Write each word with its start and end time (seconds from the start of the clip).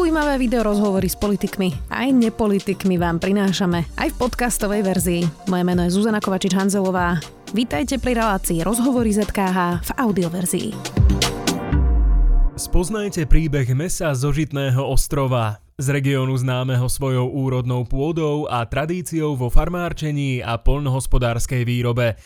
Zaujímavé 0.00 0.40
video 0.40 0.64
rozhovory 0.64 1.12
s 1.12 1.16
politikmi 1.20 1.92
aj 1.92 2.08
nepolitikmi 2.08 2.96
vám 2.96 3.20
prinášame 3.20 3.84
aj 4.00 4.08
v 4.08 4.16
podcastovej 4.16 4.80
verzii. 4.80 5.22
Moje 5.52 5.60
meno 5.60 5.84
je 5.84 5.92
Zuzana 5.92 6.24
Kovačič-Hanzelová. 6.24 7.20
Vítajte 7.52 8.00
pri 8.00 8.16
relácii 8.16 8.64
Rozhovory 8.64 9.12
ZKH 9.12 9.84
v 9.84 9.90
audioverzii. 10.00 10.68
Spoznajte 12.56 13.28
príbeh 13.28 13.68
mesa 13.76 14.16
zo 14.16 14.32
Žitného 14.32 14.80
ostrova. 14.80 15.60
Z 15.76 15.92
regiónu 15.92 16.32
známeho 16.32 16.88
svojou 16.88 17.28
úrodnou 17.28 17.84
pôdou 17.84 18.48
a 18.48 18.64
tradíciou 18.64 19.36
vo 19.36 19.52
farmárčení 19.52 20.40
a 20.40 20.56
polnohospodárskej 20.56 21.68
výrobe. 21.68 22.16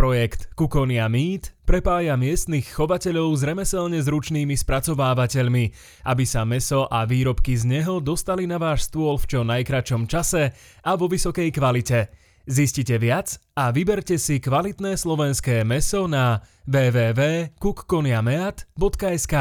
Projekt 0.00 0.56
Kukonia 0.56 1.12
Meat 1.12 1.52
prepája 1.68 2.16
miestnych 2.16 2.72
chovateľov 2.72 3.36
s 3.36 3.44
remeselne 3.44 4.00
zručnými 4.00 4.56
spracovávateľmi, 4.56 5.64
aby 6.08 6.24
sa 6.24 6.48
meso 6.48 6.88
a 6.88 7.04
výrobky 7.04 7.52
z 7.52 7.68
neho 7.68 8.00
dostali 8.00 8.48
na 8.48 8.56
váš 8.56 8.88
stôl 8.88 9.20
v 9.20 9.28
čo 9.28 9.44
najkračom 9.44 10.08
čase 10.08 10.56
a 10.80 10.96
vo 10.96 11.04
vysokej 11.04 11.52
kvalite. 11.52 12.08
Zistite 12.48 12.96
viac 12.96 13.36
a 13.52 13.76
vyberte 13.76 14.16
si 14.16 14.40
kvalitné 14.40 14.96
slovenské 14.96 15.68
meso 15.68 16.08
na 16.08 16.40
www.kukkoniameat.sk. 16.64 19.34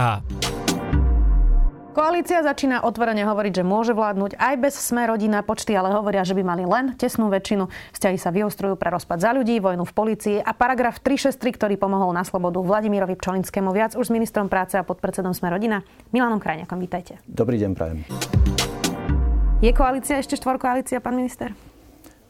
Koalícia 1.90 2.46
začína 2.46 2.86
otvorene 2.86 3.26
hovoriť, 3.26 3.60
že 3.60 3.64
môže 3.66 3.98
vládnuť 3.98 4.38
aj 4.38 4.56
bez 4.62 4.78
sme 4.78 5.10
rodina 5.10 5.42
počty, 5.42 5.74
ale 5.74 5.90
hovoria, 5.90 6.22
že 6.22 6.38
by 6.38 6.46
mali 6.46 6.62
len 6.62 6.94
tesnú 6.94 7.34
väčšinu. 7.34 7.66
Vzťahy 7.98 8.18
sa 8.22 8.30
vyostrujú 8.30 8.78
pre 8.78 8.94
rozpad 8.94 9.18
za 9.18 9.34
ľudí, 9.34 9.58
vojnu 9.58 9.90
v 9.90 9.94
polícii 9.98 10.38
a 10.38 10.54
paragraf 10.54 11.02
363, 11.02 11.58
ktorý 11.58 11.76
pomohol 11.82 12.14
na 12.14 12.22
slobodu 12.22 12.62
Vladimírovi 12.62 13.18
Pčolinskému 13.18 13.74
viac 13.74 13.98
už 13.98 14.06
s 14.06 14.14
ministrom 14.14 14.54
práce 14.54 14.78
a 14.78 14.86
podpredsedom 14.86 15.34
sme 15.34 15.50
rodina. 15.50 15.82
Milanom 16.14 16.38
Krajňakom, 16.38 16.78
vítajte. 16.78 17.18
Dobrý 17.26 17.58
deň, 17.58 17.72
prajem. 17.74 18.06
Je 19.66 19.74
koalícia 19.74 20.22
ešte 20.22 20.38
štvorkoalícia, 20.38 21.02
pán 21.02 21.18
minister? 21.18 21.58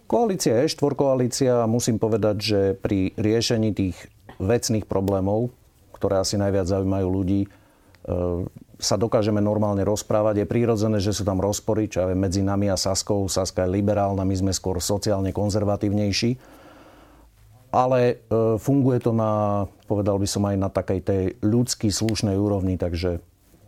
Koalícia 0.07 0.55
je 0.63 0.71
štvorkoalícia 0.71 1.67
a 1.67 1.67
musím 1.67 1.99
povedať, 1.99 2.35
že 2.39 2.59
pri 2.80 3.11
riešení 3.19 3.75
tých 3.75 4.07
vecných 4.39 4.87
problémov, 4.87 5.52
ktoré 5.91 6.23
asi 6.23 6.39
najviac 6.39 6.63
zaujímajú 6.63 7.07
ľudí, 7.11 7.43
e, 7.43 7.49
sa 8.80 8.95
dokážeme 8.95 9.44
normálne 9.44 9.83
rozprávať. 9.83 10.41
Je 10.41 10.47
prírodzené, 10.47 11.03
že 11.03 11.11
sú 11.11 11.27
tam 11.27 11.44
rozpory, 11.44 11.91
čo 11.91 12.08
aj 12.08 12.16
medzi 12.16 12.39
nami 12.39 12.72
a 12.72 12.80
Saskou. 12.80 13.27
Saska 13.27 13.67
je 13.67 13.75
liberálna, 13.75 14.23
my 14.23 14.36
sme 14.39 14.52
skôr 14.55 14.80
sociálne 14.80 15.36
konzervatívnejší. 15.36 16.39
Ale 17.69 17.99
e, 18.02 18.16
funguje 18.58 18.97
to 19.03 19.11
na, 19.11 19.67
povedal 19.86 20.17
by 20.17 20.25
som 20.25 20.47
aj 20.47 20.55
na 20.58 20.69
takej 20.71 20.99
tej 21.05 21.23
ľudský 21.44 21.91
slušnej 21.94 22.33
úrovni, 22.39 22.80
takže 22.80 23.21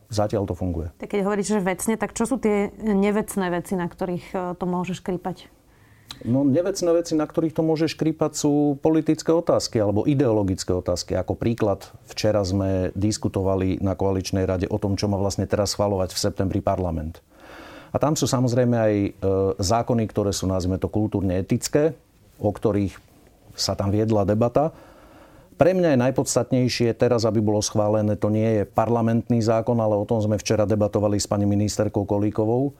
zatiaľ 0.10 0.50
to 0.50 0.56
funguje. 0.58 0.90
Tak 0.98 1.14
keď 1.14 1.22
hovoríš, 1.28 1.54
že 1.54 1.62
vecne, 1.62 1.94
tak 2.00 2.16
čo 2.18 2.26
sú 2.26 2.42
tie 2.42 2.74
nevecné 2.82 3.46
veci, 3.54 3.78
na 3.78 3.86
ktorých 3.86 4.26
e, 4.32 4.38
to 4.58 4.66
môžeš 4.66 5.04
krípať? 5.04 5.52
No 6.22 6.46
nevecné 6.46 6.90
veci, 6.94 7.18
na 7.18 7.26
ktorých 7.26 7.58
to 7.58 7.66
môže 7.66 7.90
škrípať, 7.90 8.32
sú 8.38 8.78
politické 8.78 9.34
otázky 9.34 9.82
alebo 9.82 10.06
ideologické 10.06 10.70
otázky. 10.70 11.18
Ako 11.18 11.34
príklad, 11.34 11.90
včera 12.06 12.46
sme 12.46 12.94
diskutovali 12.94 13.82
na 13.82 13.98
koaličnej 13.98 14.46
rade 14.46 14.70
o 14.70 14.78
tom, 14.78 14.94
čo 14.94 15.10
má 15.10 15.18
vlastne 15.18 15.50
teraz 15.50 15.74
schvalovať 15.74 16.14
v 16.14 16.22
septembri 16.22 16.62
parlament. 16.62 17.26
A 17.92 17.98
tam 17.98 18.16
sú 18.16 18.30
samozrejme 18.30 18.76
aj 18.78 18.94
e, 18.94 19.10
zákony, 19.60 20.04
ktoré 20.08 20.32
sú, 20.32 20.48
nazvime 20.48 20.80
to, 20.80 20.88
kultúrne 20.88 21.42
etické, 21.42 21.98
o 22.40 22.54
ktorých 22.54 22.96
sa 23.58 23.76
tam 23.76 23.92
viedla 23.92 24.24
debata. 24.24 24.72
Pre 25.60 25.72
mňa 25.76 25.94
je 25.94 26.04
najpodstatnejšie 26.10 26.96
teraz, 26.96 27.28
aby 27.28 27.44
bolo 27.44 27.60
schválené, 27.60 28.16
to 28.16 28.32
nie 28.32 28.62
je 28.62 28.64
parlamentný 28.64 29.44
zákon, 29.44 29.78
ale 29.78 30.00
o 30.00 30.08
tom 30.08 30.24
sme 30.24 30.40
včera 30.40 30.64
debatovali 30.64 31.20
s 31.20 31.28
pani 31.28 31.44
ministerkou 31.44 32.08
Kolíkovou. 32.08 32.74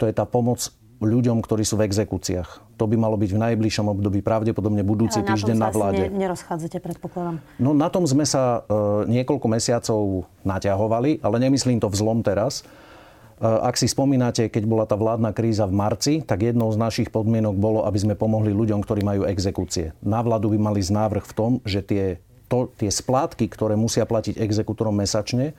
To 0.00 0.04
je 0.08 0.14
tá 0.16 0.24
pomoc 0.24 0.72
ľuďom, 1.00 1.44
ktorí 1.44 1.60
sú 1.60 1.76
v 1.76 1.92
exekúciách. 1.92 2.80
To 2.80 2.88
by 2.88 2.96
malo 2.96 3.20
byť 3.20 3.30
v 3.36 3.42
najbližšom 3.42 3.86
období, 3.92 4.24
pravdepodobne 4.24 4.80
budúci 4.80 5.20
Ale 5.20 5.28
týždeň 5.28 5.56
na, 5.56 5.68
na 5.68 5.70
vláde. 5.72 6.02
Ne, 6.08 6.24
nerozchádzate, 6.24 6.80
predpokladám. 6.80 7.40
No 7.60 7.76
na 7.76 7.92
tom 7.92 8.08
sme 8.08 8.24
sa 8.24 8.64
e, 8.64 9.12
niekoľko 9.12 9.46
mesiacov 9.48 10.24
naťahovali, 10.48 11.20
ale 11.20 11.36
nemyslím 11.36 11.84
to 11.84 11.92
vzlom 11.92 12.24
teraz. 12.24 12.64
E, 12.64 13.44
ak 13.44 13.76
si 13.76 13.92
spomínate, 13.92 14.48
keď 14.48 14.64
bola 14.64 14.84
tá 14.88 14.96
vládna 14.96 15.36
kríza 15.36 15.68
v 15.68 15.76
marci, 15.76 16.14
tak 16.24 16.40
jednou 16.40 16.72
z 16.72 16.80
našich 16.80 17.12
podmienok 17.12 17.60
bolo, 17.60 17.84
aby 17.84 17.98
sme 18.00 18.14
pomohli 18.16 18.56
ľuďom, 18.56 18.80
ktorí 18.80 19.04
majú 19.04 19.28
exekúcie. 19.28 19.92
Na 20.00 20.24
vládu 20.24 20.48
by 20.56 20.58
mali 20.60 20.80
návrh 20.80 21.24
v 21.28 21.34
tom, 21.36 21.52
že 21.68 21.84
tie, 21.84 22.04
to, 22.48 22.72
tie 22.80 22.88
splátky, 22.88 23.52
ktoré 23.52 23.76
musia 23.76 24.08
platiť 24.08 24.40
exekútorom 24.40 24.96
mesačne, 24.96 25.52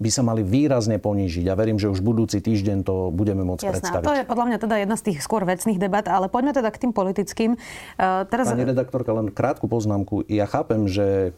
by 0.00 0.08
sa 0.08 0.24
mali 0.24 0.40
výrazne 0.40 0.96
ponížiť. 0.96 1.44
A 1.52 1.54
verím, 1.54 1.76
že 1.76 1.92
už 1.92 2.00
budúci 2.00 2.40
týždeň 2.40 2.88
to 2.88 3.12
budeme 3.12 3.44
môcť 3.44 3.68
Jasné, 3.68 3.76
predstaviť. 3.76 4.06
to 4.08 4.14
je 4.16 4.24
podľa 4.24 4.46
mňa 4.48 4.58
teda 4.64 4.76
jedna 4.80 4.96
z 4.96 5.02
tých 5.12 5.18
skôr 5.20 5.44
vecných 5.44 5.76
debat, 5.76 6.08
ale 6.08 6.32
poďme 6.32 6.56
teda 6.56 6.72
k 6.72 6.88
tým 6.88 6.92
politickým. 6.96 7.60
Uh, 8.00 8.24
teraz... 8.32 8.48
Pani 8.48 8.64
redaktorka, 8.64 9.12
len 9.12 9.28
krátku 9.28 9.68
poznámku. 9.68 10.24
Ja 10.32 10.48
chápem, 10.48 10.88
že 10.88 11.36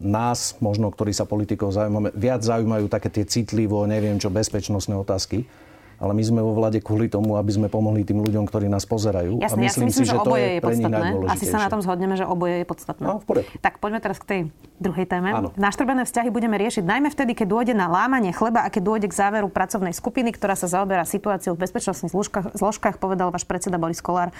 nás, 0.00 0.56
možno, 0.64 0.88
ktorí 0.88 1.12
sa 1.12 1.28
politikou 1.28 1.68
zaujímame, 1.68 2.14
viac 2.16 2.40
zaujímajú 2.40 2.88
také 2.88 3.12
tie 3.12 3.28
citlivo, 3.28 3.84
neviem 3.84 4.16
čo, 4.16 4.32
bezpečnostné 4.32 4.96
otázky 4.96 5.44
ale 5.98 6.14
my 6.14 6.22
sme 6.22 6.40
vo 6.46 6.54
vlade 6.54 6.78
kvôli 6.78 7.10
tomu, 7.10 7.34
aby 7.34 7.50
sme 7.50 7.66
pomohli 7.66 8.06
tým 8.06 8.22
ľuďom, 8.22 8.46
ktorí 8.46 8.70
nás 8.70 8.86
pozerajú. 8.86 9.42
Jasne, 9.42 9.58
a 9.58 9.66
myslím, 9.66 9.66
ja 9.66 9.74
si 9.74 9.80
myslím 9.90 10.06
si, 10.06 10.10
že, 10.10 10.14
že 10.14 10.18
to 10.22 10.30
oboje 10.30 10.46
je, 10.46 10.54
je 10.54 10.60
podstatné. 10.62 11.08
Asi 11.26 11.44
sa 11.50 11.58
na 11.58 11.68
tom 11.68 11.80
zhodneme, 11.82 12.14
že 12.14 12.22
oboje 12.22 12.62
je 12.62 12.66
podstatné. 12.66 13.02
No, 13.02 13.18
v 13.18 13.26
poriadku. 13.26 13.54
Tak 13.58 13.82
poďme 13.82 13.98
teraz 13.98 14.22
k 14.22 14.26
tej 14.30 14.40
druhej 14.78 15.10
téme. 15.10 15.34
Áno. 15.34 15.50
Naštrbené 15.58 16.06
vzťahy 16.06 16.30
budeme 16.30 16.54
riešiť 16.54 16.86
najmä 16.86 17.10
vtedy, 17.10 17.34
keď 17.34 17.46
dôjde 17.50 17.74
na 17.74 17.90
lámanie 17.90 18.30
chleba 18.30 18.62
a 18.62 18.70
keď 18.70 18.82
dôjde 18.86 19.06
k 19.10 19.14
záveru 19.18 19.50
pracovnej 19.50 19.90
skupiny, 19.90 20.30
ktorá 20.30 20.54
sa 20.54 20.70
zaoberá 20.70 21.02
situáciou 21.02 21.58
v 21.58 21.66
bezpečnostných 21.66 22.14
zložkách, 22.14 22.54
zložkách, 22.54 23.02
povedal 23.02 23.34
váš 23.34 23.42
predseda 23.42 23.74
Boris 23.74 23.98
Kolár 23.98 24.30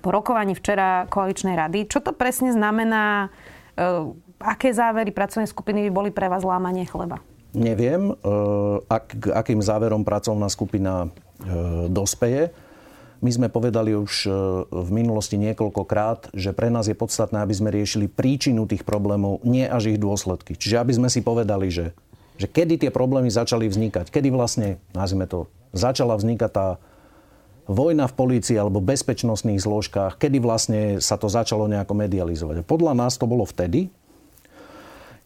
po 0.00 0.08
rokovaní 0.08 0.56
včera 0.56 1.04
koaličnej 1.12 1.52
rady. 1.52 1.92
Čo 1.92 2.00
to 2.00 2.16
presne 2.16 2.56
znamená? 2.56 3.28
E, 3.76 4.16
aké 4.40 4.72
závery 4.72 5.12
pracovnej 5.12 5.46
skupiny 5.46 5.86
by 5.88 5.90
boli 5.92 6.10
pre 6.10 6.32
vás 6.32 6.40
lámanie 6.42 6.88
chleba? 6.88 7.20
Neviem, 7.52 8.12
e, 8.12 8.14
ak, 8.88 9.28
akým 9.28 9.60
záverom 9.60 10.04
pracovná 10.08 10.48
skupina 10.48 11.12
E, 11.42 11.90
dospeje. 11.90 12.54
My 13.22 13.30
sme 13.30 13.46
povedali 13.50 13.94
už 13.94 14.26
e, 14.26 14.30
v 14.66 14.90
minulosti 14.90 15.38
niekoľkokrát, 15.38 16.34
že 16.34 16.54
pre 16.54 16.70
nás 16.70 16.90
je 16.90 16.94
podstatné, 16.94 17.42
aby 17.42 17.54
sme 17.54 17.74
riešili 17.74 18.06
príčinu 18.10 18.66
tých 18.66 18.86
problémov, 18.86 19.42
nie 19.46 19.66
až 19.66 19.94
ich 19.94 19.98
dôsledky. 19.98 20.54
Čiže 20.54 20.78
aby 20.78 20.92
sme 20.94 21.08
si 21.10 21.22
povedali, 21.22 21.70
že, 21.70 21.94
že 22.38 22.46
kedy 22.46 22.86
tie 22.86 22.90
problémy 22.94 23.30
začali 23.30 23.66
vznikať, 23.66 24.10
kedy 24.10 24.30
vlastne, 24.30 24.78
nazvime 24.94 25.26
to, 25.26 25.50
začala 25.74 26.14
vznikať 26.18 26.50
tá 26.50 26.68
vojna 27.70 28.10
v 28.10 28.14
polícii 28.18 28.58
alebo 28.58 28.82
bezpečnostných 28.82 29.62
zložkách, 29.62 30.18
kedy 30.18 30.42
vlastne 30.42 30.80
sa 30.98 31.14
to 31.14 31.30
začalo 31.30 31.70
nejako 31.70 31.94
medializovať. 31.94 32.66
Podľa 32.66 32.94
nás 32.98 33.14
to 33.18 33.26
bolo 33.30 33.46
vtedy, 33.46 33.90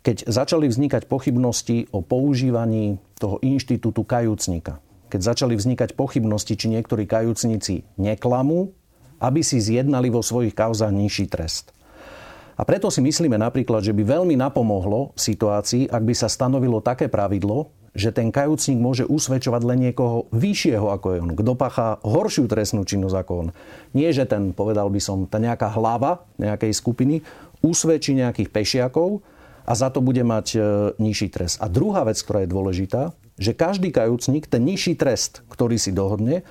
keď 0.07 0.31
začali 0.31 0.71
vznikať 0.71 1.11
pochybnosti 1.11 1.91
o 1.91 1.99
používaní 1.99 3.03
toho 3.19 3.43
inštitútu 3.43 4.07
kajúcnika 4.07 4.79
keď 5.07 5.21
začali 5.23 5.55
vznikať 5.55 5.95
pochybnosti, 5.95 6.59
či 6.59 6.67
niektorí 6.71 7.07
kajúcnici 7.07 7.87
neklamú, 7.99 8.75
aby 9.23 9.41
si 9.41 9.63
zjednali 9.63 10.13
vo 10.13 10.21
svojich 10.21 10.53
kauzách 10.53 10.93
nižší 10.93 11.31
trest. 11.31 11.73
A 12.57 12.65
preto 12.65 12.89
si 12.89 13.05
myslíme 13.05 13.37
napríklad, 13.37 13.85
že 13.85 13.93
by 13.93 14.03
veľmi 14.03 14.33
napomohlo 14.37 15.13
situácii, 15.17 15.93
ak 15.93 16.03
by 16.03 16.15
sa 16.17 16.29
stanovilo 16.29 16.81
také 16.81 17.13
pravidlo, 17.13 17.69
že 17.97 18.13
ten 18.13 18.29
kajúcnik 18.29 18.77
môže 18.77 19.05
usvedčovať 19.09 19.63
len 19.65 19.89
niekoho 19.89 20.29
vyššieho 20.33 20.85
ako 20.93 21.07
je 21.17 21.19
on, 21.25 21.33
kto 21.33 21.53
pachá 21.57 21.97
horšiu 22.05 22.45
trestnú 22.45 22.85
činnosť 22.85 23.17
ako 23.17 23.33
on. 23.41 23.49
Nie, 23.97 24.13
že 24.13 24.29
ten, 24.29 24.53
povedal 24.53 24.93
by 24.93 25.01
som, 25.01 25.25
tá 25.25 25.41
nejaká 25.41 25.73
hlava 25.73 26.29
nejakej 26.37 26.77
skupiny 26.77 27.25
usvedčí 27.65 28.13
nejakých 28.13 28.53
pešiakov 28.53 29.25
a 29.67 29.73
za 29.75 29.91
to 29.91 29.99
bude 29.99 30.23
mať 30.23 30.47
e, 30.55 30.59
nižší 31.03 31.29
trest. 31.35 31.59
A 31.59 31.67
druhá 31.67 32.07
vec, 32.07 32.23
ktorá 32.23 32.47
je 32.47 32.55
dôležitá, 32.55 33.03
že 33.37 33.53
každý 33.53 33.91
kajúcnik 33.91 34.47
ten 34.47 34.63
nižší 34.63 34.95
trest, 34.95 35.43
ktorý 35.51 35.77
si 35.77 35.91
dohodne, 35.91 36.47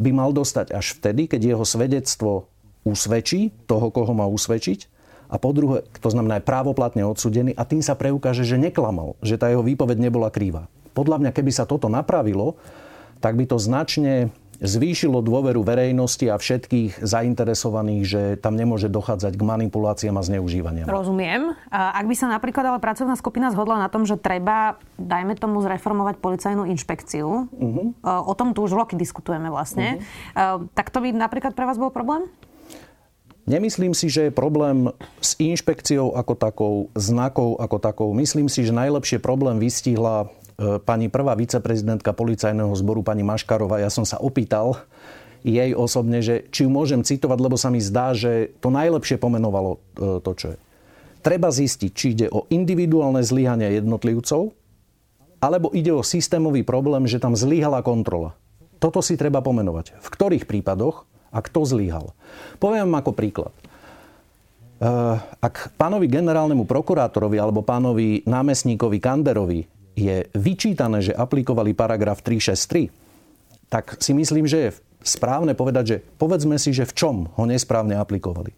by 0.00 0.10
mal 0.10 0.32
dostať 0.32 0.72
až 0.72 0.96
vtedy, 0.96 1.28
keď 1.28 1.56
jeho 1.56 1.64
svedectvo 1.68 2.48
usvedčí 2.88 3.52
toho, 3.68 3.92
koho 3.92 4.12
má 4.16 4.24
usvedčiť, 4.26 4.96
a 5.26 5.42
po 5.42 5.50
druhé, 5.50 5.82
to 5.98 6.06
znamená 6.06 6.38
aj 6.38 6.46
právoplatne 6.46 7.02
odsudený 7.02 7.50
a 7.58 7.66
tým 7.66 7.82
sa 7.82 7.98
preukáže, 7.98 8.46
že 8.46 8.62
neklamal, 8.62 9.18
že 9.26 9.34
tá 9.34 9.50
jeho 9.50 9.62
výpoveď 9.62 9.98
nebola 9.98 10.30
krýva. 10.30 10.70
Podľa 10.94 11.18
mňa, 11.18 11.30
keby 11.34 11.50
sa 11.50 11.66
toto 11.66 11.90
napravilo, 11.90 12.54
tak 13.18 13.34
by 13.34 13.44
to 13.48 13.58
značne 13.58 14.30
zvýšilo 14.60 15.20
dôveru 15.20 15.60
verejnosti 15.60 16.26
a 16.28 16.40
všetkých 16.40 17.04
zainteresovaných, 17.04 18.02
že 18.04 18.22
tam 18.40 18.56
nemôže 18.56 18.88
dochádzať 18.88 19.36
k 19.36 19.42
manipuláciám 19.42 20.16
a 20.16 20.22
zneužívaniam. 20.24 20.88
Rozumiem. 20.88 21.54
Ak 21.70 22.04
by 22.08 22.14
sa 22.16 22.32
napríklad 22.32 22.64
ale 22.64 22.78
pracovná 22.80 23.14
skupina 23.14 23.52
zhodla 23.52 23.80
na 23.80 23.88
tom, 23.92 24.08
že 24.08 24.16
treba, 24.16 24.80
dajme 24.96 25.36
tomu, 25.36 25.60
zreformovať 25.60 26.18
policajnú 26.20 26.64
inšpekciu, 26.72 27.28
uh-huh. 27.46 27.86
o 28.04 28.32
tom 28.38 28.56
tu 28.56 28.64
už 28.64 28.72
roky 28.74 28.96
diskutujeme 28.96 29.52
vlastne, 29.52 30.00
uh-huh. 30.00 30.66
tak 30.72 30.88
to 30.88 31.04
by 31.04 31.12
napríklad 31.12 31.52
pre 31.52 31.68
vás 31.68 31.76
bol 31.76 31.92
problém? 31.92 32.24
Nemyslím 33.46 33.94
si, 33.94 34.10
že 34.10 34.26
je 34.26 34.34
problém 34.34 34.90
s 35.22 35.38
inšpekciou 35.38 36.18
ako 36.18 36.34
takou, 36.34 36.74
znakov 36.98 37.62
ako 37.62 37.78
takou. 37.78 38.08
Myslím 38.10 38.50
si, 38.50 38.66
že 38.66 38.74
najlepšie 38.74 39.22
problém 39.22 39.62
vystihla 39.62 40.26
pani 40.56 41.12
prvá 41.12 41.36
viceprezidentka 41.36 42.16
policajného 42.16 42.72
zboru, 42.76 43.04
pani 43.04 43.20
Maškarová, 43.20 43.80
ja 43.80 43.92
som 43.92 44.08
sa 44.08 44.16
opýtal 44.16 44.80
jej 45.46 45.76
osobne, 45.76 46.24
že 46.24 46.48
či 46.50 46.66
ju 46.66 46.70
môžem 46.72 47.06
citovať, 47.06 47.38
lebo 47.38 47.54
sa 47.54 47.70
mi 47.70 47.78
zdá, 47.78 48.16
že 48.16 48.50
to 48.58 48.72
najlepšie 48.72 49.20
pomenovalo 49.20 49.78
to, 49.94 50.30
čo 50.34 50.46
je. 50.56 50.58
Treba 51.22 51.54
zistiť, 51.54 51.90
či 51.94 52.06
ide 52.18 52.26
o 52.32 52.50
individuálne 52.50 53.22
zlyhania 53.22 53.70
jednotlivcov, 53.78 54.50
alebo 55.38 55.70
ide 55.70 55.94
o 55.94 56.02
systémový 56.02 56.66
problém, 56.66 57.06
že 57.06 57.22
tam 57.22 57.38
zlyhala 57.38 57.84
kontrola. 57.84 58.34
Toto 58.82 59.00
si 59.04 59.14
treba 59.14 59.44
pomenovať. 59.44 59.96
V 60.02 60.08
ktorých 60.08 60.48
prípadoch 60.48 61.06
a 61.32 61.38
kto 61.44 61.62
zlyhal. 61.62 62.12
Poviem 62.58 62.90
ako 62.96 63.12
príklad. 63.12 63.52
Eh, 64.76 65.16
ak 65.40 65.72
pánovi 65.80 66.04
generálnemu 66.04 66.68
prokurátorovi 66.68 67.40
alebo 67.40 67.64
pánovi 67.64 68.20
námestníkovi 68.28 69.00
Kanderovi 69.00 69.64
je 69.96 70.28
vyčítané, 70.36 71.00
že 71.00 71.16
aplikovali 71.16 71.72
paragraf 71.72 72.20
363, 72.20 72.92
tak 73.72 73.98
si 73.98 74.12
myslím, 74.12 74.44
že 74.44 74.58
je 74.68 74.70
správne 75.02 75.56
povedať, 75.56 75.84
že 75.88 75.96
povedzme 76.20 76.60
si, 76.60 76.76
že 76.76 76.84
v 76.84 76.92
čom 76.94 77.16
ho 77.34 77.44
nesprávne 77.48 77.96
aplikovali. 77.96 78.52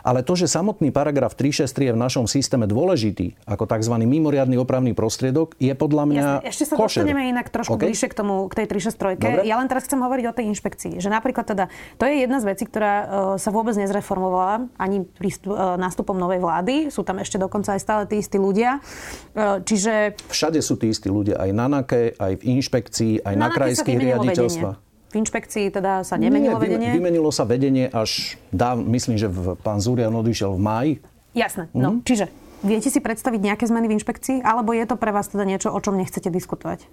Ale 0.00 0.24
to, 0.24 0.36
že 0.36 0.48
samotný 0.48 0.90
paragraf 0.90 1.36
363 1.36 1.90
je 1.90 1.92
v 1.96 2.00
našom 2.00 2.24
systéme 2.24 2.64
dôležitý 2.64 3.36
ako 3.44 3.68
tzv. 3.68 3.94
mimoriadný 4.00 4.56
opravný 4.60 4.92
prostriedok, 4.96 5.56
je 5.60 5.72
podľa 5.76 6.04
mňa 6.08 6.22
Jasne, 6.22 6.48
Ešte 6.48 6.64
sa 6.68 6.74
košer. 6.76 7.04
dostaneme 7.04 7.22
inak 7.28 7.46
trošku 7.52 7.76
okay. 7.76 7.90
bližšie 7.90 8.08
k, 8.10 8.14
tomu, 8.16 8.48
k 8.48 8.64
tej 8.64 8.66
363. 8.68 9.20
Dobre. 9.20 9.42
Ja 9.46 9.56
len 9.60 9.66
teraz 9.68 9.84
chcem 9.86 10.00
hovoriť 10.00 10.24
o 10.28 10.32
tej 10.34 10.44
inšpekcii. 10.52 10.92
Že 10.98 11.08
napríklad 11.12 11.44
teda, 11.46 11.64
to 12.00 12.04
je 12.08 12.14
jedna 12.24 12.38
z 12.40 12.44
vecí, 12.48 12.64
ktorá 12.66 12.92
uh, 12.92 13.06
sa 13.36 13.50
vôbec 13.52 13.76
nezreformovala 13.76 14.68
ani 14.80 15.04
prístup, 15.04 15.54
uh, 15.54 15.76
nástupom 15.76 16.16
novej 16.16 16.40
vlády. 16.42 16.74
Sú 16.88 17.04
tam 17.04 17.20
ešte 17.20 17.36
dokonca 17.36 17.76
aj 17.76 17.80
stále 17.80 18.02
tí 18.08 18.20
istí 18.20 18.36
ľudia. 18.40 18.82
Uh, 19.36 19.60
čiže... 19.62 20.18
Všade 20.28 20.60
sú 20.64 20.80
tí 20.80 20.90
istí 20.90 21.08
ľudia. 21.08 21.38
Aj 21.38 21.50
na 21.52 21.66
NAKE, 21.68 22.18
aj 22.18 22.32
v 22.40 22.42
inšpekcii, 22.58 23.12
aj 23.22 23.34
na, 23.36 23.48
na 23.48 23.54
krajských 23.54 23.98
riaditeľstvách. 23.98 24.89
V 25.10 25.14
inšpekcii 25.18 25.74
teda 25.74 26.06
sa 26.06 26.14
nemenilo 26.14 26.54
Nie, 26.54 26.62
vedenie? 26.62 26.90
vymenilo 26.94 27.30
sa 27.34 27.42
vedenie 27.42 27.90
až, 27.90 28.38
dá, 28.54 28.78
myslím, 28.78 29.18
že 29.18 29.26
v, 29.26 29.58
pán 29.58 29.82
Zurian 29.82 30.14
odišiel 30.14 30.54
v 30.54 30.60
máji. 30.62 30.92
Jasné. 31.34 31.66
No, 31.74 31.98
mm-hmm. 31.98 32.06
čiže 32.06 32.24
viete 32.62 32.94
si 32.94 33.02
predstaviť 33.02 33.40
nejaké 33.42 33.64
zmeny 33.66 33.90
v 33.90 33.98
inšpekcii? 33.98 34.46
Alebo 34.46 34.70
je 34.70 34.86
to 34.86 34.94
pre 34.94 35.10
vás 35.10 35.26
teda 35.26 35.42
niečo, 35.42 35.74
o 35.74 35.78
čom 35.82 35.98
nechcete 35.98 36.30
diskutovať? 36.30 36.86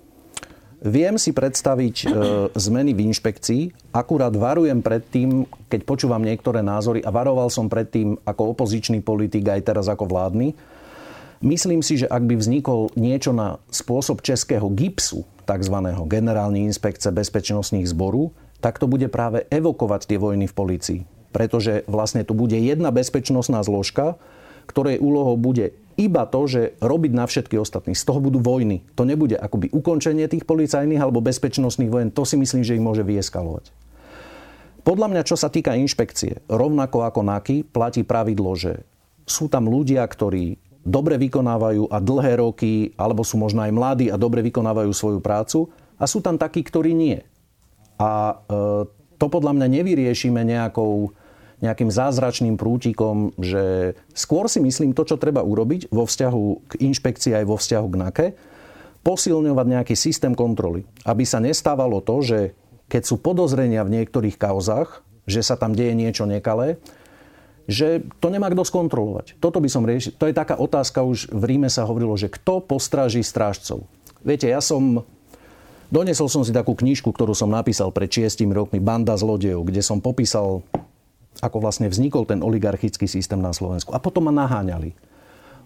Viem 0.78 1.18
si 1.18 1.34
predstaviť 1.34 1.96
e, 2.06 2.08
zmeny 2.54 2.94
v 2.94 3.10
inšpekcii. 3.10 3.94
Akurát 3.98 4.30
varujem 4.30 4.86
pred 4.86 5.02
tým, 5.02 5.50
keď 5.74 5.82
počúvam 5.86 6.22
niektoré 6.22 6.62
názory 6.62 7.02
a 7.02 7.10
varoval 7.10 7.50
som 7.50 7.66
pred 7.66 7.90
tým 7.90 8.14
ako 8.22 8.54
opozičný 8.54 9.02
politik 9.02 9.50
aj 9.50 9.62
teraz 9.66 9.90
ako 9.90 10.06
vládny. 10.06 10.54
Myslím 11.42 11.82
si, 11.82 12.02
že 12.02 12.10
ak 12.10 12.22
by 12.26 12.38
vznikol 12.38 12.94
niečo 12.94 13.34
na 13.34 13.58
spôsob 13.74 14.22
českého 14.22 14.70
gipsu, 14.70 15.26
tzv. 15.48 15.76
generálnej 16.06 16.68
inspekce 16.68 17.10
bezpečnostných 17.16 17.88
zborů, 17.88 18.36
tak 18.60 18.78
to 18.78 18.92
bude 18.92 19.08
práve 19.08 19.48
evokovať 19.48 20.12
tie 20.12 20.20
vojny 20.20 20.52
v 20.52 20.58
policii. 20.58 21.02
Pretože 21.32 21.88
vlastne 21.88 22.28
tu 22.28 22.36
bude 22.36 22.60
jedna 22.60 22.92
bezpečnostná 22.92 23.64
zložka, 23.64 24.20
ktorej 24.68 25.00
úlohou 25.00 25.40
bude 25.40 25.72
iba 25.98 26.28
to, 26.30 26.46
že 26.46 26.62
robiť 26.84 27.12
na 27.16 27.26
všetky 27.26 27.56
ostatní. 27.58 27.96
Z 27.96 28.06
toho 28.06 28.20
budú 28.22 28.38
vojny. 28.44 28.86
To 29.00 29.08
nebude 29.08 29.34
akoby 29.34 29.74
ukončenie 29.74 30.28
tých 30.30 30.46
policajných 30.46 31.02
alebo 31.02 31.24
bezpečnostných 31.24 31.90
vojen. 31.90 32.10
To 32.14 32.28
si 32.28 32.38
myslím, 32.38 32.62
že 32.62 32.76
ich 32.78 32.84
môže 32.84 33.02
vyeskalovať. 33.02 33.72
Podľa 34.86 35.08
mňa, 35.12 35.22
čo 35.28 35.36
sa 35.36 35.52
týka 35.52 35.76
inšpekcie, 35.76 36.48
rovnako 36.48 37.04
ako 37.04 37.20
NAKY, 37.26 37.68
platí 37.68 38.08
pravidlo, 38.08 38.56
že 38.56 38.88
sú 39.28 39.52
tam 39.52 39.68
ľudia, 39.68 40.06
ktorí 40.08 40.56
dobre 40.88 41.20
vykonávajú 41.20 41.92
a 41.92 42.00
dlhé 42.00 42.40
roky, 42.40 42.96
alebo 42.96 43.28
sú 43.28 43.36
možno 43.36 43.68
aj 43.68 43.76
mladí 43.76 44.08
a 44.08 44.16
dobre 44.16 44.40
vykonávajú 44.48 44.92
svoju 44.96 45.20
prácu 45.20 45.68
a 46.00 46.08
sú 46.08 46.24
tam 46.24 46.40
takí, 46.40 46.64
ktorí 46.64 46.96
nie. 46.96 47.20
A 48.00 48.40
e, 48.48 48.88
to 49.20 49.26
podľa 49.28 49.52
mňa 49.60 49.68
nevyriešime 49.68 50.48
nejakou, 50.48 51.12
nejakým 51.60 51.92
zázračným 51.92 52.56
prútikom, 52.56 53.36
že 53.36 53.98
skôr 54.16 54.48
si 54.48 54.64
myslím 54.64 54.96
to, 54.96 55.04
čo 55.04 55.20
treba 55.20 55.44
urobiť 55.44 55.92
vo 55.92 56.08
vzťahu 56.08 56.44
k 56.72 56.74
inšpekcii 56.88 57.36
aj 57.36 57.46
vo 57.46 57.60
vzťahu 57.60 57.88
k 57.92 58.00
NAKE, 58.00 58.28
posilňovať 59.04 59.66
nejaký 59.68 59.96
systém 60.00 60.32
kontroly. 60.32 60.88
Aby 61.04 61.28
sa 61.28 61.44
nestávalo 61.44 62.00
to, 62.00 62.24
že 62.24 62.40
keď 62.88 63.04
sú 63.04 63.20
podozrenia 63.20 63.84
v 63.84 64.00
niektorých 64.00 64.40
kauzách, 64.40 65.04
že 65.28 65.44
sa 65.44 65.60
tam 65.60 65.76
deje 65.76 65.92
niečo 65.92 66.24
nekalé, 66.24 66.80
že 67.68 68.00
to 68.24 68.32
nemá 68.32 68.48
kto 68.48 68.64
skontrolovať. 68.64 69.36
Toto 69.44 69.60
by 69.60 69.68
som 69.68 69.84
riešil. 69.84 70.16
To 70.16 70.32
je 70.32 70.34
taká 70.34 70.56
otázka, 70.56 71.04
už 71.04 71.28
v 71.36 71.44
Ríme 71.44 71.68
sa 71.68 71.84
hovorilo, 71.84 72.16
že 72.16 72.32
kto 72.32 72.64
postráži 72.64 73.22
strážcov. 73.22 73.84
Viete, 74.24 74.48
ja 74.48 74.64
som... 74.64 75.04
Donesol 75.88 76.28
som 76.28 76.44
si 76.44 76.52
takú 76.52 76.76
knižku, 76.76 77.16
ktorú 77.16 77.32
som 77.32 77.48
napísal 77.48 77.96
pred 77.96 78.12
6 78.12 78.44
rokmi, 78.52 78.84
Banda 78.84 79.16
zlodejov, 79.16 79.64
kde 79.72 79.80
som 79.80 80.04
popísal, 80.04 80.60
ako 81.40 81.58
vlastne 81.64 81.88
vznikol 81.88 82.28
ten 82.28 82.44
oligarchický 82.44 83.08
systém 83.08 83.40
na 83.40 83.56
Slovensku. 83.56 83.96
A 83.96 84.00
potom 84.04 84.28
ma 84.28 84.36
naháňali 84.36 84.92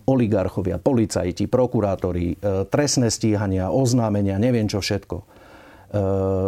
oligarchovia, 0.06 0.78
policajti, 0.78 1.50
prokurátori, 1.50 2.38
e, 2.38 2.66
trestné 2.70 3.10
stíhania, 3.10 3.74
oznámenia, 3.74 4.38
neviem 4.38 4.70
čo 4.70 4.78
všetko. 4.78 5.18
E, 5.18 5.26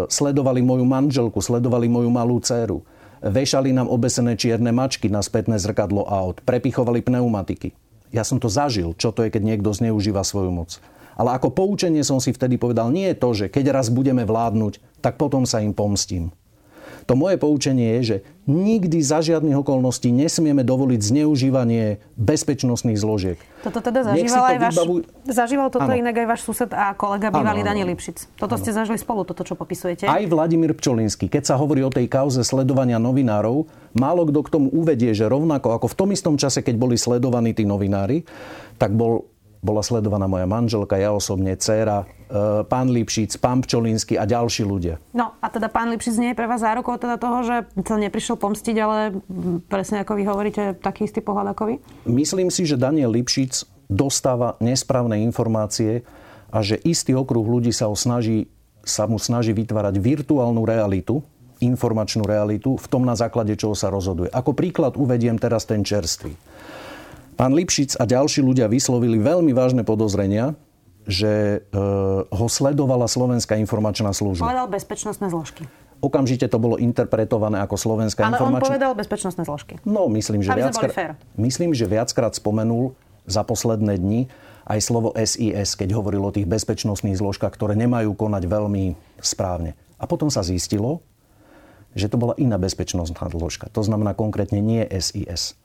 sledovali 0.10 0.62
moju 0.62 0.86
manželku, 0.86 1.42
sledovali 1.42 1.90
moju 1.90 2.10
malú 2.14 2.38
dceru 2.42 2.86
Vešali 3.24 3.72
nám 3.72 3.88
obesené 3.88 4.36
čierne 4.36 4.76
mačky 4.76 5.08
na 5.08 5.24
spätné 5.24 5.56
zrkadlo 5.56 6.04
aut. 6.04 6.44
Prepichovali 6.44 7.00
pneumatiky. 7.00 7.72
Ja 8.12 8.28
som 8.28 8.36
to 8.36 8.52
zažil, 8.52 8.92
čo 9.00 9.16
to 9.16 9.24
je, 9.24 9.32
keď 9.32 9.48
niekto 9.48 9.72
zneužíva 9.72 10.28
svoju 10.28 10.52
moc. 10.52 10.84
Ale 11.16 11.32
ako 11.32 11.56
poučenie 11.56 12.04
som 12.04 12.20
si 12.20 12.36
vtedy 12.36 12.60
povedal, 12.60 12.92
nie 12.92 13.16
je 13.16 13.18
to, 13.24 13.30
že 13.32 13.46
keď 13.48 13.80
raz 13.80 13.88
budeme 13.88 14.28
vládnuť, 14.28 15.00
tak 15.00 15.16
potom 15.16 15.48
sa 15.48 15.64
im 15.64 15.72
pomstím. 15.72 16.36
To 17.08 17.14
moje 17.20 17.36
poučenie 17.36 18.00
je, 18.00 18.02
že 18.04 18.18
nikdy 18.48 19.00
za 19.00 19.24
žiadnych 19.24 19.56
okolností 19.64 20.12
nesmieme 20.12 20.68
dovoliť 20.68 21.00
zneužívanie 21.00 22.00
bezpečnostných 22.20 23.00
zložiek. 23.00 23.40
Toto 23.64 23.80
teda 23.80 24.04
zažíval, 24.04 24.44
aj 24.44 24.58
váš, 24.60 24.76
vybavu... 24.76 24.94
zažíval 25.24 25.68
toto 25.72 25.88
ano. 25.88 26.00
inak 26.00 26.16
aj 26.20 26.28
váš 26.28 26.42
sused 26.44 26.72
a 26.76 26.92
kolega 26.96 27.32
bývalý 27.32 27.64
Daniel 27.64 27.88
Lipšic. 27.92 28.36
Toto 28.36 28.60
ano. 28.60 28.62
ste 28.62 28.76
zažili 28.76 29.00
spolu, 29.00 29.24
toto 29.24 29.48
čo 29.48 29.56
popisujete? 29.56 30.08
Aj 30.08 30.24
Vladimír 30.28 30.76
Pčolinsky. 30.76 31.32
Keď 31.32 31.44
sa 31.48 31.56
hovorí 31.56 31.80
o 31.84 31.92
tej 31.92 32.12
kauze 32.12 32.44
sledovania 32.44 33.00
novinárov, 33.00 33.64
málo 33.96 34.28
kto 34.28 34.40
k 34.44 34.50
tomu 34.52 34.68
uvedie, 34.76 35.16
že 35.16 35.28
rovnako 35.28 35.80
ako 35.80 35.88
v 35.88 35.96
tom 35.96 36.10
istom 36.12 36.36
čase, 36.36 36.60
keď 36.60 36.76
boli 36.76 37.00
sledovaní 37.00 37.56
tí 37.56 37.64
novinári, 37.64 38.28
tak 38.76 38.92
bol 38.92 39.33
bola 39.64 39.80
sledovaná 39.80 40.28
moja 40.28 40.44
manželka, 40.44 41.00
ja 41.00 41.16
osobne, 41.16 41.56
dcéra, 41.56 42.04
e, 42.04 42.68
pán 42.68 42.92
Lipšic, 42.92 43.40
pán 43.40 43.64
Pčolínsky 43.64 44.20
a 44.20 44.28
ďalší 44.28 44.68
ľudia. 44.68 45.00
No 45.16 45.40
a 45.40 45.48
teda 45.48 45.72
pán 45.72 45.88
Lipšic 45.96 46.16
nie 46.20 46.30
je 46.36 46.38
pre 46.38 46.52
vás 46.52 46.60
zárokou 46.60 47.00
teda 47.00 47.16
toho, 47.16 47.48
že 47.48 47.56
sa 47.88 47.96
neprišiel 47.96 48.36
pomstiť, 48.36 48.76
ale 48.84 49.24
presne 49.72 50.04
ako 50.04 50.20
vy 50.20 50.24
hovoríte, 50.28 50.64
taký 50.84 51.08
istý 51.08 51.24
pohľad 51.24 51.56
ako 51.56 51.64
vy? 51.72 51.76
Myslím 52.04 52.52
si, 52.52 52.68
že 52.68 52.76
Daniel 52.76 53.16
Lipšic 53.16 53.64
dostáva 53.88 54.60
nesprávne 54.60 55.24
informácie 55.24 56.04
a 56.52 56.60
že 56.60 56.78
istý 56.84 57.16
okruh 57.16 57.48
ľudí 57.48 57.72
sa, 57.72 57.88
ho 57.88 57.96
snaží, 57.96 58.52
sa 58.84 59.08
mu 59.08 59.16
snaží 59.16 59.56
vytvárať 59.56 59.96
virtuálnu 59.98 60.68
realitu, 60.68 61.24
informačnú 61.64 62.28
realitu, 62.28 62.76
v 62.76 62.88
tom 62.92 63.08
na 63.08 63.16
základe 63.16 63.56
čoho 63.56 63.72
sa 63.72 63.88
rozhoduje. 63.88 64.28
Ako 64.28 64.52
príklad 64.52 65.00
uvediem 65.00 65.40
teraz 65.40 65.64
ten 65.64 65.80
čerstvý. 65.80 66.36
Pán 67.34 67.52
Lipšic 67.58 67.98
a 67.98 68.04
ďalší 68.06 68.46
ľudia 68.46 68.70
vyslovili 68.70 69.18
veľmi 69.18 69.52
vážne 69.52 69.82
podozrenia, 69.82 70.54
že 71.04 71.60
e, 71.60 71.80
ho 72.24 72.48
sledovala 72.48 73.10
Slovenská 73.12 73.60
informačná 73.60 74.16
služba. 74.16 74.48
Povedal 74.48 74.68
bezpečnostné 74.72 75.28
zložky. 75.28 75.68
Okamžite 76.04 76.48
to 76.52 76.60
bolo 76.60 76.76
interpretované 76.80 77.64
ako 77.64 77.76
Slovenská 77.80 78.28
Ale 78.28 78.36
informačná... 78.36 78.60
Ale 78.60 78.64
on 78.64 78.68
povedal 78.68 78.92
bezpečnostné 78.96 79.44
zložky. 79.48 79.80
No, 79.88 80.12
myslím, 80.12 80.44
že, 80.44 80.52
viackrát, 80.52 81.16
myslím, 81.40 81.72
že 81.72 81.88
viackrát 81.88 82.36
spomenul 82.36 82.96
za 83.24 83.44
posledné 83.44 84.00
dni 84.00 84.28
aj 84.68 84.80
slovo 84.84 85.16
SIS, 85.16 85.76
keď 85.76 85.96
hovoril 85.96 86.24
o 86.24 86.32
tých 86.32 86.48
bezpečnostných 86.48 87.20
zložkách, 87.20 87.52
ktoré 87.52 87.76
nemajú 87.76 88.16
konať 88.16 88.44
veľmi 88.48 88.96
správne. 89.20 89.76
A 90.00 90.08
potom 90.08 90.28
sa 90.28 90.44
zistilo, 90.44 91.04
že 91.96 92.12
to 92.12 92.20
bola 92.20 92.36
iná 92.36 92.60
bezpečnostná 92.60 93.28
zložka. 93.32 93.72
To 93.72 93.84
znamená 93.84 94.12
konkrétne 94.12 94.60
nie 94.60 94.84
SIS. 94.88 95.56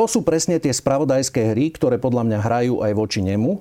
To 0.00 0.08
sú 0.08 0.24
presne 0.24 0.56
tie 0.56 0.72
spravodajské 0.72 1.52
hry, 1.52 1.68
ktoré 1.76 2.00
podľa 2.00 2.24
mňa 2.24 2.38
hrajú 2.40 2.80
aj 2.80 2.92
voči 2.96 3.20
nemu. 3.20 3.60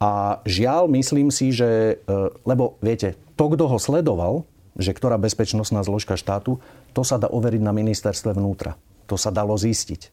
A 0.00 0.40
žiaľ, 0.48 0.88
myslím 0.88 1.28
si, 1.28 1.52
že... 1.52 2.00
E, 2.00 2.32
lebo 2.48 2.80
viete, 2.80 3.12
to, 3.36 3.52
kto 3.52 3.68
ho 3.68 3.76
sledoval, 3.76 4.48
že 4.80 4.96
ktorá 4.96 5.20
bezpečnostná 5.20 5.84
zložka 5.84 6.16
štátu, 6.16 6.64
to 6.96 7.04
sa 7.04 7.20
dá 7.20 7.28
overiť 7.28 7.60
na 7.60 7.76
ministerstve 7.76 8.32
vnútra. 8.32 8.80
To 9.04 9.20
sa 9.20 9.28
dalo 9.28 9.52
zistiť. 9.52 10.08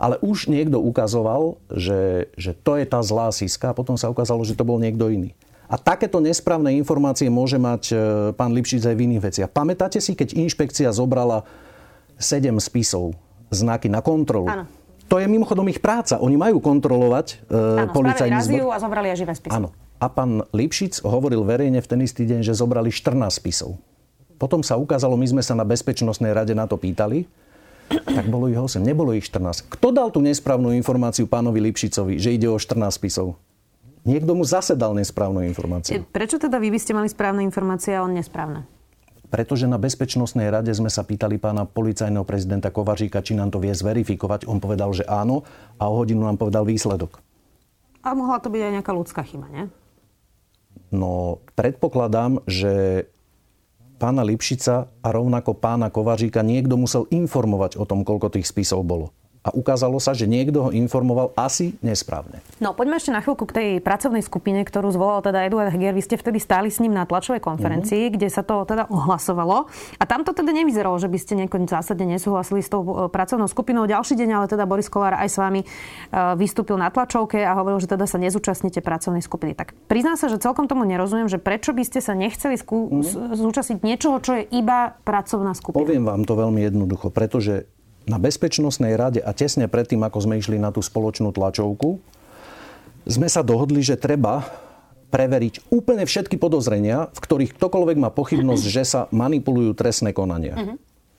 Ale 0.00 0.16
už 0.24 0.48
niekto 0.48 0.80
ukazoval, 0.80 1.60
že, 1.68 2.32
že 2.40 2.56
to 2.56 2.80
je 2.80 2.88
tá 2.88 3.04
zlá 3.04 3.28
síska 3.28 3.76
a 3.76 3.76
potom 3.76 4.00
sa 4.00 4.08
ukázalo, 4.08 4.40
že 4.40 4.56
to 4.56 4.64
bol 4.64 4.80
niekto 4.80 5.12
iný. 5.12 5.36
A 5.68 5.76
takéto 5.76 6.16
nesprávne 6.16 6.72
informácie 6.80 7.28
môže 7.28 7.60
mať 7.60 7.92
e, 7.92 7.96
pán 8.32 8.56
Lipšic 8.56 8.88
aj 8.88 8.96
v 8.96 9.04
iných 9.04 9.20
veciach. 9.20 9.50
Pamätáte 9.52 10.00
si, 10.00 10.16
keď 10.16 10.32
inšpekcia 10.32 10.88
zobrala 10.96 11.44
7 12.16 12.56
spisov 12.56 13.12
znaky 13.52 13.92
na 13.92 14.00
kontrolu. 14.00 14.48
Áno. 14.48 14.77
To 15.08 15.16
je 15.16 15.24
mimochodom 15.24 15.64
ich 15.72 15.80
práca. 15.80 16.20
Oni 16.20 16.36
majú 16.36 16.60
kontrolovať 16.60 17.26
e, 17.48 17.88
policajný 17.90 18.40
zbor. 18.44 18.76
a 18.76 18.78
zobrali 18.78 19.08
aj 19.08 19.16
živé 19.24 19.32
spisy. 19.32 19.52
Áno. 19.56 19.72
A 19.98 20.06
pán 20.06 20.46
Lipšic 20.54 21.02
hovoril 21.02 21.42
verejne 21.42 21.82
v 21.82 21.88
ten 21.88 22.00
istý 22.04 22.22
deň, 22.28 22.46
že 22.46 22.54
zobrali 22.54 22.92
14 22.92 23.18
spisov. 23.34 23.80
Potom 24.38 24.62
sa 24.62 24.78
ukázalo, 24.78 25.18
my 25.18 25.26
sme 25.26 25.42
sa 25.42 25.58
na 25.58 25.66
Bezpečnostnej 25.66 26.30
rade 26.30 26.54
na 26.54 26.70
to 26.70 26.78
pýtali, 26.78 27.26
tak 27.90 28.30
bolo 28.30 28.46
ich 28.46 28.54
8, 28.54 28.78
nebolo 28.78 29.10
ich 29.16 29.26
14. 29.26 29.66
Kto 29.66 29.90
dal 29.90 30.14
tú 30.14 30.22
nesprávnu 30.22 30.70
informáciu 30.76 31.26
pánovi 31.26 31.58
Lipšicovi, 31.58 32.20
že 32.22 32.30
ide 32.30 32.46
o 32.46 32.54
14 32.54 32.78
spisov? 32.94 33.34
Niekto 34.06 34.38
mu 34.38 34.46
zase 34.46 34.78
dal 34.78 34.94
nesprávnu 34.94 35.42
informáciu. 35.42 36.06
Prečo 36.14 36.38
teda 36.38 36.62
vy 36.62 36.70
by 36.70 36.78
ste 36.78 36.92
mali 36.94 37.10
správne 37.10 37.42
informácie 37.42 37.98
a 37.98 38.06
on 38.06 38.14
nesprávne? 38.14 38.62
Pretože 39.28 39.68
na 39.68 39.76
Bezpečnostnej 39.76 40.48
rade 40.48 40.72
sme 40.72 40.88
sa 40.88 41.04
pýtali 41.04 41.36
pána 41.36 41.68
policajného 41.68 42.24
prezidenta 42.24 42.72
Kovaříka, 42.72 43.20
či 43.20 43.36
nám 43.36 43.52
to 43.52 43.60
vie 43.60 43.76
zverifikovať. 43.76 44.48
On 44.48 44.56
povedal, 44.56 44.92
že 44.96 45.04
áno 45.04 45.44
a 45.76 45.88
o 45.88 46.00
hodinu 46.00 46.24
nám 46.24 46.40
povedal 46.40 46.64
výsledok. 46.64 47.20
A 48.00 48.16
mohla 48.16 48.40
to 48.40 48.48
byť 48.48 48.62
aj 48.64 48.72
nejaká 48.80 48.92
ľudská 48.96 49.20
chyba, 49.28 49.52
nie? 49.52 49.64
No, 50.88 51.44
predpokladám, 51.52 52.40
že 52.48 53.04
pána 54.00 54.24
Lipšica 54.24 54.88
a 54.88 55.08
rovnako 55.12 55.52
pána 55.58 55.92
Kovaříka 55.92 56.40
niekto 56.40 56.80
musel 56.80 57.04
informovať 57.12 57.76
o 57.76 57.84
tom, 57.84 58.08
koľko 58.08 58.32
tých 58.32 58.48
spisov 58.48 58.86
bolo 58.86 59.12
a 59.42 59.54
ukázalo 59.54 60.02
sa, 60.02 60.12
že 60.12 60.26
niekto 60.26 60.68
ho 60.68 60.70
informoval 60.74 61.30
asi 61.38 61.78
nesprávne. 61.80 62.42
No 62.58 62.74
poďme 62.74 62.98
ešte 62.98 63.14
na 63.14 63.22
chvíľku 63.22 63.46
k 63.46 63.52
tej 63.54 63.68
pracovnej 63.80 64.20
skupine, 64.20 64.60
ktorú 64.66 64.90
zvolal 64.90 65.22
teda 65.22 65.46
Eduard 65.46 65.70
Heger. 65.70 65.94
Vy 65.94 66.02
ste 66.02 66.16
vtedy 66.18 66.42
stáli 66.42 66.68
s 66.68 66.82
ním 66.82 66.92
na 66.92 67.06
tlačovej 67.06 67.38
konferencii, 67.38 68.10
mm-hmm. 68.10 68.16
kde 68.18 68.28
sa 68.28 68.42
to 68.42 68.66
teda 68.66 68.90
ohlasovalo. 68.90 69.70
A 69.96 70.04
tam 70.04 70.26
to 70.26 70.34
teda 70.34 70.50
nevyzeralo, 70.50 70.98
že 70.98 71.06
by 71.06 71.18
ste 71.18 71.38
nejako 71.38 71.70
zásadne 71.70 72.18
nesúhlasili 72.18 72.60
s 72.60 72.68
tou 72.68 72.82
e, 72.82 73.06
pracovnou 73.08 73.46
skupinou. 73.46 73.86
Ďalší 73.86 74.18
deň 74.18 74.28
ale 74.34 74.46
teda 74.50 74.66
Boris 74.66 74.90
Kolár 74.90 75.14
aj 75.14 75.28
s 75.30 75.36
vami 75.38 75.60
e, 75.62 75.66
vystúpil 76.34 76.74
na 76.74 76.90
tlačovke 76.90 77.38
a 77.40 77.54
hovoril, 77.54 77.78
že 77.78 77.88
teda 77.94 78.10
sa 78.10 78.18
nezúčastnite 78.18 78.82
pracovnej 78.82 79.22
skupiny. 79.22 79.54
Tak 79.54 79.72
priznám 79.86 80.18
sa, 80.18 80.26
že 80.26 80.42
celkom 80.42 80.66
tomu 80.66 80.82
nerozumiem, 80.82 81.30
že 81.30 81.38
prečo 81.38 81.70
by 81.70 81.86
ste 81.86 82.02
sa 82.02 82.18
nechceli 82.18 82.58
skú- 82.58 82.90
mm-hmm. 82.90 83.38
zúčastniť 83.38 83.78
niečoho, 83.86 84.18
čo 84.18 84.34
je 84.34 84.44
iba 84.50 84.98
pracovná 85.06 85.54
skupina. 85.54 85.78
Poviem 85.78 86.04
vám 86.04 86.26
to 86.26 86.34
veľmi 86.34 86.60
jednoducho, 86.66 87.14
pretože 87.14 87.70
na 88.08 88.16
Bezpečnostnej 88.16 88.96
rade 88.96 89.20
a 89.20 89.30
tesne 89.36 89.68
predtým, 89.68 90.00
ako 90.00 90.24
sme 90.24 90.40
išli 90.40 90.56
na 90.56 90.72
tú 90.72 90.80
spoločnú 90.80 91.30
tlačovku, 91.30 92.00
sme 93.08 93.28
sa 93.28 93.44
dohodli, 93.44 93.84
že 93.84 94.00
treba 94.00 94.48
preveriť 95.08 95.72
úplne 95.72 96.04
všetky 96.04 96.36
podozrenia, 96.36 97.08
v 97.12 97.18
ktorých 97.20 97.56
ktokoľvek 97.56 97.96
má 97.96 98.12
pochybnosť, 98.12 98.64
že 98.68 98.82
sa 98.84 99.00
manipulujú 99.08 99.72
trestné 99.72 100.12
konania. 100.12 100.56
Mhm. 100.56 100.74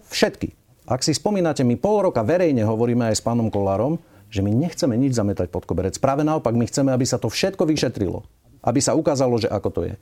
Všetky. 0.09 0.49
Ak 0.89 1.05
si 1.05 1.13
spomínate, 1.13 1.61
my 1.61 1.77
pol 1.77 2.09
roka 2.09 2.25
verejne 2.25 2.65
hovoríme 2.65 3.13
aj 3.13 3.21
s 3.21 3.25
pánom 3.25 3.53
Kolárom, 3.53 4.01
že 4.29 4.41
my 4.41 4.49
nechceme 4.49 4.97
nič 4.97 5.17
zametať 5.17 5.53
pod 5.53 5.65
koberec. 5.65 5.97
Práve 6.01 6.25
naopak, 6.25 6.53
my 6.53 6.65
chceme, 6.65 6.89
aby 6.93 7.05
sa 7.05 7.21
to 7.21 7.29
všetko 7.29 7.65
vyšetrilo. 7.65 8.25
Aby 8.61 8.81
sa 8.81 8.97
ukázalo, 8.97 9.37
že 9.37 9.49
ako 9.49 9.69
to 9.69 9.81
je. 9.89 9.93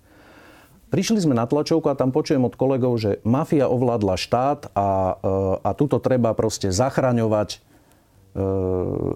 Prišli 0.87 1.19
sme 1.19 1.35
na 1.35 1.43
tlačovku 1.43 1.91
a 1.91 1.99
tam 1.99 2.15
počujem 2.15 2.47
od 2.47 2.55
kolegov, 2.55 2.95
že 2.95 3.19
mafia 3.27 3.67
ovládla 3.67 4.15
štát 4.15 4.71
a, 4.71 5.19
e, 5.19 5.33
a 5.59 5.69
tuto 5.75 5.99
treba 5.99 6.31
proste 6.31 6.71
zachraňovať 6.71 7.49
e, 7.51 7.57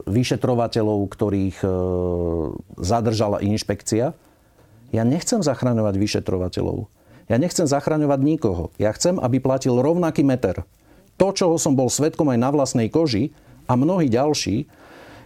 vyšetrovateľov, 0.04 1.00
ktorých 1.08 1.58
e, 1.64 1.68
zadržala 2.76 3.40
inšpekcia. 3.40 4.12
Ja 4.92 5.04
nechcem 5.08 5.40
zachraňovať 5.40 5.96
vyšetrovateľov. 5.96 6.92
Ja 7.32 7.40
nechcem 7.40 7.64
zachraňovať 7.64 8.20
nikoho. 8.20 8.76
Ja 8.76 8.92
chcem, 8.92 9.16
aby 9.16 9.40
platil 9.40 9.80
rovnaký 9.80 10.28
meter. 10.28 10.68
To, 11.16 11.32
čoho 11.32 11.56
som 11.56 11.80
bol 11.80 11.88
svetkom 11.88 12.28
aj 12.36 12.40
na 12.44 12.52
vlastnej 12.52 12.92
koži 12.92 13.32
a 13.72 13.80
mnohí 13.80 14.12
ďalší, 14.12 14.68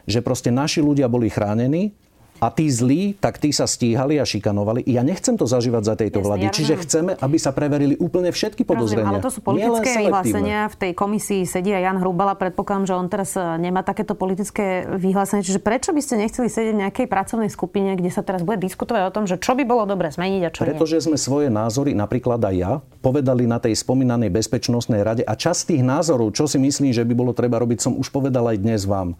že 0.05 0.21
proste 0.21 0.53
naši 0.53 0.85
ľudia 0.85 1.09
boli 1.09 1.33
chránení 1.33 1.97
a 2.39 2.51
tí 2.51 2.67
zlí, 2.67 3.15
tak 3.15 3.39
tí 3.39 3.55
sa 3.55 3.63
stíhali 3.63 4.19
a 4.19 4.27
šikanovali. 4.27 4.83
Ja 4.83 5.07
nechcem 5.07 5.39
to 5.39 5.47
zažívať 5.47 5.83
za 5.87 5.95
tejto 5.95 6.19
Jasne, 6.19 6.27
vlády. 6.27 6.43
Ja 6.43 6.51
Čiže 6.51 6.75
chceme, 6.83 7.11
aby 7.15 7.37
sa 7.39 7.55
preverili 7.55 7.95
úplne 7.95 8.29
všetky 8.35 8.67
podozrenia. 8.67 9.07
ale 9.07 9.23
to 9.23 9.31
sú 9.31 9.39
politické 9.39 10.03
vyhlásenia. 10.03 10.67
V 10.67 10.75
tej 10.75 10.91
komisii 10.91 11.47
sedí 11.47 11.71
aj 11.71 11.83
Jan 11.87 11.97
Hrubala. 12.03 12.35
Predpokladám, 12.35 12.85
že 12.91 12.93
on 12.93 13.07
teraz 13.07 13.39
e, 13.39 13.41
nemá 13.59 13.87
takéto 13.87 14.19
politické 14.19 14.83
vyhlásenie. 14.83 15.47
Čiže 15.47 15.63
prečo 15.63 15.95
by 15.95 16.01
ste 16.03 16.19
nechceli 16.19 16.51
sedieť 16.51 16.73
v 16.75 16.79
nejakej 16.87 17.07
pracovnej 17.07 17.47
skupine, 17.47 17.95
kde 17.95 18.11
sa 18.11 18.19
teraz 18.19 18.43
bude 18.43 18.59
diskutovať 18.59 19.01
o 19.07 19.11
tom, 19.15 19.23
že 19.23 19.39
čo 19.39 19.55
by 19.55 19.63
bolo 19.63 19.87
dobre 19.87 20.11
zmeniť 20.11 20.41
a 20.43 20.49
čo 20.51 20.67
Pretože 20.67 20.99
nie? 20.99 21.05
sme 21.11 21.17
svoje 21.17 21.47
názory, 21.47 21.95
napríklad 21.95 22.43
aj 22.43 22.55
ja, 22.55 22.73
povedali 22.99 23.47
na 23.47 23.63
tej 23.63 23.79
spomínanej 23.79 24.27
bezpečnostnej 24.29 25.01
rade 25.01 25.23
a 25.23 25.33
časť 25.33 25.71
tých 25.71 25.83
názorov, 25.87 26.35
čo 26.35 26.51
si 26.51 26.59
myslím, 26.59 26.91
že 26.91 27.07
by 27.07 27.13
bolo 27.15 27.31
treba 27.31 27.63
robiť, 27.63 27.79
som 27.79 27.93
už 27.95 28.11
povedal 28.11 28.51
aj 28.51 28.59
dnes 28.59 28.83
vám 28.83 29.15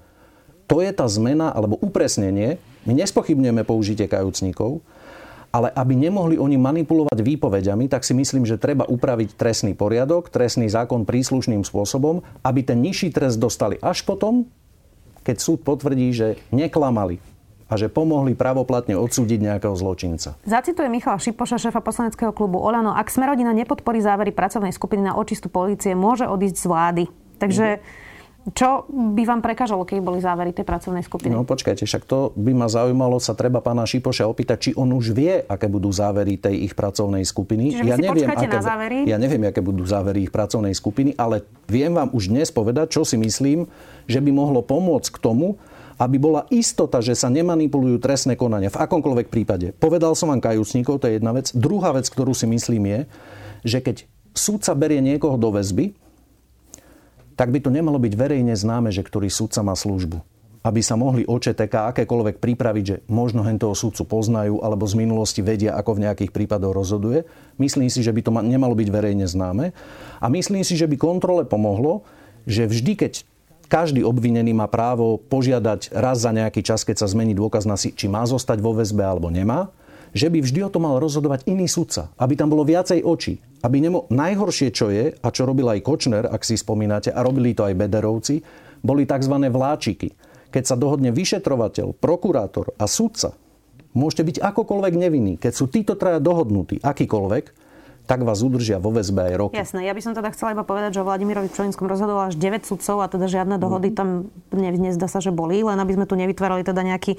to 0.66 0.82
je 0.82 0.92
tá 0.94 1.06
zmena 1.06 1.54
alebo 1.54 1.78
upresnenie. 1.82 2.58
My 2.86 2.94
nespochybňujeme 2.98 3.66
použitie 3.66 4.06
kajúcnikov, 4.06 4.82
ale 5.56 5.72
aby 5.72 5.94
nemohli 5.96 6.36
oni 6.36 6.60
manipulovať 6.60 7.16
výpovediami, 7.22 7.88
tak 7.88 8.04
si 8.04 8.12
myslím, 8.12 8.44
že 8.44 8.60
treba 8.60 8.84
upraviť 8.86 9.40
trestný 9.40 9.72
poriadok, 9.72 10.28
trestný 10.28 10.68
zákon 10.68 11.08
príslušným 11.08 11.64
spôsobom, 11.64 12.22
aby 12.44 12.60
ten 12.66 12.84
nižší 12.84 13.16
trest 13.16 13.40
dostali 13.40 13.80
až 13.80 14.04
potom, 14.04 14.50
keď 15.24 15.36
súd 15.40 15.64
potvrdí, 15.64 16.12
že 16.12 16.28
neklamali 16.52 17.18
a 17.66 17.74
že 17.82 17.90
pomohli 17.90 18.38
pravoplatne 18.38 18.94
odsúdiť 18.94 19.42
nejakého 19.42 19.74
zločinca. 19.74 20.38
Zacituje 20.46 20.86
Michal 20.86 21.18
Šipoša, 21.18 21.58
šéfa 21.58 21.82
poslaneckého 21.82 22.30
klubu 22.30 22.62
Olano. 22.62 22.94
Ak 22.94 23.10
Smerodina 23.10 23.58
nepodporí 23.58 24.06
závery 24.06 24.30
pracovnej 24.30 24.70
skupiny 24.70 25.10
na 25.10 25.18
očistu 25.18 25.50
policie, 25.50 25.98
môže 25.98 26.30
odísť 26.30 26.58
z 26.62 26.66
vlády. 26.70 27.04
Takže 27.42 27.68
mm-hmm 27.82 28.05
čo 28.54 28.86
by 28.94 29.26
vám 29.26 29.42
prekážalo, 29.42 29.90
keď 29.90 29.98
boli 30.06 30.22
závery 30.22 30.54
tej 30.54 30.70
pracovnej 30.70 31.02
skupiny? 31.02 31.34
No 31.34 31.50
počkajte, 31.50 31.90
však 31.90 32.06
to 32.06 32.30
by 32.38 32.54
ma 32.54 32.70
zaujímalo, 32.70 33.18
sa 33.18 33.34
treba 33.34 33.58
pána 33.58 33.90
Šipoša 33.90 34.30
opýtať, 34.30 34.70
či 34.70 34.72
on 34.78 34.94
už 34.94 35.18
vie, 35.18 35.42
aké 35.42 35.66
budú 35.66 35.90
závery 35.90 36.38
tej 36.38 36.70
ich 36.70 36.78
pracovnej 36.78 37.26
skupiny. 37.26 37.74
Čiže 37.74 37.90
ja 37.90 37.98
neviem, 37.98 38.30
aké, 38.30 38.46
na 38.46 38.62
závery? 38.62 39.10
Ja 39.10 39.18
neviem, 39.18 39.50
aké 39.50 39.66
budú 39.66 39.82
závery 39.90 40.30
ich 40.30 40.34
pracovnej 40.34 40.78
skupiny, 40.78 41.18
ale 41.18 41.42
viem 41.66 41.90
vám 41.90 42.14
už 42.14 42.30
dnes 42.30 42.54
povedať, 42.54 42.94
čo 42.94 43.02
si 43.02 43.18
myslím, 43.18 43.66
že 44.06 44.22
by 44.22 44.30
mohlo 44.30 44.62
pomôcť 44.62 45.10
k 45.10 45.18
tomu, 45.18 45.58
aby 45.98 46.22
bola 46.22 46.46
istota, 46.54 47.02
že 47.02 47.18
sa 47.18 47.32
nemanipulujú 47.34 47.98
trestné 47.98 48.38
konania 48.38 48.70
v 48.70 48.78
akomkoľvek 48.78 49.28
prípade. 49.32 49.74
Povedal 49.74 50.14
som 50.14 50.30
vám 50.30 50.44
kajúcnikov, 50.44 51.02
to 51.02 51.10
je 51.10 51.18
jedna 51.18 51.34
vec. 51.34 51.50
Druhá 51.56 51.96
vec, 51.96 52.06
ktorú 52.12 52.36
si 52.36 52.46
myslím 52.46 52.84
je, 52.84 53.00
že 53.66 53.80
keď 53.82 54.06
súdca 54.36 54.76
berie 54.76 55.00
niekoho 55.00 55.40
do 55.40 55.56
väzby, 55.56 55.96
tak 57.36 57.52
by 57.52 57.60
to 57.60 57.70
nemalo 57.72 58.00
byť 58.00 58.14
verejne 58.16 58.56
známe, 58.56 58.90
že 58.92 59.04
ktorý 59.04 59.28
sudca 59.28 59.60
má 59.62 59.76
službu. 59.76 60.24
Aby 60.66 60.82
sa 60.82 60.98
mohli 60.98 61.30
očeteka 61.30 61.94
akékoľvek 61.94 62.42
pripraviť, 62.42 62.84
že 62.90 62.98
možno 63.06 63.46
hen 63.46 63.62
sudcu 63.62 64.02
poznajú 64.02 64.66
alebo 64.66 64.90
z 64.90 64.98
minulosti 64.98 65.46
vedia, 65.46 65.78
ako 65.78 66.00
v 66.00 66.10
nejakých 66.10 66.34
prípadoch 66.34 66.74
rozhoduje. 66.74 67.22
Myslím 67.62 67.86
si, 67.94 68.02
že 68.02 68.10
by 68.10 68.22
to 68.26 68.32
nemalo 68.42 68.74
byť 68.74 68.90
verejne 68.90 69.30
známe. 69.30 69.78
A 70.18 70.26
myslím 70.26 70.66
si, 70.66 70.74
že 70.74 70.90
by 70.90 70.98
kontrole 70.98 71.46
pomohlo, 71.46 72.02
že 72.50 72.66
vždy, 72.66 72.98
keď 72.98 73.14
každý 73.70 74.02
obvinený 74.02 74.58
má 74.58 74.66
právo 74.66 75.22
požiadať 75.22 75.94
raz 75.94 76.22
za 76.26 76.34
nejaký 76.34 76.66
čas, 76.66 76.82
keď 76.82 77.06
sa 77.06 77.12
zmení 77.14 77.38
dôkaz 77.38 77.70
na 77.70 77.78
si, 77.78 77.94
či 77.94 78.10
má 78.10 78.26
zostať 78.26 78.58
vo 78.58 78.74
väzbe 78.74 79.06
alebo 79.06 79.30
nemá, 79.30 79.70
že 80.16 80.32
by 80.32 80.40
vždy 80.40 80.64
o 80.64 80.72
tom 80.72 80.88
mal 80.88 80.98
rozhodovať 80.98 81.44
iný 81.46 81.68
sudca. 81.68 82.10
Aby 82.16 82.40
tam 82.40 82.50
bolo 82.50 82.64
viacej 82.64 83.04
očí. 83.04 83.44
Aby 83.66 83.82
nemo... 83.82 84.06
Najhoršie, 84.14 84.70
čo 84.70 84.94
je, 84.94 85.18
a 85.18 85.28
čo 85.34 85.50
robil 85.50 85.66
aj 85.66 85.82
Kočner, 85.82 86.30
ak 86.30 86.46
si 86.46 86.54
spomínate, 86.54 87.10
a 87.10 87.26
robili 87.26 87.58
to 87.58 87.66
aj 87.66 87.74
Bederovci, 87.74 88.46
boli 88.86 89.10
tzv. 89.10 89.34
vláčiky. 89.42 90.14
Keď 90.54 90.64
sa 90.70 90.78
dohodne 90.78 91.10
vyšetrovateľ, 91.10 91.98
prokurátor 91.98 92.78
a 92.78 92.86
sudca, 92.86 93.34
môžete 93.98 94.24
byť 94.30 94.38
akokoľvek 94.54 94.94
nevinný. 94.94 95.34
Keď 95.42 95.54
sú 95.58 95.66
títo 95.66 95.98
traja 95.98 96.22
dohodnutí, 96.22 96.78
akýkoľvek, 96.86 97.65
tak 98.06 98.22
vás 98.22 98.46
udržia 98.46 98.78
vo 98.78 98.94
väzbe 98.94 99.34
aj 99.34 99.36
roky. 99.36 99.54
Jasné, 99.58 99.90
ja 99.90 99.94
by 99.98 100.02
som 100.02 100.14
teda 100.14 100.30
chcela 100.32 100.54
iba 100.54 100.62
povedať, 100.62 100.98
že 100.98 101.02
Vladimirovi 101.02 101.50
Pčolinskom 101.50 101.90
rozhodoval 101.90 102.30
až 102.30 102.38
9 102.38 102.62
sudcov 102.64 103.02
a 103.02 103.10
teda 103.10 103.26
žiadne 103.26 103.58
dohody 103.58 103.90
mm. 103.92 103.98
tam 103.98 104.10
ne, 104.54 104.70
nezdá 104.78 105.10
sa, 105.10 105.18
že 105.18 105.34
boli, 105.34 105.66
len 105.66 105.76
aby 105.82 105.98
sme 105.98 106.06
tu 106.06 106.14
nevytvárali 106.14 106.62
teda 106.62 106.86
nejaký 106.86 107.18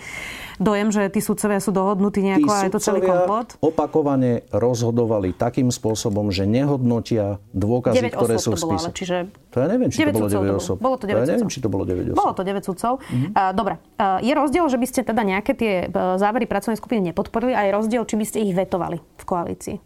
dojem, 0.63 0.95
že 0.95 1.11
tí 1.11 1.19
sudcovia 1.19 1.59
sú 1.59 1.75
dohodnutí 1.75 2.23
nejako 2.23 2.49
a 2.49 2.59
je 2.65 2.73
to 2.73 2.81
celý 2.81 3.01
komplot. 3.03 3.59
opakovane 3.59 4.47
rozhodovali 4.55 5.35
takým 5.35 5.75
spôsobom, 5.75 6.31
že 6.31 6.47
nehodnotia 6.47 7.43
dôkazy, 7.51 8.15
ktoré 8.15 8.39
sú 8.39 8.55
v 8.55 8.61
spise. 8.63 8.89
čiže... 8.95 9.17
To 9.53 9.65
ja 9.65 9.67
neviem, 9.67 9.91
či 9.91 10.07
to 10.07 10.15
bolo 10.15 10.31
9 10.31 10.61
osob. 10.63 10.77
Bolo 10.79 10.97
to 10.97 11.05
9 11.11 11.17
to 11.17 11.21
ja 11.21 11.29
neviem, 11.35 11.51
či 11.51 11.61
to 11.61 11.69
bolo 11.69 11.85
9 11.85 12.15
osob. 12.15 12.19
Bolo 12.23 12.33
to 12.33 12.43
9 12.47 12.63
sudcov. 12.63 12.93
Mm-hmm. 13.03 13.31
Uh, 13.35 13.53
dobre, 13.57 13.75
uh, 13.99 14.21
je 14.23 14.33
rozdiel, 14.33 14.65
že 14.71 14.79
by 14.79 14.87
ste 14.87 15.01
teda 15.03 15.23
nejaké 15.27 15.53
tie 15.57 15.89
závery 16.21 16.45
pracovnej 16.47 16.79
skupiny 16.79 17.11
nepodporili 17.11 17.57
a 17.57 17.67
je 17.67 17.71
rozdiel, 17.75 18.03
či 18.05 18.15
by 18.15 18.25
ste 18.29 18.39
ich 18.45 18.53
vetovali 18.53 19.01
v 19.01 19.25
koalícii. 19.25 19.77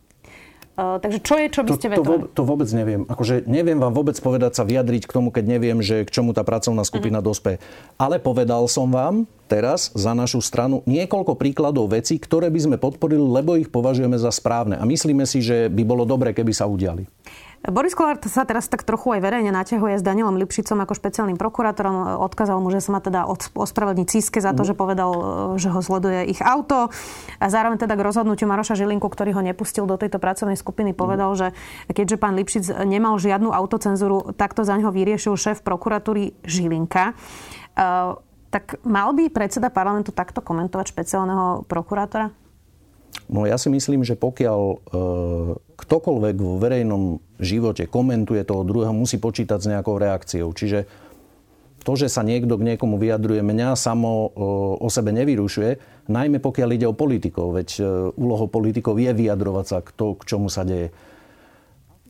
Uh, 0.80 0.96
takže 0.96 1.20
čo 1.20 1.36
je, 1.36 1.46
čo 1.52 1.60
by 1.60 1.76
ste 1.76 1.92
to, 1.92 2.00
to, 2.00 2.16
to 2.32 2.42
vôbec 2.48 2.64
neviem. 2.72 3.04
Akože 3.04 3.44
neviem 3.44 3.76
vám 3.76 3.92
vôbec 3.92 4.16
povedať 4.16 4.56
sa 4.56 4.64
vyjadriť 4.64 5.04
k 5.04 5.12
tomu, 5.12 5.28
keď 5.28 5.44
neviem, 5.44 5.84
že 5.84 6.08
k 6.08 6.10
čomu 6.10 6.32
tá 6.32 6.40
pracovná 6.40 6.88
skupina 6.88 7.20
uh-huh. 7.20 7.36
dospe. 7.36 7.60
Ale 8.00 8.16
povedal 8.16 8.64
som 8.64 8.88
vám 8.88 9.28
teraz 9.44 9.92
za 9.92 10.16
našu 10.16 10.40
stranu 10.40 10.80
niekoľko 10.88 11.36
príkladov 11.36 11.92
vecí, 11.92 12.16
ktoré 12.16 12.48
by 12.48 12.60
sme 12.64 12.76
podporili, 12.80 13.20
lebo 13.20 13.60
ich 13.60 13.68
považujeme 13.68 14.16
za 14.16 14.32
správne. 14.32 14.80
A 14.80 14.88
myslíme 14.88 15.28
si, 15.28 15.44
že 15.44 15.68
by 15.68 15.84
bolo 15.84 16.08
dobre, 16.08 16.32
keby 16.32 16.56
sa 16.56 16.64
udiali. 16.64 17.04
Boris 17.60 17.92
Kolár 17.92 18.16
sa 18.24 18.48
teraz 18.48 18.72
tak 18.72 18.88
trochu 18.88 19.12
aj 19.12 19.20
verejne 19.20 19.52
naťahuje 19.52 20.00
s 20.00 20.02
Danielom 20.02 20.40
Lipšicom 20.40 20.80
ako 20.80 20.96
špeciálnym 20.96 21.36
prokurátorom. 21.36 22.24
Odkázal 22.24 22.56
mu, 22.56 22.72
že 22.72 22.80
sa 22.80 22.96
má 22.96 23.04
teda 23.04 23.28
ospravedlniť 23.28 24.06
Ciske 24.08 24.40
za 24.40 24.56
to, 24.56 24.64
mm. 24.64 24.68
že 24.72 24.74
povedal, 24.74 25.10
že 25.60 25.68
ho 25.68 25.80
sleduje 25.84 26.24
ich 26.32 26.40
auto. 26.40 26.88
A 27.36 27.46
zároveň 27.52 27.76
teda 27.76 28.00
k 28.00 28.06
rozhodnutiu 28.08 28.48
Maroša 28.48 28.80
Žilinku, 28.80 29.04
ktorý 29.12 29.36
ho 29.36 29.44
nepustil 29.44 29.84
do 29.84 30.00
tejto 30.00 30.16
pracovnej 30.16 30.56
skupiny, 30.56 30.96
povedal, 30.96 31.36
mm. 31.36 31.36
že 31.36 31.46
keďže 31.92 32.16
pán 32.16 32.32
Lipšic 32.40 32.64
nemal 32.88 33.20
žiadnu 33.20 33.52
autocenzúru, 33.52 34.32
takto 34.40 34.64
za 34.64 34.80
ňo 34.80 34.88
vyriešil 34.88 35.36
šéf 35.36 35.60
prokuratúry 35.60 36.32
Žilinka. 36.48 37.12
Uh, 37.76 38.16
tak 38.48 38.80
mal 38.82 39.12
by 39.12 39.28
predseda 39.28 39.68
parlamentu 39.68 40.16
takto 40.16 40.40
komentovať 40.40 40.96
špeciálneho 40.96 41.68
prokurátora? 41.68 42.32
No 43.30 43.46
ja 43.46 43.54
si 43.58 43.70
myslím, 43.70 44.02
že 44.02 44.18
pokiaľ 44.18 44.60
e, 44.66 44.76
ktokoľvek 45.80 46.36
vo 46.36 46.60
verejnom 46.60 47.02
živote 47.40 47.88
komentuje 47.88 48.44
toho 48.44 48.62
druhého, 48.62 48.92
musí 48.92 49.16
počítať 49.16 49.58
s 49.58 49.70
nejakou 49.70 49.96
reakciou. 49.96 50.52
Čiže 50.52 50.84
to, 51.80 51.96
že 51.96 52.12
sa 52.12 52.20
niekto 52.20 52.60
k 52.60 52.66
niekomu 52.74 53.00
vyjadruje, 53.00 53.40
mňa 53.40 53.72
samo 53.72 54.10
e, 54.12 54.28
o 54.84 54.88
sebe 54.92 55.16
nevyrušuje, 55.16 55.80
najmä 56.12 56.36
pokiaľ 56.44 56.68
ide 56.76 56.86
o 56.86 56.92
politikov, 56.92 57.56
veď 57.56 57.68
e, 57.80 57.82
úlohou 58.20 58.52
politikov 58.52 59.00
je 59.00 59.16
vyjadrovať 59.16 59.64
sa 59.66 59.78
k, 59.80 59.88
to, 59.96 60.12
k 60.20 60.22
čomu 60.28 60.52
sa 60.52 60.68
deje. 60.68 60.92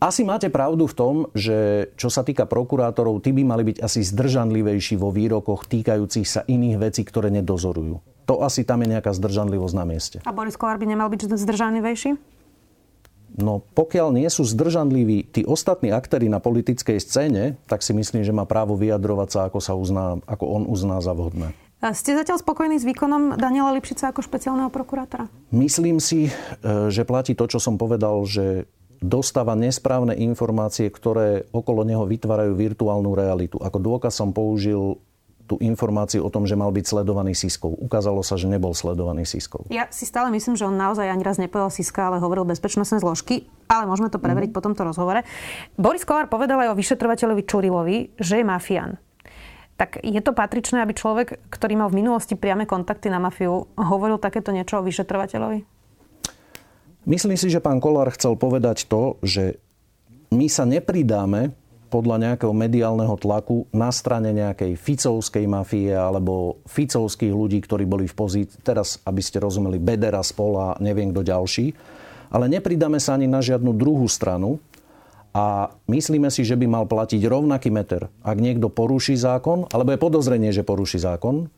Asi 0.00 0.24
máte 0.24 0.48
pravdu 0.48 0.88
v 0.88 0.96
tom, 0.96 1.14
že 1.36 1.92
čo 1.94 2.08
sa 2.08 2.24
týka 2.26 2.48
prokurátorov, 2.48 3.20
tí 3.22 3.30
by 3.36 3.44
mali 3.46 3.62
byť 3.68 3.84
asi 3.84 4.00
zdržanlivejší 4.02 4.96
vo 4.98 5.12
výrokoch 5.12 5.68
týkajúcich 5.68 6.26
sa 6.26 6.40
iných 6.48 6.76
vecí, 6.80 7.04
ktoré 7.06 7.30
nedozorujú 7.30 8.00
to 8.30 8.46
asi 8.46 8.62
tam 8.62 8.86
je 8.86 8.94
nejaká 8.94 9.10
zdržanlivosť 9.10 9.74
na 9.74 9.82
mieste. 9.82 10.16
A 10.22 10.30
Boris 10.30 10.54
Kolár 10.54 10.78
by 10.78 10.86
nemal 10.86 11.10
byť 11.10 11.34
zdržanlivejší? 11.34 12.14
No 13.38 13.62
pokiaľ 13.74 14.14
nie 14.16 14.26
sú 14.26 14.42
zdržanliví 14.42 15.30
tí 15.30 15.46
ostatní 15.46 15.94
aktéry 15.94 16.26
na 16.26 16.42
politickej 16.42 16.98
scéne, 16.98 17.58
tak 17.70 17.86
si 17.86 17.94
myslím, 17.94 18.26
že 18.26 18.34
má 18.34 18.48
právo 18.48 18.74
vyjadrovať 18.74 19.28
sa, 19.30 19.40
ako, 19.46 19.58
sa 19.62 19.72
uzná, 19.78 20.18
ako 20.26 20.44
on 20.46 20.62
uzná 20.66 20.98
za 20.98 21.14
vhodné. 21.14 21.54
A 21.80 21.96
ste 21.96 22.12
zatiaľ 22.12 22.36
spokojní 22.44 22.76
s 22.76 22.84
výkonom 22.84 23.40
Daniela 23.40 23.72
Lipšica 23.72 24.12
ako 24.12 24.20
špeciálneho 24.20 24.68
prokurátora? 24.68 25.32
Myslím 25.48 25.96
si, 25.96 26.28
e, 26.28 26.30
že 26.92 27.08
platí 27.08 27.32
to, 27.32 27.48
čo 27.48 27.56
som 27.56 27.80
povedal, 27.80 28.20
že 28.28 28.68
dostáva 29.00 29.56
nesprávne 29.56 30.12
informácie, 30.12 30.92
ktoré 30.92 31.48
okolo 31.56 31.88
neho 31.88 32.04
vytvárajú 32.04 32.52
virtuálnu 32.52 33.16
realitu. 33.16 33.56
Ako 33.56 33.80
dôkaz 33.80 34.12
som 34.12 34.28
použil 34.28 35.00
tú 35.50 35.58
informáciu 35.58 36.22
o 36.22 36.30
tom, 36.30 36.46
že 36.46 36.54
mal 36.54 36.70
byť 36.70 36.86
sledovaný 36.86 37.34
Siskou. 37.34 37.74
Ukázalo 37.74 38.22
sa, 38.22 38.38
že 38.38 38.46
nebol 38.46 38.70
sledovaný 38.70 39.26
Siskou. 39.26 39.66
Ja 39.66 39.90
si 39.90 40.06
stále 40.06 40.30
myslím, 40.30 40.54
že 40.54 40.62
on 40.62 40.78
naozaj 40.78 41.10
ani 41.10 41.26
raz 41.26 41.42
nepovedal 41.42 41.74
Siska, 41.74 42.06
ale 42.06 42.22
hovoril 42.22 42.46
bezpečnostné 42.46 43.02
zložky, 43.02 43.50
ale 43.66 43.90
môžeme 43.90 44.06
to 44.06 44.22
preveriť 44.22 44.54
mm. 44.54 44.56
po 44.56 44.62
tomto 44.62 44.86
rozhovore. 44.86 45.26
Boris 45.74 46.06
Kolár 46.06 46.30
povedal 46.30 46.62
aj 46.62 46.70
o 46.70 46.78
vyšetrovateľovi 46.78 47.42
Čurilovi, 47.42 47.98
že 48.14 48.38
je 48.38 48.44
mafián. 48.46 49.02
Tak 49.74 49.98
je 50.06 50.20
to 50.22 50.36
patričné, 50.36 50.86
aby 50.86 50.94
človek, 50.94 51.42
ktorý 51.50 51.74
mal 51.74 51.90
v 51.90 52.04
minulosti 52.04 52.38
priame 52.38 52.68
kontakty 52.70 53.10
na 53.10 53.18
mafiu, 53.18 53.66
hovoril 53.74 54.22
takéto 54.22 54.54
niečo 54.54 54.78
o 54.78 54.86
vyšetrovateľovi? 54.86 55.66
Myslím 57.10 57.34
si, 57.40 57.50
že 57.50 57.64
pán 57.64 57.82
Kolár 57.82 58.12
chcel 58.12 58.36
povedať 58.36 58.86
to, 58.86 59.18
že 59.24 59.58
my 60.30 60.46
sa 60.46 60.68
nepridáme 60.68 61.56
podľa 61.90 62.16
nejakého 62.22 62.54
mediálneho 62.54 63.18
tlaku 63.18 63.66
na 63.74 63.90
strane 63.90 64.30
nejakej 64.30 64.78
ficovskej 64.78 65.44
mafie 65.50 65.90
alebo 65.90 66.62
ficovských 66.70 67.34
ľudí, 67.34 67.58
ktorí 67.66 67.84
boli 67.84 68.06
v 68.06 68.14
pozícii, 68.14 68.62
teraz, 68.62 69.02
aby 69.02 69.18
ste 69.18 69.42
rozumeli, 69.42 69.82
Bedera, 69.82 70.22
Spola, 70.22 70.78
neviem 70.78 71.10
kto 71.10 71.26
ďalší, 71.26 71.74
ale 72.30 72.46
nepridáme 72.46 73.02
sa 73.02 73.18
ani 73.18 73.26
na 73.26 73.42
žiadnu 73.42 73.74
druhú 73.74 74.06
stranu 74.06 74.62
a 75.34 75.74
myslíme 75.90 76.30
si, 76.30 76.46
že 76.46 76.54
by 76.54 76.66
mal 76.70 76.84
platiť 76.86 77.22
rovnaký 77.26 77.74
meter. 77.74 78.06
Ak 78.22 78.38
niekto 78.38 78.70
poruší 78.70 79.18
zákon, 79.18 79.66
alebo 79.74 79.90
je 79.90 79.98
podozrenie, 79.98 80.50
že 80.54 80.62
poruší 80.62 81.02
zákon, 81.02 81.50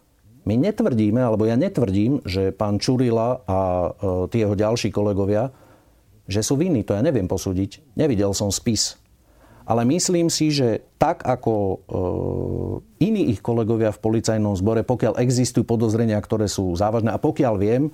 my 0.42 0.54
netvrdíme, 0.58 1.22
alebo 1.22 1.46
ja 1.46 1.54
netvrdím, 1.54 2.24
že 2.26 2.50
pán 2.50 2.82
Čurila 2.82 3.46
a 3.46 3.58
e, 3.60 4.26
tie 4.32 4.42
jeho 4.42 4.58
ďalší 4.58 4.90
kolegovia, 4.90 5.54
že 6.26 6.42
sú 6.42 6.58
vinní. 6.58 6.82
To 6.88 6.98
ja 6.98 7.02
neviem 7.02 7.30
posúdiť. 7.30 7.94
Nevidel 7.94 8.34
som 8.34 8.50
spis 8.50 8.98
ale 9.62 9.82
myslím 9.86 10.28
si, 10.28 10.50
že 10.50 10.82
tak 10.98 11.22
ako 11.26 11.54
e, 11.54 11.76
iní 13.06 13.34
ich 13.34 13.42
kolegovia 13.42 13.94
v 13.94 14.02
policajnom 14.02 14.54
zbore, 14.58 14.82
pokiaľ 14.86 15.18
existujú 15.18 15.66
podozrenia, 15.66 16.18
ktoré 16.18 16.46
sú 16.46 16.74
závažné 16.74 17.14
a 17.14 17.18
pokiaľ 17.18 17.54
viem, 17.58 17.90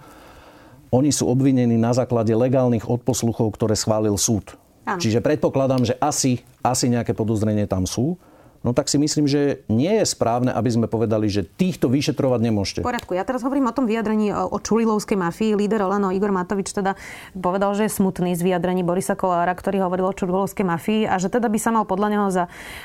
oni 0.88 1.12
sú 1.12 1.28
obvinení 1.28 1.76
na 1.76 1.92
základe 1.92 2.32
legálnych 2.32 2.88
odposluchov, 2.88 3.52
ktoré 3.56 3.76
schválil 3.76 4.16
súd. 4.16 4.56
Áno. 4.88 4.96
Čiže 4.96 5.20
predpokladám, 5.20 5.84
že 5.84 5.94
asi, 6.00 6.40
asi 6.64 6.88
nejaké 6.88 7.12
podozrenie 7.12 7.68
tam 7.68 7.84
sú 7.84 8.16
no 8.62 8.70
tak 8.74 8.90
si 8.90 8.98
myslím, 8.98 9.26
že 9.26 9.62
nie 9.70 10.02
je 10.02 10.04
správne, 10.06 10.50
aby 10.50 10.70
sme 10.70 10.86
povedali, 10.90 11.30
že 11.30 11.46
týchto 11.46 11.90
vyšetrovať 11.90 12.40
nemôžete. 12.42 12.80
V 12.82 12.88
poriadku. 12.88 13.12
Ja 13.14 13.24
teraz 13.26 13.42
hovorím 13.42 13.70
o 13.70 13.76
tom 13.76 13.86
vyjadrení 13.86 14.30
o 14.34 14.58
Čulilovskej 14.58 15.18
mafii. 15.18 15.58
Líder 15.58 15.84
Olano 15.86 16.10
Igor 16.14 16.30
Matovič 16.34 16.74
teda 16.74 16.98
povedal, 17.34 17.74
že 17.78 17.86
je 17.86 17.92
smutný 17.92 18.34
z 18.34 18.42
vyjadrení 18.42 18.82
Borisa 18.82 19.18
Kolára, 19.18 19.54
ktorý 19.54 19.82
hovoril 19.84 20.10
o 20.10 20.16
Čulilovskej 20.16 20.66
mafii 20.66 21.02
a 21.06 21.16
že 21.20 21.30
teda 21.30 21.46
by 21.50 21.58
sa 21.58 21.70
mal 21.70 21.84
podľa 21.86 22.08
neho 22.10 22.26
za 22.28 22.44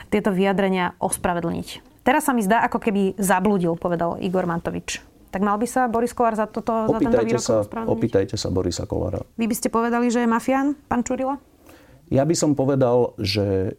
tieto 0.09 0.33
vyjadrenia 0.33 0.95
ospravedlniť. 1.01 1.93
Teraz 2.03 2.27
sa 2.27 2.35
mi 2.35 2.43
zdá, 2.43 2.67
ako 2.67 2.83
keby 2.83 3.15
zabludil, 3.15 3.79
povedal 3.79 4.19
Igor 4.19 4.43
Matovič. 4.43 4.99
Tak 5.33 5.41
mal 5.41 5.57
by 5.57 5.65
sa 5.65 5.89
Boris 5.89 6.13
Kolár 6.13 6.37
za, 6.37 6.45
toto, 6.45 6.85
za 6.85 6.99
tento 7.01 7.17
výrok 7.25 7.41
sa, 7.41 7.65
Opýtajte 7.89 8.37
sa 8.37 8.53
Borisa 8.53 8.85
Kolára. 8.85 9.25
Vy 9.33 9.49
by 9.49 9.55
ste 9.57 9.73
povedali, 9.73 10.13
že 10.13 10.21
je 10.21 10.29
mafián, 10.29 10.77
pán 10.85 11.01
Čurila? 11.01 11.41
Ja 12.13 12.21
by 12.21 12.35
som 12.37 12.53
povedal, 12.53 13.17
že 13.17 13.73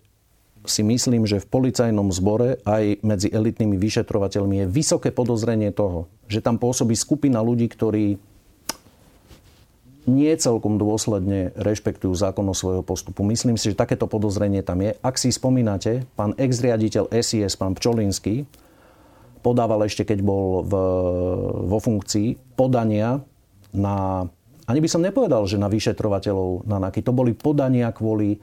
si 0.65 0.81
myslím, 0.81 1.29
že 1.29 1.41
v 1.41 1.49
policajnom 1.49 2.09
zbore 2.09 2.61
aj 2.65 3.05
medzi 3.05 3.29
elitnými 3.29 3.77
vyšetrovateľmi 3.77 4.65
je 4.65 4.67
vysoké 4.69 5.13
podozrenie 5.13 5.71
toho, 5.71 6.09
že 6.27 6.41
tam 6.41 6.57
pôsobí 6.57 6.97
skupina 6.97 7.45
ľudí, 7.45 7.69
ktorí 7.69 8.17
nie 10.05 10.33
celkom 10.37 10.77
dôsledne 10.77 11.57
rešpektujú 11.57 12.13
zákon 12.13 12.45
o 12.45 12.57
svojho 12.57 12.85
postupu. 12.85 13.25
Myslím 13.25 13.57
si, 13.57 13.73
že 13.73 13.81
takéto 13.81 14.05
podozrenie 14.05 14.61
tam 14.61 14.85
je. 14.85 14.97
Ak 15.01 15.17
si 15.17 15.33
spomínate, 15.33 16.05
pán 16.13 16.37
ex-riaditeľ 16.37 17.09
SIS, 17.09 17.57
pán 17.57 17.73
Pčolinský, 17.73 18.45
podával 19.41 19.85
ešte, 19.89 20.05
keď 20.05 20.21
bol 20.21 20.65
v, 20.65 20.73
vo 21.69 21.79
funkcii, 21.81 22.57
podania 22.57 23.21
na... 23.73 24.25
Ani 24.65 24.81
by 24.81 24.89
som 24.89 25.05
nepovedal, 25.05 25.45
že 25.45 25.61
na 25.61 25.69
vyšetrovateľov 25.69 26.65
na 26.65 26.81
NAKY. 26.81 27.05
To 27.05 27.13
boli 27.13 27.37
podania 27.37 27.93
kvôli 27.93 28.41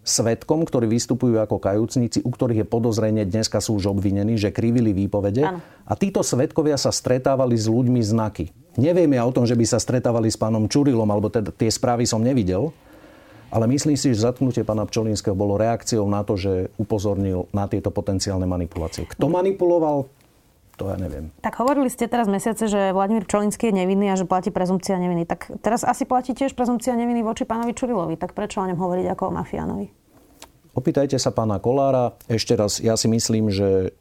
svetkom, 0.00 0.64
ktorí 0.64 0.88
vystupujú 0.88 1.36
ako 1.38 1.60
kajúcnici, 1.60 2.24
u 2.24 2.30
ktorých 2.32 2.64
je 2.64 2.66
podozrenie, 2.68 3.22
dneska 3.28 3.60
sú 3.60 3.76
už 3.76 3.92
obvinení, 3.92 4.40
že 4.40 4.52
krivili 4.54 4.96
výpovede. 4.96 5.44
Ano. 5.44 5.60
A 5.84 5.92
títo 5.96 6.24
svetkovia 6.24 6.80
sa 6.80 6.88
stretávali 6.88 7.56
s 7.56 7.68
ľuďmi 7.68 8.00
znaky. 8.00 8.50
Nevieme 8.80 9.20
o 9.20 9.34
tom, 9.34 9.44
že 9.44 9.58
by 9.58 9.66
sa 9.66 9.78
stretávali 9.82 10.30
s 10.32 10.40
pánom 10.40 10.64
Čurilom, 10.70 11.08
alebo 11.08 11.28
teda 11.28 11.52
tie 11.52 11.68
správy 11.68 12.08
som 12.08 12.22
nevidel. 12.22 12.72
Ale 13.50 13.66
myslím 13.66 13.98
si, 13.98 14.14
že 14.14 14.22
zatknutie 14.22 14.62
pána 14.62 14.86
Pčolinského 14.86 15.34
bolo 15.34 15.58
reakciou 15.58 16.06
na 16.06 16.22
to, 16.22 16.38
že 16.38 16.70
upozornil 16.78 17.50
na 17.50 17.66
tieto 17.66 17.90
potenciálne 17.90 18.46
manipulácie. 18.46 19.10
Kto 19.10 19.26
manipuloval, 19.26 20.06
to 20.80 20.88
ja 20.88 20.96
neviem. 20.96 21.28
Tak 21.44 21.60
hovorili 21.60 21.92
ste 21.92 22.08
teraz 22.08 22.24
mesiace, 22.24 22.64
že 22.64 22.96
Vladimír 22.96 23.28
Pčolinský 23.28 23.68
je 23.68 23.84
nevinný 23.84 24.08
a 24.08 24.16
že 24.16 24.24
platí 24.24 24.48
prezumcia 24.48 24.96
neviny. 24.96 25.28
Tak 25.28 25.60
teraz 25.60 25.84
asi 25.84 26.08
platí 26.08 26.32
tiež 26.32 26.56
prezumcia 26.56 26.96
neviny 26.96 27.20
voči 27.20 27.44
pánovi 27.44 27.76
Čurilovi. 27.76 28.16
Tak 28.16 28.32
prečo 28.32 28.64
o 28.64 28.66
ňom 28.66 28.80
hovoriť 28.80 29.06
ako 29.12 29.22
o 29.28 29.32
mafiánovi? 29.36 29.86
Opýtajte 30.72 31.20
sa 31.20 31.36
pána 31.36 31.60
Kolára. 31.60 32.16
Ešte 32.24 32.56
raz, 32.56 32.80
ja 32.80 32.96
si 32.96 33.12
myslím, 33.12 33.52
že 33.52 33.92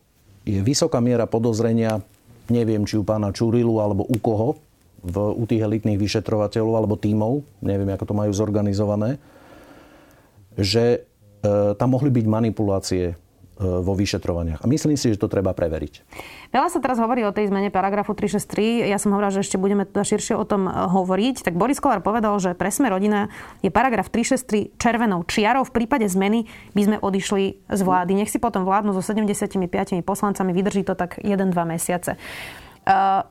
je 0.48 0.60
vysoká 0.64 1.04
miera 1.04 1.28
podozrenia, 1.28 2.00
neviem, 2.48 2.88
či 2.88 2.96
u 2.96 3.04
pána 3.04 3.36
Čurilu 3.36 3.84
alebo 3.84 4.08
u 4.08 4.16
koho, 4.16 4.56
v, 5.04 5.16
u 5.36 5.44
tých 5.44 5.60
elitných 5.60 6.00
vyšetrovateľov 6.00 6.74
alebo 6.80 6.96
tímov, 6.96 7.44
neviem, 7.60 7.92
ako 7.92 8.06
to 8.08 8.16
majú 8.16 8.32
zorganizované, 8.32 9.20
že 10.56 11.04
e, 11.44 11.76
tam 11.76 11.96
mohli 11.96 12.12
byť 12.12 12.26
manipulácie 12.28 13.20
vo 13.60 13.92
vyšetrovaniach. 13.92 14.64
A 14.64 14.72
myslím 14.72 14.96
si, 14.96 15.12
že 15.12 15.20
to 15.20 15.28
treba 15.28 15.52
preveriť. 15.52 16.08
Veľa 16.56 16.72
sa 16.72 16.80
teraz 16.80 16.96
hovorí 16.96 17.28
o 17.28 17.36
tej 17.36 17.52
zmene 17.52 17.68
paragrafu 17.68 18.16
363. 18.16 18.88
Ja 18.88 18.96
som 18.96 19.12
hovorila, 19.12 19.36
že 19.36 19.44
ešte 19.44 19.60
budeme 19.60 19.84
teda 19.84 20.08
širšie 20.08 20.40
o 20.40 20.48
tom 20.48 20.66
e, 20.66 20.72
hovoriť. 20.72 21.44
Tak 21.44 21.60
Boris 21.60 21.84
Kolár 21.84 22.00
povedal, 22.00 22.32
že 22.40 22.56
pre 22.56 22.72
sme 22.72 22.88
rodina 22.88 23.28
je 23.60 23.68
paragraf 23.68 24.08
363 24.08 24.80
červenou 24.80 25.28
čiarou. 25.28 25.68
V 25.68 25.76
prípade 25.76 26.08
zmeny 26.08 26.48
by 26.72 26.82
sme 26.88 26.98
odišli 27.04 27.44
z 27.68 27.82
vlády. 27.84 28.16
Nech 28.16 28.32
si 28.32 28.40
potom 28.40 28.64
vládnu 28.64 28.96
so 28.96 29.04
75 29.04 29.60
poslancami, 30.08 30.56
vydrží 30.56 30.88
to 30.88 30.96
tak 30.96 31.20
1-2 31.20 31.52
mesiace. 31.68 32.16
Uh, 32.88 33.28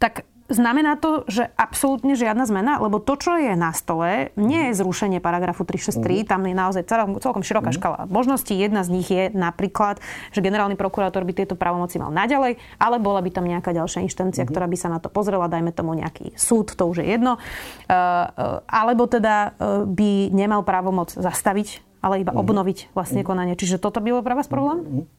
tak 0.00 0.24
Znamená 0.48 0.96
to, 0.96 1.28
že 1.28 1.52
absolútne 1.60 2.16
žiadna 2.16 2.48
zmena? 2.48 2.80
Lebo 2.80 3.04
to, 3.04 3.20
čo 3.20 3.36
je 3.36 3.52
na 3.52 3.76
stole, 3.76 4.32
nie 4.40 4.72
je 4.72 4.80
zrušenie 4.80 5.20
paragrafu 5.20 5.68
363, 5.68 6.24
mm. 6.24 6.28
tam 6.28 6.40
je 6.48 6.54
naozaj 6.56 6.82
celkom, 6.88 7.20
celkom 7.20 7.44
široká 7.44 7.68
mm. 7.68 7.76
škala 7.76 7.98
možností. 8.08 8.56
Jedna 8.56 8.80
z 8.80 8.88
nich 8.96 9.12
je 9.12 9.28
napríklad, 9.36 10.00
že 10.32 10.40
generálny 10.40 10.80
prokurátor 10.80 11.28
by 11.28 11.36
tieto 11.36 11.52
právomoci 11.52 12.00
mal 12.00 12.08
naďalej, 12.08 12.56
ale 12.80 12.96
bola 12.96 13.20
by 13.20 13.28
tam 13.28 13.44
nejaká 13.44 13.76
ďalšia 13.76 14.08
inštancia, 14.08 14.48
mm. 14.48 14.48
ktorá 14.48 14.64
by 14.64 14.76
sa 14.80 14.88
na 14.88 15.04
to 15.04 15.12
pozrela, 15.12 15.52
dajme 15.52 15.68
tomu 15.76 15.92
nejaký 15.92 16.32
súd, 16.32 16.72
to 16.72 16.84
už 16.88 17.04
je 17.04 17.12
jedno. 17.12 17.36
Uh, 17.36 17.92
uh, 17.92 18.64
alebo 18.64 19.04
teda 19.04 19.52
uh, 19.52 19.84
by 19.84 20.32
nemal 20.32 20.64
právomoc 20.64 21.12
zastaviť 21.12 21.84
ale 21.98 22.22
iba 22.22 22.30
obnoviť 22.30 22.94
vlastne 22.94 23.26
konanie. 23.26 23.58
Čiže 23.58 23.82
toto 23.82 23.98
by 23.98 24.14
bol 24.14 24.22
pre 24.22 24.38
vás 24.38 24.46
problém? 24.46 25.10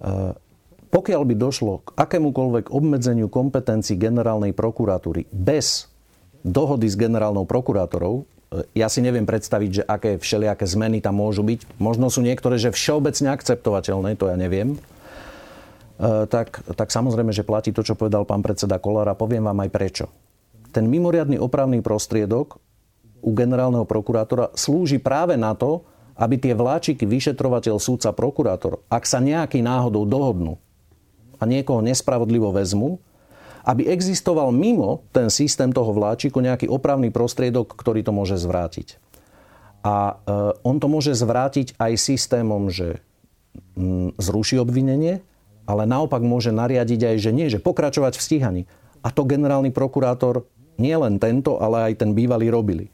Uh, 0.00 0.32
pokiaľ 0.88 1.22
by 1.28 1.34
došlo 1.36 1.72
k 1.84 1.88
akémukoľvek 2.00 2.72
obmedzeniu 2.72 3.28
kompetencií 3.28 4.00
generálnej 4.00 4.56
prokuratúry 4.56 5.28
bez 5.28 5.88
dohody 6.40 6.88
s 6.88 6.96
generálnou 6.96 7.44
prokurátorou, 7.44 8.24
e, 8.24 8.64
ja 8.72 8.88
si 8.88 9.04
neviem 9.04 9.28
predstaviť, 9.28 9.70
že 9.70 9.82
aké 9.84 10.10
všelijaké 10.16 10.64
zmeny 10.64 11.04
tam 11.04 11.20
môžu 11.20 11.44
byť. 11.44 11.76
Možno 11.76 12.08
sú 12.08 12.24
niektoré, 12.24 12.56
že 12.56 12.72
všeobecne 12.72 13.36
akceptovateľné, 13.36 14.16
to 14.16 14.32
ja 14.32 14.36
neviem. 14.40 14.76
E, 14.76 14.78
tak, 16.30 16.64
tak 16.64 16.88
samozrejme, 16.88 17.36
že 17.36 17.44
platí 17.44 17.70
to, 17.74 17.84
čo 17.84 17.98
povedal 17.98 18.24
pán 18.24 18.40
predseda 18.40 18.80
Kolár 18.80 19.12
a 19.12 19.18
poviem 19.18 19.44
vám 19.44 19.60
aj 19.66 19.70
prečo. 19.70 20.06
Ten 20.72 20.88
mimoriadný 20.88 21.36
opravný 21.36 21.84
prostriedok 21.84 22.56
u 23.20 23.30
generálneho 23.34 23.84
prokurátora 23.84 24.54
slúži 24.54 25.02
práve 25.02 25.34
na 25.34 25.52
to, 25.52 25.84
aby 26.18 26.34
tie 26.34 26.54
vláčiky 26.54 27.06
vyšetrovateľ, 27.06 27.78
súdca, 27.78 28.10
prokurátor, 28.10 28.82
ak 28.90 29.06
sa 29.06 29.22
nejaký 29.22 29.62
náhodou 29.62 30.02
dohodnú, 30.02 30.58
a 31.38 31.42
niekoho 31.46 31.80
nespravodlivo 31.82 32.50
vezmu, 32.50 32.98
aby 33.68 33.86
existoval 33.90 34.54
mimo 34.54 35.04
ten 35.12 35.28
systém 35.28 35.68
toho 35.74 35.92
vláčiku 35.92 36.40
nejaký 36.40 36.70
opravný 36.70 37.12
prostriedok, 37.12 37.74
ktorý 37.76 38.00
to 38.00 38.12
môže 38.16 38.40
zvrátiť. 38.40 38.96
A 39.84 39.94
e, 39.94 40.34
on 40.64 40.80
to 40.82 40.88
môže 40.90 41.14
zvrátiť 41.14 41.78
aj 41.78 41.92
systémom, 42.00 42.72
že 42.72 43.04
mm, 43.76 44.18
zruší 44.18 44.58
obvinenie, 44.58 45.20
ale 45.68 45.84
naopak 45.84 46.24
môže 46.24 46.48
nariadiť 46.48 47.00
aj, 47.12 47.16
že 47.20 47.30
nie, 47.30 47.46
že 47.52 47.60
pokračovať 47.60 48.16
v 48.16 48.24
stíhaní. 48.24 48.62
A 49.04 49.12
to 49.12 49.28
generálny 49.28 49.68
prokurátor 49.70 50.48
nie 50.80 50.96
len 50.96 51.20
tento, 51.20 51.60
ale 51.60 51.92
aj 51.92 52.02
ten 52.02 52.10
bývalý 52.16 52.48
robili. 52.48 52.88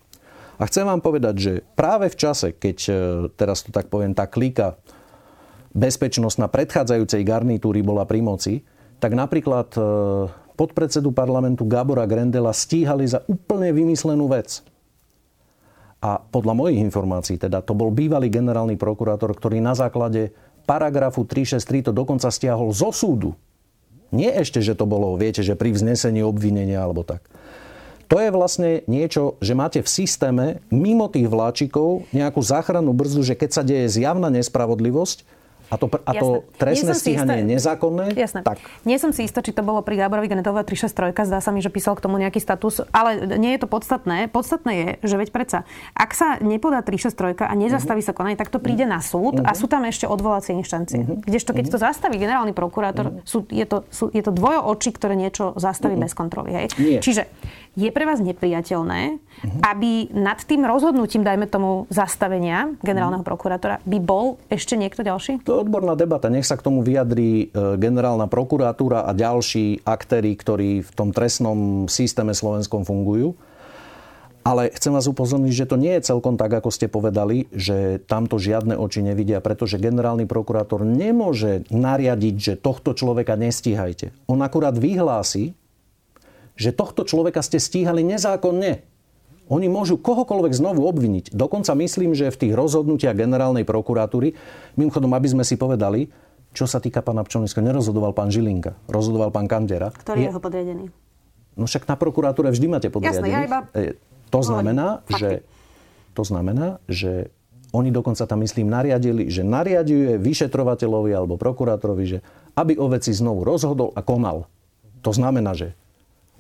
A 0.58 0.66
chcem 0.66 0.86
vám 0.86 1.02
povedať, 1.02 1.34
že 1.38 1.52
práve 1.74 2.10
v 2.10 2.18
čase, 2.18 2.50
keď, 2.50 2.78
e, 2.90 2.92
teraz 3.38 3.62
to 3.62 3.70
tak 3.70 3.86
poviem, 3.86 4.10
tá 4.10 4.26
klika 4.26 4.74
bezpečnosť 5.74 6.38
na 6.38 6.48
predchádzajúcej 6.48 7.26
garnitúry 7.26 7.82
bola 7.82 8.06
pri 8.06 8.22
moci, 8.22 8.62
tak 9.02 9.12
napríklad 9.18 9.74
e, 9.74 9.80
podpredsedu 10.54 11.10
parlamentu 11.10 11.66
Gábora 11.66 12.06
Grendela 12.06 12.54
stíhali 12.54 13.04
za 13.04 13.26
úplne 13.26 13.74
vymyslenú 13.74 14.30
vec. 14.30 14.62
A 15.98 16.20
podľa 16.20 16.54
mojich 16.54 16.78
informácií, 16.78 17.36
teda 17.40 17.60
to 17.64 17.74
bol 17.74 17.90
bývalý 17.90 18.30
generálny 18.30 18.78
prokurátor, 18.78 19.34
ktorý 19.34 19.58
na 19.58 19.74
základe 19.74 20.30
paragrafu 20.64 21.26
363 21.26 21.90
to 21.90 21.92
dokonca 21.92 22.28
stiahol 22.30 22.70
zo 22.70 22.94
súdu. 22.94 23.34
Nie 24.14 24.30
ešte, 24.38 24.62
že 24.62 24.78
to 24.78 24.86
bolo, 24.86 25.18
viete, 25.18 25.42
že 25.42 25.58
pri 25.58 25.74
vznesení 25.74 26.22
obvinenia 26.22 26.78
alebo 26.86 27.02
tak. 27.02 27.26
To 28.06 28.20
je 28.20 28.30
vlastne 28.30 28.84
niečo, 28.84 29.40
že 29.40 29.56
máte 29.56 29.80
v 29.80 29.88
systéme 29.88 30.46
mimo 30.68 31.08
tých 31.08 31.26
vláčikov 31.26 32.04
nejakú 32.12 32.38
záchrannú 32.44 32.92
brzdu, 32.92 33.24
že 33.24 33.34
keď 33.34 33.50
sa 33.50 33.62
deje 33.64 33.88
zjavná 33.90 34.28
nespravodlivosť, 34.28 35.24
a 35.72 35.74
to, 35.80 35.86
a 35.88 36.12
to 36.12 36.44
trestné 36.60 36.92
stíhanie 36.92 37.40
je 37.40 37.46
nezákonné? 37.56 38.12
Jasné. 38.12 38.44
Tak. 38.44 38.60
Nie 38.84 39.00
som 39.00 39.16
si 39.16 39.24
istá, 39.24 39.40
či 39.40 39.56
to 39.56 39.64
bolo 39.64 39.80
pri 39.80 39.96
Gáborovi 39.96 40.28
Genetova 40.28 40.60
363, 40.60 41.24
zdá 41.24 41.40
sa 41.40 41.50
mi, 41.50 41.64
že 41.64 41.72
písal 41.72 41.96
k 41.96 42.04
tomu 42.04 42.20
nejaký 42.20 42.36
status, 42.38 42.84
ale 42.92 43.24
nie 43.40 43.56
je 43.56 43.64
to 43.64 43.68
podstatné. 43.68 44.28
Podstatné 44.28 44.72
je, 44.72 44.88
že 45.08 45.14
veď 45.16 45.28
predsa, 45.32 45.58
ak 45.96 46.10
sa 46.12 46.36
nepodá 46.44 46.84
363 46.84 47.48
a 47.48 47.54
nezastaví 47.56 48.04
uh-huh. 48.04 48.12
sa 48.12 48.16
konanie, 48.16 48.36
tak 48.36 48.52
to 48.52 48.60
príde 48.60 48.84
uh-huh. 48.84 48.96
na 48.96 49.00
súd 49.00 49.40
uh-huh. 49.40 49.48
a 49.48 49.52
mhm. 49.56 49.58
sú 49.58 49.66
tam 49.66 49.82
ešte 49.88 50.04
odvolacie 50.04 50.52
inštancie. 50.52 51.00
Uh-huh. 51.00 51.24
Kdežto 51.24 51.56
keď 51.56 51.64
uh-huh. 51.72 51.80
to 51.80 51.84
zastaví 51.84 52.16
generálny 52.20 52.52
prokurátor, 52.52 53.10
uh-huh. 53.10 53.24
sú, 53.24 53.48
je, 53.48 53.64
to, 53.64 53.88
sú, 53.88 54.12
je 54.12 54.20
to 54.20 54.30
dvojo 54.30 54.60
očí, 54.68 54.92
ktoré 54.92 55.16
niečo 55.16 55.56
zastaví 55.56 55.96
uh-huh. 55.96 56.04
bez 56.04 56.12
kontroly. 56.12 56.50
Hej? 56.52 56.66
Nie. 56.76 57.00
Čiže 57.00 57.26
je 57.74 57.90
pre 57.90 58.06
vás 58.06 58.22
nepriateľné, 58.22 59.18
uh-huh. 59.18 59.60
aby 59.66 60.14
nad 60.14 60.38
tým 60.46 60.62
rozhodnutím, 60.62 61.26
dajme 61.26 61.50
tomu, 61.50 61.90
zastavenia 61.90 62.70
generálneho 62.80 63.26
uh-huh. 63.26 63.34
prokurátora 63.34 63.82
by 63.82 63.98
bol 63.98 64.38
ešte 64.46 64.78
niekto 64.78 65.02
ďalší? 65.02 65.42
To 65.42 65.58
je 65.58 65.62
odborná 65.66 65.98
debata. 65.98 66.30
Nech 66.30 66.46
sa 66.46 66.54
k 66.54 66.64
tomu 66.66 66.86
vyjadrí 66.86 67.50
e, 67.50 67.76
generálna 67.76 68.30
prokuratúra 68.30 69.06
a 69.06 69.10
ďalší 69.10 69.82
aktéry, 69.82 70.38
ktorí 70.38 70.86
v 70.86 70.90
tom 70.94 71.10
trestnom 71.10 71.90
systéme 71.90 72.30
slovenskom 72.30 72.86
fungujú. 72.86 73.34
Ale 74.44 74.68
chcem 74.76 74.92
vás 74.92 75.08
upozorniť, 75.08 75.52
že 75.56 75.68
to 75.72 75.80
nie 75.80 75.96
je 75.96 76.04
celkom 76.04 76.36
tak, 76.36 76.52
ako 76.52 76.68
ste 76.68 76.84
povedali, 76.84 77.48
že 77.48 77.96
tamto 78.04 78.36
žiadne 78.36 78.76
oči 78.76 79.00
nevidia, 79.00 79.40
pretože 79.40 79.80
generálny 79.80 80.28
prokurátor 80.28 80.84
nemôže 80.84 81.64
nariadiť, 81.72 82.34
že 82.36 82.60
tohto 82.60 82.92
človeka 82.92 83.40
nestíhajte. 83.40 84.12
On 84.28 84.36
akurát 84.44 84.76
vyhlási, 84.76 85.56
že 86.54 86.70
tohto 86.70 87.02
človeka 87.02 87.42
ste 87.42 87.58
stíhali 87.58 88.06
nezákonne. 88.06 88.82
Oni 89.52 89.68
môžu 89.68 90.00
kohokoľvek 90.00 90.56
znovu 90.56 90.88
obviniť. 90.88 91.36
Dokonca 91.36 91.76
myslím, 91.76 92.16
že 92.16 92.32
v 92.32 92.40
tých 92.48 92.54
rozhodnutiach 92.56 93.12
generálnej 93.12 93.68
prokuratúry, 93.68 94.32
mimochodom, 94.80 95.12
aby 95.12 95.28
sme 95.28 95.44
si 95.44 95.60
povedali, 95.60 96.08
čo 96.56 96.64
sa 96.64 96.80
týka 96.80 97.04
pána 97.04 97.26
Pčolinska, 97.26 97.60
nerozhodoval 97.60 98.16
pán 98.16 98.32
Žilinka, 98.32 98.78
rozhodoval 98.88 99.34
pán 99.34 99.50
Kandera. 99.50 99.92
Ktorý 99.92 100.24
je 100.24 100.28
jeho 100.32 100.40
podriadený? 100.40 100.84
No 101.58 101.68
však 101.68 101.84
na 101.84 101.98
prokuratúre 101.98 102.48
vždy 102.54 102.66
máte 102.70 102.88
podriadených. 102.88 103.34
Jasné, 103.34 103.44
ja 103.44 103.46
iba... 103.46 103.58
E, 103.74 103.98
to 104.32 104.40
znamená, 104.40 105.04
že, 105.12 105.44
to 106.16 106.22
znamená, 106.24 106.80
že 106.88 107.28
oni 107.74 107.90
dokonca 107.90 108.22
tam, 108.24 108.40
myslím, 108.46 108.70
nariadili, 108.70 109.28
že 109.28 109.42
nariaduje 109.42 110.14
vyšetrovateľovi 110.22 111.10
alebo 111.10 111.34
prokurátorovi, 111.34 112.04
že 112.06 112.18
aby 112.54 112.78
o 112.78 112.86
veci 112.86 113.10
znovu 113.10 113.42
rozhodol 113.42 113.90
a 113.98 114.00
konal. 114.00 114.46
To 115.02 115.10
znamená, 115.10 115.58
že 115.58 115.74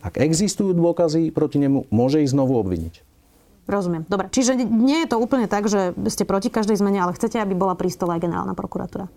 ak 0.04 0.20
existujú 0.20 0.76
dôkazy 0.76 1.32
proti 1.32 1.56
nemu, 1.56 1.88
môže 1.88 2.20
ich 2.20 2.28
znovu 2.28 2.60
obviniť. 2.60 3.00
Rozumiem. 3.64 4.04
Dobre, 4.04 4.28
čiže 4.28 4.60
nie 4.60 5.08
je 5.08 5.08
to 5.08 5.16
úplne 5.16 5.48
tak, 5.48 5.72
že 5.72 5.96
ste 6.12 6.28
proti 6.28 6.52
každej 6.52 6.76
zmene, 6.76 7.00
ale 7.00 7.16
chcete, 7.16 7.40
aby 7.40 7.56
bola 7.56 7.72
prístová 7.72 8.20
aj 8.20 8.28
generálna 8.28 8.52
prokuratúra? 8.52 9.08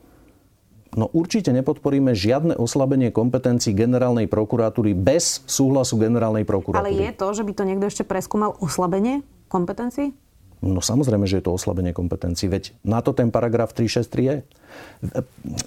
No 0.96 1.12
určite 1.12 1.52
nepodporíme 1.52 2.16
žiadne 2.16 2.56
oslabenie 2.56 3.12
kompetencií 3.12 3.76
generálnej 3.76 4.32
prokuratúry 4.32 4.96
bez 4.96 5.44
súhlasu 5.44 6.00
generálnej 6.00 6.48
prokuratúry. 6.48 6.80
Ale 6.80 6.96
je 6.96 7.12
to, 7.12 7.28
že 7.36 7.44
by 7.44 7.52
to 7.54 7.64
niekto 7.68 7.86
ešte 7.92 8.04
preskúmal 8.08 8.56
oslabenie 8.64 9.22
kompetencií? 9.52 10.16
No 10.58 10.82
samozrejme, 10.82 11.30
že 11.30 11.38
je 11.38 11.46
to 11.46 11.54
oslabenie 11.54 11.94
kompetencií, 11.94 12.50
veď 12.50 12.74
na 12.82 13.06
to 13.06 13.14
ten 13.14 13.30
paragraf 13.30 13.78
363 13.78 14.26
je. 14.26 14.36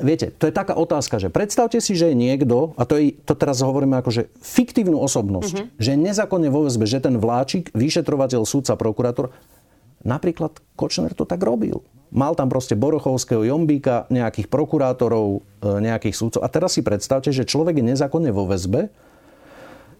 Viete, 0.03 0.35
to 0.35 0.51
je 0.51 0.55
taká 0.55 0.75
otázka, 0.75 1.23
že 1.23 1.31
predstavte 1.31 1.79
si, 1.79 1.95
že 1.95 2.11
je 2.11 2.17
niekto, 2.19 2.75
a 2.75 2.83
to, 2.83 2.99
je, 2.99 3.15
to 3.23 3.39
teraz 3.39 3.63
hovoríme 3.63 3.95
ako, 4.03 4.11
že 4.11 4.23
fiktívnu 4.43 4.99
osobnosť, 4.99 5.55
uh-huh. 5.55 5.71
že 5.79 5.95
nezákonne 5.95 6.51
vo 6.51 6.67
väzbe, 6.67 6.91
že 6.91 6.99
ten 6.99 7.23
vláčik, 7.23 7.71
vyšetrovateľ, 7.71 8.43
súdca, 8.43 8.75
prokurátor, 8.75 9.31
napríklad 10.03 10.59
Kočner 10.75 11.15
to 11.15 11.23
tak 11.23 11.39
robil. 11.39 11.87
Mal 12.11 12.35
tam 12.35 12.51
proste 12.51 12.75
Borochovského, 12.75 13.47
Jombíka, 13.47 14.11
nejakých 14.11 14.51
prokurátorov, 14.51 15.47
e, 15.63 15.67
nejakých 15.79 16.19
súdcov. 16.19 16.43
A 16.43 16.51
teraz 16.51 16.75
si 16.75 16.83
predstavte, 16.83 17.31
že 17.31 17.47
človek 17.47 17.79
je 17.79 17.95
nezákonne 17.95 18.35
vo 18.35 18.51
väzbe, 18.51 18.91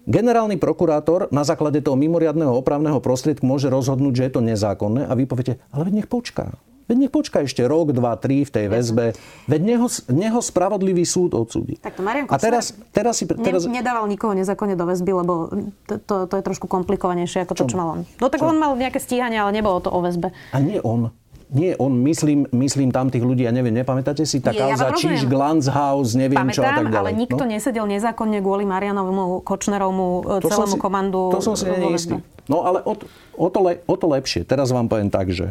Generálny 0.09 0.57
prokurátor 0.57 1.29
na 1.29 1.45
základe 1.45 1.85
toho 1.85 1.99
mimoriadného 1.99 2.57
opravného 2.57 3.01
prostriedku 3.05 3.45
môže 3.45 3.69
rozhodnúť, 3.69 4.15
že 4.17 4.25
je 4.29 4.33
to 4.33 4.41
nezákonné 4.41 5.05
a 5.05 5.13
vy 5.13 5.29
poviete, 5.29 5.61
ale 5.71 5.93
nech 5.93 6.09
počká. 6.09 6.57
Veď 6.91 7.07
nech 7.07 7.15
počká 7.15 7.47
ešte 7.47 7.63
rok, 7.63 7.95
dva, 7.95 8.19
tri 8.19 8.43
v 8.43 8.51
tej 8.51 8.67
väzbe. 8.67 9.15
Veď 9.47 9.61
neho, 9.63 9.87
neho 10.11 10.43
spravodlivý 10.43 11.07
súd 11.07 11.39
odsúdi. 11.39 11.79
Tak 11.79 11.95
to 11.95 12.03
Marian 12.03 12.27
a 12.27 12.35
teraz, 12.35 12.75
teraz 12.91 13.15
si... 13.15 13.31
Teraz... 13.31 13.63
Ne, 13.71 13.79
nedával 13.79 14.11
nikoho 14.11 14.35
nezákonne 14.35 14.75
do 14.75 14.91
väzby, 14.91 15.15
lebo 15.15 15.55
to, 15.87 16.03
to, 16.03 16.27
to 16.27 16.35
je 16.35 16.43
trošku 16.43 16.67
komplikovanejšie 16.67 17.47
ako 17.47 17.55
to, 17.55 17.63
čo, 17.63 17.67
čo 17.71 17.77
mal 17.79 17.89
on. 17.95 18.01
No 18.19 18.27
tak 18.27 18.43
čo? 18.43 18.51
on 18.51 18.59
mal 18.59 18.75
nejaké 18.75 18.99
stíhanie, 18.99 19.39
ale 19.39 19.55
nebolo 19.55 19.79
to 19.79 19.87
o 19.95 20.03
väzbe. 20.03 20.35
A 20.51 20.59
nie 20.59 20.83
on. 20.83 21.15
Nie, 21.51 21.75
on, 21.83 21.99
myslím, 22.07 22.47
myslím 22.55 22.95
tam 22.95 23.11
tých 23.11 23.27
ľudí, 23.27 23.43
ja 23.43 23.51
neviem, 23.51 23.75
nepamätáte 23.75 24.23
si, 24.23 24.39
tá 24.39 24.55
kauza 24.55 24.87
ja 24.87 24.95
Čiž, 24.95 25.27
House, 25.67 26.15
neviem 26.15 26.39
Pamätám, 26.39 26.55
čo 26.55 26.63
a 26.63 26.71
tak 26.79 26.87
ďalej. 26.87 27.11
ale 27.11 27.11
nikto 27.19 27.43
no? 27.43 27.51
nesedel 27.51 27.87
nezákonne 27.91 28.39
kvôli 28.39 28.63
Marianovému 28.71 29.43
Kočnerovmu 29.43 30.07
e, 30.39 30.47
to 30.47 30.49
celému 30.49 30.79
si, 30.79 30.81
komandu. 30.81 31.35
To 31.35 31.43
som 31.43 31.59
si 31.59 31.67
neistý. 31.67 32.23
No 32.47 32.63
ale 32.63 32.87
o, 32.87 32.95
o, 33.35 33.49
to 33.51 33.59
le, 33.67 33.83
o 33.83 33.95
to 33.99 34.07
lepšie. 34.07 34.47
Teraz 34.47 34.71
vám 34.71 34.87
poviem 34.87 35.11
tak, 35.11 35.35
že 35.35 35.51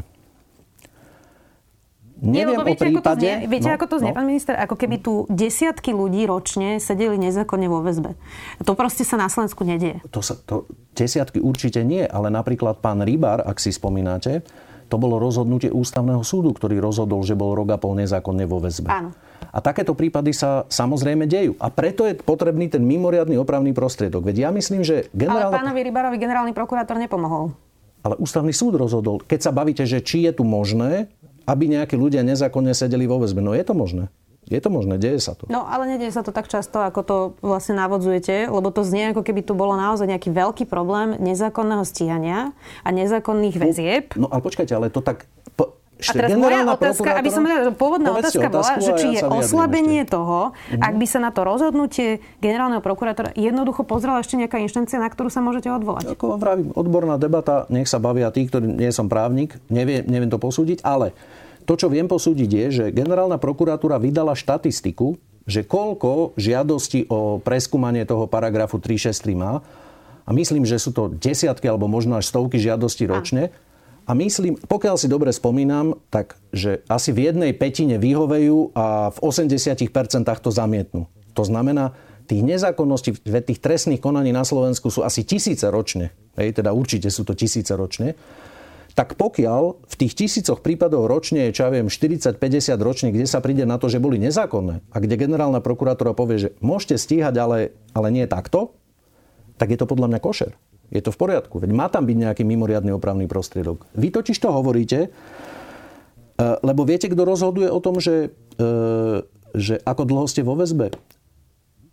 Neviem 2.20 2.60
Nie, 2.60 2.68
viete, 2.68 2.84
o 2.84 2.92
prípade... 2.92 3.00
Ako 3.00 3.08
to 3.08 3.20
znie, 3.24 3.48
viete, 3.48 3.70
no, 3.72 3.76
ako 3.80 3.86
to 3.88 3.96
znie, 4.04 4.12
no. 4.12 4.18
pán 4.20 4.28
minister? 4.28 4.54
Ako 4.60 4.76
keby 4.76 4.96
tu 5.00 5.14
desiatky 5.32 5.96
ľudí 5.96 6.28
ročne 6.28 6.84
sedeli 6.84 7.16
nezákonne 7.16 7.72
vo 7.72 7.80
väzbe. 7.80 8.20
To 8.68 8.76
proste 8.76 9.08
sa 9.08 9.16
na 9.16 9.32
Slovensku 9.32 9.64
nedieje. 9.64 10.04
To 10.12 10.20
sa, 10.20 10.36
to, 10.36 10.68
desiatky 11.00 11.40
určite 11.40 11.80
nie, 11.88 12.04
ale 12.04 12.28
napríklad 12.28 12.84
pán 12.84 13.00
Rybar, 13.00 13.48
ak 13.48 13.56
si 13.64 13.72
spomínate, 13.72 14.44
to 14.90 14.98
bolo 14.98 15.22
rozhodnutie 15.22 15.70
ústavného 15.70 16.26
súdu, 16.26 16.52
ktorý 16.52 16.82
rozhodol, 16.82 17.22
že 17.22 17.38
bol 17.38 17.54
rok 17.54 17.70
a 17.72 17.78
pol 17.78 17.94
nezákonne 18.02 18.50
vo 18.50 18.58
väzbe. 18.58 18.90
Áno. 18.90 19.14
A 19.54 19.62
takéto 19.62 19.94
prípady 19.94 20.34
sa 20.34 20.66
samozrejme 20.66 21.30
dejú. 21.30 21.54
A 21.62 21.70
preto 21.70 22.10
je 22.10 22.18
potrebný 22.18 22.70
ten 22.70 22.82
mimoriadný 22.82 23.38
opravný 23.38 23.72
prostriedok. 23.72 24.26
Veď 24.26 24.46
ja 24.46 24.50
myslím, 24.50 24.82
že 24.82 25.10
generálny... 25.14 25.54
Ale 25.54 25.62
pánovi 25.62 25.80
Rybarovi 25.86 26.18
generálny 26.18 26.54
prokurátor 26.58 26.98
nepomohol. 26.98 27.54
Ale 28.02 28.18
ústavný 28.18 28.54
súd 28.54 28.78
rozhodol. 28.78 29.22
Keď 29.22 29.40
sa 29.40 29.52
bavíte, 29.54 29.86
že 29.86 30.02
či 30.02 30.26
je 30.26 30.34
tu 30.34 30.44
možné, 30.46 31.10
aby 31.50 31.66
nejakí 31.66 31.98
ľudia 31.98 32.22
nezákonne 32.22 32.74
sedeli 32.78 33.10
vo 33.10 33.22
väzbe. 33.22 33.42
No 33.42 33.58
je 33.58 33.66
to 33.66 33.74
možné. 33.74 34.14
Je 34.50 34.58
to 34.58 34.74
možné, 34.74 34.98
deje 34.98 35.22
sa 35.22 35.38
to. 35.38 35.46
No 35.46 35.62
ale 35.70 35.86
nedieje 35.86 36.18
sa 36.18 36.26
to 36.26 36.34
tak 36.34 36.50
často, 36.50 36.82
ako 36.82 37.00
to 37.06 37.18
vlastne 37.46 37.78
navodzujete, 37.78 38.50
lebo 38.50 38.74
to 38.74 38.82
znie, 38.82 39.14
ako 39.14 39.22
keby 39.22 39.46
tu 39.46 39.54
bolo 39.54 39.78
naozaj 39.78 40.10
nejaký 40.10 40.34
veľký 40.34 40.66
problém 40.66 41.14
nezákonného 41.22 41.86
stíhania 41.86 42.58
a 42.82 42.90
nezákonných 42.90 43.56
väzieb. 43.62 44.04
No 44.18 44.26
ale 44.34 44.42
počkajte, 44.42 44.74
ale 44.74 44.90
to 44.90 45.06
tak... 45.06 45.30
Po, 45.54 45.78
a 46.00 46.12
teraz 46.16 46.32
moja 46.32 46.64
otázka, 46.64 47.10
aby 47.20 47.28
som 47.28 47.44
pôvodná 47.76 48.16
otázka 48.16 48.48
bola, 48.48 48.80
že 48.80 48.96
či 48.96 49.20
je 49.20 49.22
oslabenie 49.22 50.08
ešte. 50.08 50.16
toho, 50.16 50.56
mm-hmm. 50.56 50.80
ak 50.80 50.94
by 50.96 51.06
sa 51.12 51.20
na 51.20 51.30
to 51.36 51.44
rozhodnutie 51.44 52.24
generálneho 52.40 52.80
prokurátora 52.80 53.36
jednoducho 53.36 53.84
pozrela 53.84 54.24
ešte 54.24 54.40
nejaká 54.40 54.64
inštancia, 54.64 54.96
na 54.96 55.12
ktorú 55.12 55.28
sa 55.28 55.44
môžete 55.44 55.68
odvolať. 55.68 56.16
Ako 56.16 56.36
vám 56.36 56.40
vravím, 56.40 56.68
odborná 56.72 57.20
debata, 57.20 57.68
nech 57.68 57.92
sa 57.92 58.00
bavia 58.00 58.32
tí, 58.32 58.48
ktorí 58.48 58.80
nie 58.80 58.96
som 58.96 59.12
právnik, 59.12 59.60
neviem, 59.68 60.08
neviem 60.08 60.32
to 60.32 60.40
posúdiť, 60.40 60.88
ale 60.88 61.12
to, 61.70 61.78
čo 61.78 61.88
viem 61.94 62.10
posúdiť 62.10 62.50
je, 62.50 62.66
že 62.74 62.86
generálna 62.90 63.38
prokuratúra 63.38 64.02
vydala 64.02 64.34
štatistiku, 64.34 65.22
že 65.46 65.62
koľko 65.62 66.34
žiadosti 66.34 67.06
o 67.14 67.38
preskúmanie 67.38 68.10
toho 68.10 68.26
paragrafu 68.26 68.82
363 68.82 69.38
má 69.38 69.62
a 70.26 70.30
myslím, 70.34 70.66
že 70.66 70.82
sú 70.82 70.90
to 70.90 71.14
desiatky 71.14 71.70
alebo 71.70 71.86
možno 71.86 72.18
až 72.18 72.34
stovky 72.34 72.58
žiadostí 72.58 73.06
ročne. 73.06 73.54
A 73.54 73.70
a 74.10 74.18
myslím, 74.18 74.58
pokiaľ 74.58 74.98
si 74.98 75.06
dobre 75.06 75.30
spomínam, 75.30 75.94
tak, 76.10 76.42
že 76.50 76.82
asi 76.90 77.14
v 77.14 77.30
jednej 77.30 77.54
petine 77.54 78.02
vyhovejú 78.02 78.74
a 78.74 79.14
v 79.14 79.18
80% 79.22 79.86
to 80.42 80.50
zamietnú. 80.50 81.06
To 81.38 81.46
znamená, 81.46 81.94
tých 82.26 82.42
nezákonností, 82.42 83.22
tých 83.22 83.62
trestných 83.62 84.02
konaní 84.02 84.34
na 84.34 84.42
Slovensku 84.42 84.90
sú 84.90 85.06
asi 85.06 85.22
tisíce 85.22 85.70
ročne. 85.70 86.10
Hej, 86.42 86.58
teda 86.58 86.74
určite 86.74 87.14
sú 87.14 87.22
to 87.22 87.38
tisíce 87.38 87.70
ročne. 87.78 88.18
Tak 88.98 89.16
pokiaľ 89.16 89.86
v 89.86 89.96
tých 89.96 90.14
tisícoch 90.18 90.66
prípadov 90.66 91.06
ročne 91.06 91.50
je, 91.50 91.62
čo 91.62 91.62
ja 91.68 91.72
viem, 91.72 91.88
40-50 91.88 92.40
ročne, 92.82 93.10
kde 93.14 93.30
sa 93.30 93.40
príde 93.40 93.64
na 93.64 93.78
to, 93.78 93.88
že 93.88 94.02
boli 94.02 94.18
nezákonné 94.18 94.82
a 94.90 94.98
kde 94.98 95.16
generálna 95.16 95.62
prokurátora 95.62 96.18
povie, 96.18 96.50
že 96.50 96.50
môžete 96.60 96.98
stíhať, 96.98 97.36
ale, 97.38 97.58
ale 97.94 98.08
nie 98.10 98.26
takto, 98.26 98.74
tak 99.60 99.70
je 99.70 99.78
to 99.78 99.86
podľa 99.86 100.16
mňa 100.16 100.20
košer. 100.24 100.52
Je 100.90 101.06
to 101.06 101.14
v 101.14 101.22
poriadku. 101.22 101.62
Veď 101.62 101.72
má 101.76 101.86
tam 101.86 102.10
byť 102.10 102.18
nejaký 102.18 102.44
mimoriadný 102.48 102.98
opravný 102.98 103.30
prostriedok. 103.30 103.86
Vy 103.94 104.10
totiž 104.10 104.38
to 104.42 104.50
hovoríte, 104.50 105.00
e, 105.06 105.10
lebo 106.66 106.82
viete, 106.82 107.06
kto 107.06 107.30
rozhoduje 107.30 107.70
o 107.70 107.78
tom, 107.78 108.02
že, 108.02 108.34
e, 108.58 108.68
že 109.54 109.78
ako 109.86 110.04
dlho 110.10 110.26
ste 110.26 110.42
vo 110.42 110.58
väzbe? 110.58 110.98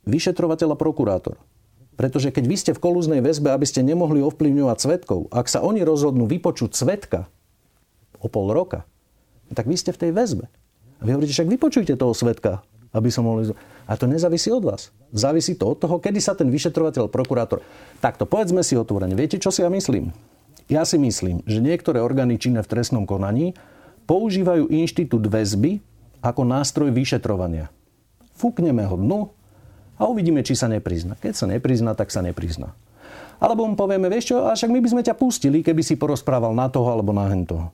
Vyšetrovateľ 0.08 0.72
a 0.72 0.80
prokurátor. 0.80 1.36
Pretože 1.96 2.28
keď 2.28 2.44
vy 2.44 2.56
ste 2.60 2.72
v 2.76 2.82
kolúznej 2.84 3.20
väzbe, 3.24 3.48
aby 3.50 3.64
ste 3.64 3.80
nemohli 3.80 4.20
ovplyvňovať 4.20 4.78
svetkov, 4.78 5.32
ak 5.32 5.48
sa 5.48 5.64
oni 5.64 5.80
rozhodnú 5.80 6.28
vypočuť 6.28 6.76
svetka 6.76 7.24
o 8.20 8.28
pol 8.28 8.52
roka, 8.52 8.84
tak 9.56 9.64
vy 9.64 9.76
ste 9.80 9.96
v 9.96 10.00
tej 10.04 10.10
väzbe. 10.12 10.44
A 11.00 11.02
vy 11.04 11.16
hovoríte, 11.16 11.32
však 11.32 11.48
vypočujte 11.48 11.96
toho 11.96 12.12
svetka, 12.12 12.60
aby 12.92 13.08
som 13.08 13.24
mohli... 13.24 13.52
A 13.88 13.94
to 13.96 14.08
nezávisí 14.08 14.52
od 14.52 14.64
vás. 14.64 14.92
Závisí 15.12 15.56
to 15.56 15.72
od 15.72 15.78
toho, 15.80 15.96
kedy 16.00 16.20
sa 16.20 16.36
ten 16.36 16.52
vyšetrovateľ, 16.52 17.08
prokurátor... 17.08 17.64
Takto, 18.00 18.28
povedzme 18.28 18.60
si 18.60 18.76
otvorene. 18.76 19.16
Viete, 19.16 19.40
čo 19.40 19.52
si 19.52 19.64
ja 19.64 19.70
myslím? 19.72 20.12
Ja 20.66 20.82
si 20.82 20.98
myslím, 20.98 21.46
že 21.46 21.62
niektoré 21.62 22.02
orgány 22.02 22.40
činné 22.42 22.64
v 22.64 22.70
trestnom 22.72 23.06
konaní 23.06 23.54
používajú 24.10 24.66
inštitút 24.66 25.22
väzby 25.30 25.78
ako 26.24 26.42
nástroj 26.42 26.90
vyšetrovania. 26.90 27.70
Fúkneme 28.34 28.82
ho 28.82 28.98
dnu 28.98 29.35
a 29.96 30.02
uvidíme, 30.08 30.44
či 30.44 30.52
sa 30.56 30.68
neprizna. 30.68 31.16
Keď 31.16 31.32
sa 31.32 31.46
neprizna, 31.48 31.92
tak 31.96 32.12
sa 32.12 32.20
neprizna. 32.20 32.76
Alebo 33.36 33.68
mu 33.68 33.76
povieme, 33.76 34.08
vieš 34.08 34.32
čo, 34.32 34.36
a 34.48 34.56
však 34.56 34.72
my 34.72 34.80
by 34.80 34.88
sme 34.92 35.02
ťa 35.04 35.14
pustili, 35.16 35.60
keby 35.60 35.84
si 35.84 36.00
porozprával 36.00 36.56
na 36.56 36.72
toho 36.72 36.88
alebo 36.88 37.12
na 37.12 37.28
hen 37.28 37.44
toho. 37.44 37.68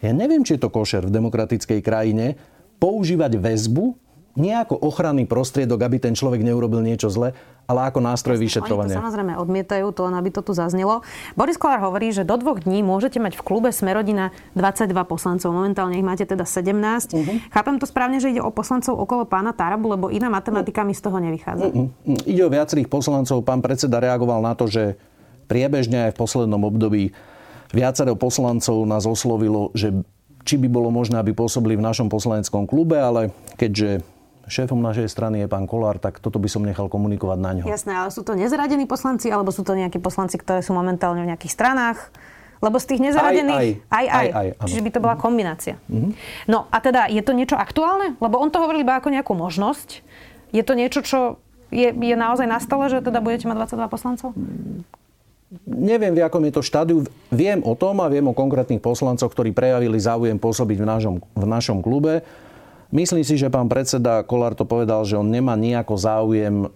Ja 0.00 0.12
neviem, 0.12 0.44
či 0.44 0.56
je 0.56 0.64
to 0.64 0.72
košer 0.72 1.08
v 1.08 1.12
demokratickej 1.12 1.80
krajine 1.84 2.36
používať 2.80 3.36
väzbu 3.36 3.96
nie 4.38 4.54
ako 4.54 4.78
ochranný 4.78 5.26
prostriedok, 5.26 5.82
aby 5.82 5.98
ten 5.98 6.14
človek 6.14 6.46
neurobil 6.46 6.80
niečo 6.80 7.10
zle, 7.10 7.34
ale 7.70 7.86
ako 7.86 8.02
nástroj 8.02 8.34
Jasne, 8.34 8.46
vyšetrovania. 8.50 8.90
Oni 8.90 8.98
to 8.98 9.00
samozrejme 9.06 9.32
odmietajú, 9.38 9.86
to 9.94 10.00
len 10.10 10.14
aby 10.18 10.34
to 10.34 10.42
tu 10.42 10.50
zaznelo. 10.50 11.06
Boris 11.38 11.54
Kolár 11.54 11.78
hovorí, 11.86 12.10
že 12.10 12.26
do 12.26 12.34
dvoch 12.34 12.58
dní 12.66 12.82
môžete 12.82 13.22
mať 13.22 13.38
v 13.38 13.42
klube 13.46 13.70
Smerodina 13.70 14.34
22 14.58 14.90
poslancov. 15.06 15.54
Momentálne 15.54 15.94
ich 15.94 16.02
máte 16.02 16.26
teda 16.26 16.42
17. 16.42 17.14
Uh-huh. 17.14 17.22
Mhm. 17.22 17.34
Chápem 17.54 17.78
to 17.78 17.86
správne, 17.86 18.18
že 18.18 18.34
ide 18.34 18.42
o 18.42 18.50
poslancov 18.50 18.98
okolo 18.98 19.22
pána 19.30 19.54
Tarabu, 19.54 19.94
lebo 19.94 20.10
iná 20.10 20.26
matematika 20.26 20.82
mi 20.82 20.98
z 20.98 21.06
toho 21.06 21.22
nevychádza. 21.22 21.70
Uh-huh. 21.70 21.88
Ide 22.26 22.42
o 22.42 22.50
viacerých 22.50 22.90
poslancov. 22.90 23.46
Pán 23.46 23.62
predseda 23.62 24.02
reagoval 24.02 24.42
na 24.42 24.58
to, 24.58 24.66
že 24.66 24.98
priebežne 25.46 26.10
aj 26.10 26.18
v 26.18 26.20
poslednom 26.20 26.62
období 26.66 27.14
viacero 27.70 28.18
poslancov 28.18 28.82
nás 28.82 29.06
oslovilo, 29.06 29.70
že 29.78 29.94
či 30.42 30.58
by 30.58 30.66
bolo 30.66 30.90
možné, 30.90 31.20
aby 31.20 31.36
pôsobili 31.36 31.78
v 31.78 31.84
našom 31.84 32.08
poslaneckom 32.10 32.66
klube, 32.66 32.98
ale 32.98 33.30
keďže 33.60 34.02
šéfom 34.50 34.76
našej 34.82 35.06
strany 35.06 35.42
je 35.42 35.46
pán 35.46 35.64
Kolár, 35.70 36.02
tak 36.02 36.18
toto 36.18 36.42
by 36.42 36.50
som 36.50 36.66
nechal 36.66 36.90
komunikovať 36.90 37.38
na 37.38 37.50
ňo. 37.56 37.64
Jasné, 37.70 37.94
ale 37.94 38.10
sú 38.10 38.26
to 38.26 38.34
nezradení 38.34 38.84
poslanci, 38.90 39.30
alebo 39.30 39.54
sú 39.54 39.62
to 39.62 39.78
nejakí 39.78 40.02
poslanci, 40.02 40.36
ktoré 40.36 40.60
sú 40.60 40.74
momentálne 40.74 41.22
v 41.22 41.30
nejakých 41.30 41.54
stranách? 41.54 42.10
Lebo 42.60 42.76
z 42.76 42.92
tých 42.92 43.00
nezaradených... 43.00 43.88
Aj, 43.88 43.96
aj. 43.96 44.06
aj, 44.06 44.28
aj, 44.36 44.48
aj 44.60 44.68
Čiže 44.68 44.84
by 44.84 44.90
to 44.92 45.00
bola 45.00 45.16
kombinácia. 45.16 45.80
Mm-hmm. 45.88 46.12
No 46.44 46.68
a 46.68 46.76
teda, 46.84 47.08
je 47.08 47.24
to 47.24 47.32
niečo 47.32 47.56
aktuálne? 47.56 48.20
Lebo 48.20 48.36
on 48.36 48.52
to 48.52 48.60
hovoril 48.60 48.84
iba 48.84 49.00
ako 49.00 49.08
nejakú 49.08 49.32
možnosť. 49.32 50.04
Je 50.52 50.60
to 50.60 50.76
niečo, 50.76 51.00
čo 51.00 51.40
je, 51.72 51.88
je 51.88 52.16
naozaj 52.18 52.44
na 52.44 52.60
stole, 52.60 52.92
že 52.92 53.00
teda 53.00 53.24
budete 53.24 53.48
mať 53.48 53.70
22 53.80 53.88
poslancov? 53.88 54.28
Neviem, 55.66 56.14
v 56.14 56.22
akom 56.22 56.44
je 56.46 56.52
to 56.54 56.62
štádiu. 56.62 57.02
Viem 57.32 57.64
o 57.66 57.74
tom 57.74 57.98
a 58.04 58.12
viem 58.12 58.22
o 58.28 58.36
konkrétnych 58.36 58.78
poslancoch, 58.78 59.32
ktorí 59.32 59.50
prejavili 59.50 59.98
záujem 59.98 60.38
pôsobiť 60.38 60.78
v 60.78 60.86
našom, 60.86 61.14
v 61.18 61.44
našom 61.48 61.82
klube. 61.82 62.22
Myslím 62.90 63.22
si, 63.22 63.38
že 63.38 63.46
pán 63.46 63.70
predseda 63.70 64.26
Kolár 64.26 64.58
to 64.58 64.66
povedal, 64.66 65.06
že 65.06 65.14
on 65.14 65.30
nemá 65.30 65.54
nejako 65.54 65.94
záujem, 65.94 66.66
e, 66.66 66.68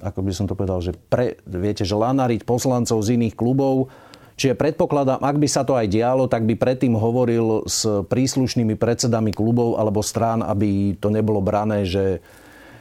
ako 0.00 0.20
by 0.24 0.32
som 0.32 0.48
to 0.48 0.56
povedal, 0.56 0.80
že 0.80 0.96
pre, 1.12 1.36
viete, 1.44 1.84
že 1.84 1.92
lanariť 1.92 2.48
poslancov 2.48 3.04
z 3.04 3.20
iných 3.20 3.36
klubov. 3.36 3.92
Čiže 4.40 4.56
predpokladám, 4.56 5.20
ak 5.20 5.36
by 5.36 5.48
sa 5.48 5.68
to 5.68 5.76
aj 5.76 5.88
dialo, 5.88 6.28
tak 6.28 6.48
by 6.48 6.56
predtým 6.56 6.96
hovoril 6.96 7.68
s 7.68 7.84
príslušnými 7.84 8.76
predsedami 8.76 9.32
klubov 9.32 9.76
alebo 9.76 10.00
strán, 10.04 10.40
aby 10.40 10.96
to 10.96 11.12
nebolo 11.12 11.44
brané, 11.44 11.84
že 11.84 12.20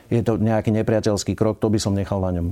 je 0.07 0.21
to 0.23 0.39
nejaký 0.39 0.71
nepriateľský 0.71 1.35
krok, 1.35 1.59
to 1.59 1.71
by 1.71 1.79
som 1.79 1.95
nechal 1.95 2.19
na 2.23 2.31
ňom. 2.31 2.47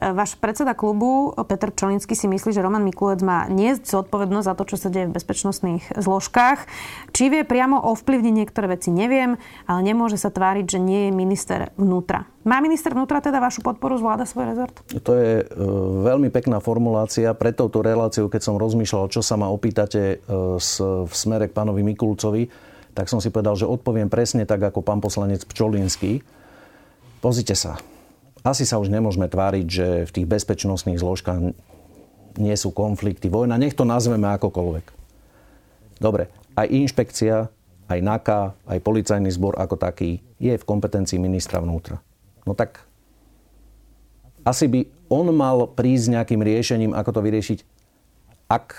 Váš 0.00 0.34
predseda 0.40 0.72
klubu, 0.72 1.36
Peter 1.46 1.68
Čolinsky, 1.68 2.16
si 2.16 2.26
myslí, 2.26 2.50
že 2.50 2.64
Roman 2.64 2.82
Mikulec 2.82 3.20
má 3.20 3.46
niesť 3.46 4.02
zodpovednosť 4.02 4.46
za 4.48 4.54
to, 4.56 4.64
čo 4.64 4.76
sa 4.80 4.88
deje 4.88 5.12
v 5.12 5.14
bezpečnostných 5.14 5.94
zložkách. 6.00 6.64
Či 7.12 7.24
vie 7.28 7.42
priamo 7.44 7.76
ovplyvniť 7.76 8.34
niektoré 8.34 8.72
veci, 8.72 8.88
neviem, 8.88 9.36
ale 9.68 9.80
nemôže 9.84 10.16
sa 10.16 10.32
tváriť, 10.32 10.64
že 10.66 10.78
nie 10.80 11.00
je 11.06 11.10
minister 11.12 11.60
vnútra. 11.76 12.24
Má 12.42 12.58
minister 12.58 12.90
vnútra 12.90 13.22
teda 13.22 13.38
vašu 13.38 13.62
podporu, 13.62 13.94
zvláda 14.00 14.26
svoj 14.26 14.50
rezort? 14.50 14.74
To 14.90 15.12
je 15.14 15.32
e, 15.40 15.44
veľmi 16.02 16.32
pekná 16.34 16.58
formulácia. 16.58 17.30
Pre 17.38 17.54
touto 17.54 17.86
reláciou, 17.86 18.26
keď 18.26 18.42
som 18.42 18.58
rozmýšľal, 18.58 19.06
čo 19.14 19.22
sa 19.22 19.38
ma 19.38 19.46
opýtate 19.46 20.18
e, 20.18 20.58
s, 20.58 20.82
v 20.82 21.12
smere 21.14 21.46
k 21.46 21.54
pánovi 21.54 21.86
Mikulcovi, 21.86 22.50
tak 22.92 23.06
som 23.06 23.22
si 23.22 23.30
povedal, 23.30 23.54
že 23.54 23.70
odpoviem 23.70 24.10
presne 24.10 24.42
tak, 24.42 24.58
ako 24.58 24.82
pán 24.82 24.98
poslanec 24.98 25.46
Pčolinský. 25.46 26.20
Pozrite 27.22 27.54
sa, 27.54 27.78
asi 28.42 28.66
sa 28.66 28.78
už 28.82 28.90
nemôžeme 28.90 29.30
tváriť, 29.30 29.66
že 29.66 29.86
v 30.06 30.14
tých 30.14 30.26
bezpečnostných 30.26 30.98
zložkách 30.98 31.54
nie 32.38 32.56
sú 32.58 32.74
konflikty, 32.74 33.30
vojna, 33.30 33.60
nech 33.60 33.76
to 33.76 33.86
nazveme 33.86 34.26
akokoľvek. 34.34 34.86
Dobre, 36.02 36.26
aj 36.58 36.66
inšpekcia, 36.66 37.46
aj 37.86 37.98
NAKA, 38.00 38.40
aj 38.66 38.78
policajný 38.82 39.30
zbor 39.30 39.54
ako 39.60 39.76
taký 39.78 40.24
je 40.42 40.56
v 40.56 40.64
kompetencii 40.66 41.20
ministra 41.20 41.62
vnútra. 41.62 42.02
No 42.42 42.56
tak 42.56 42.82
asi 44.42 44.66
by 44.66 44.80
on 45.06 45.30
mal 45.30 45.70
prísť 45.70 46.18
nejakým 46.18 46.42
riešením, 46.42 46.92
ako 46.96 47.10
to 47.14 47.20
vyriešiť. 47.22 47.58
Ak 48.50 48.74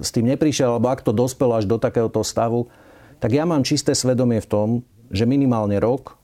s 0.00 0.14
tým 0.14 0.30
neprišiel, 0.30 0.76
alebo 0.78 0.92
ak 0.92 1.02
to 1.02 1.10
dospelo 1.10 1.58
až 1.58 1.66
do 1.66 1.80
takéhoto 1.80 2.22
stavu, 2.22 2.70
tak 3.18 3.34
ja 3.34 3.42
mám 3.42 3.66
čisté 3.66 3.96
svedomie 3.96 4.38
v 4.38 4.48
tom, 4.48 4.68
že 5.10 5.26
minimálne 5.26 5.76
rok 5.82 6.14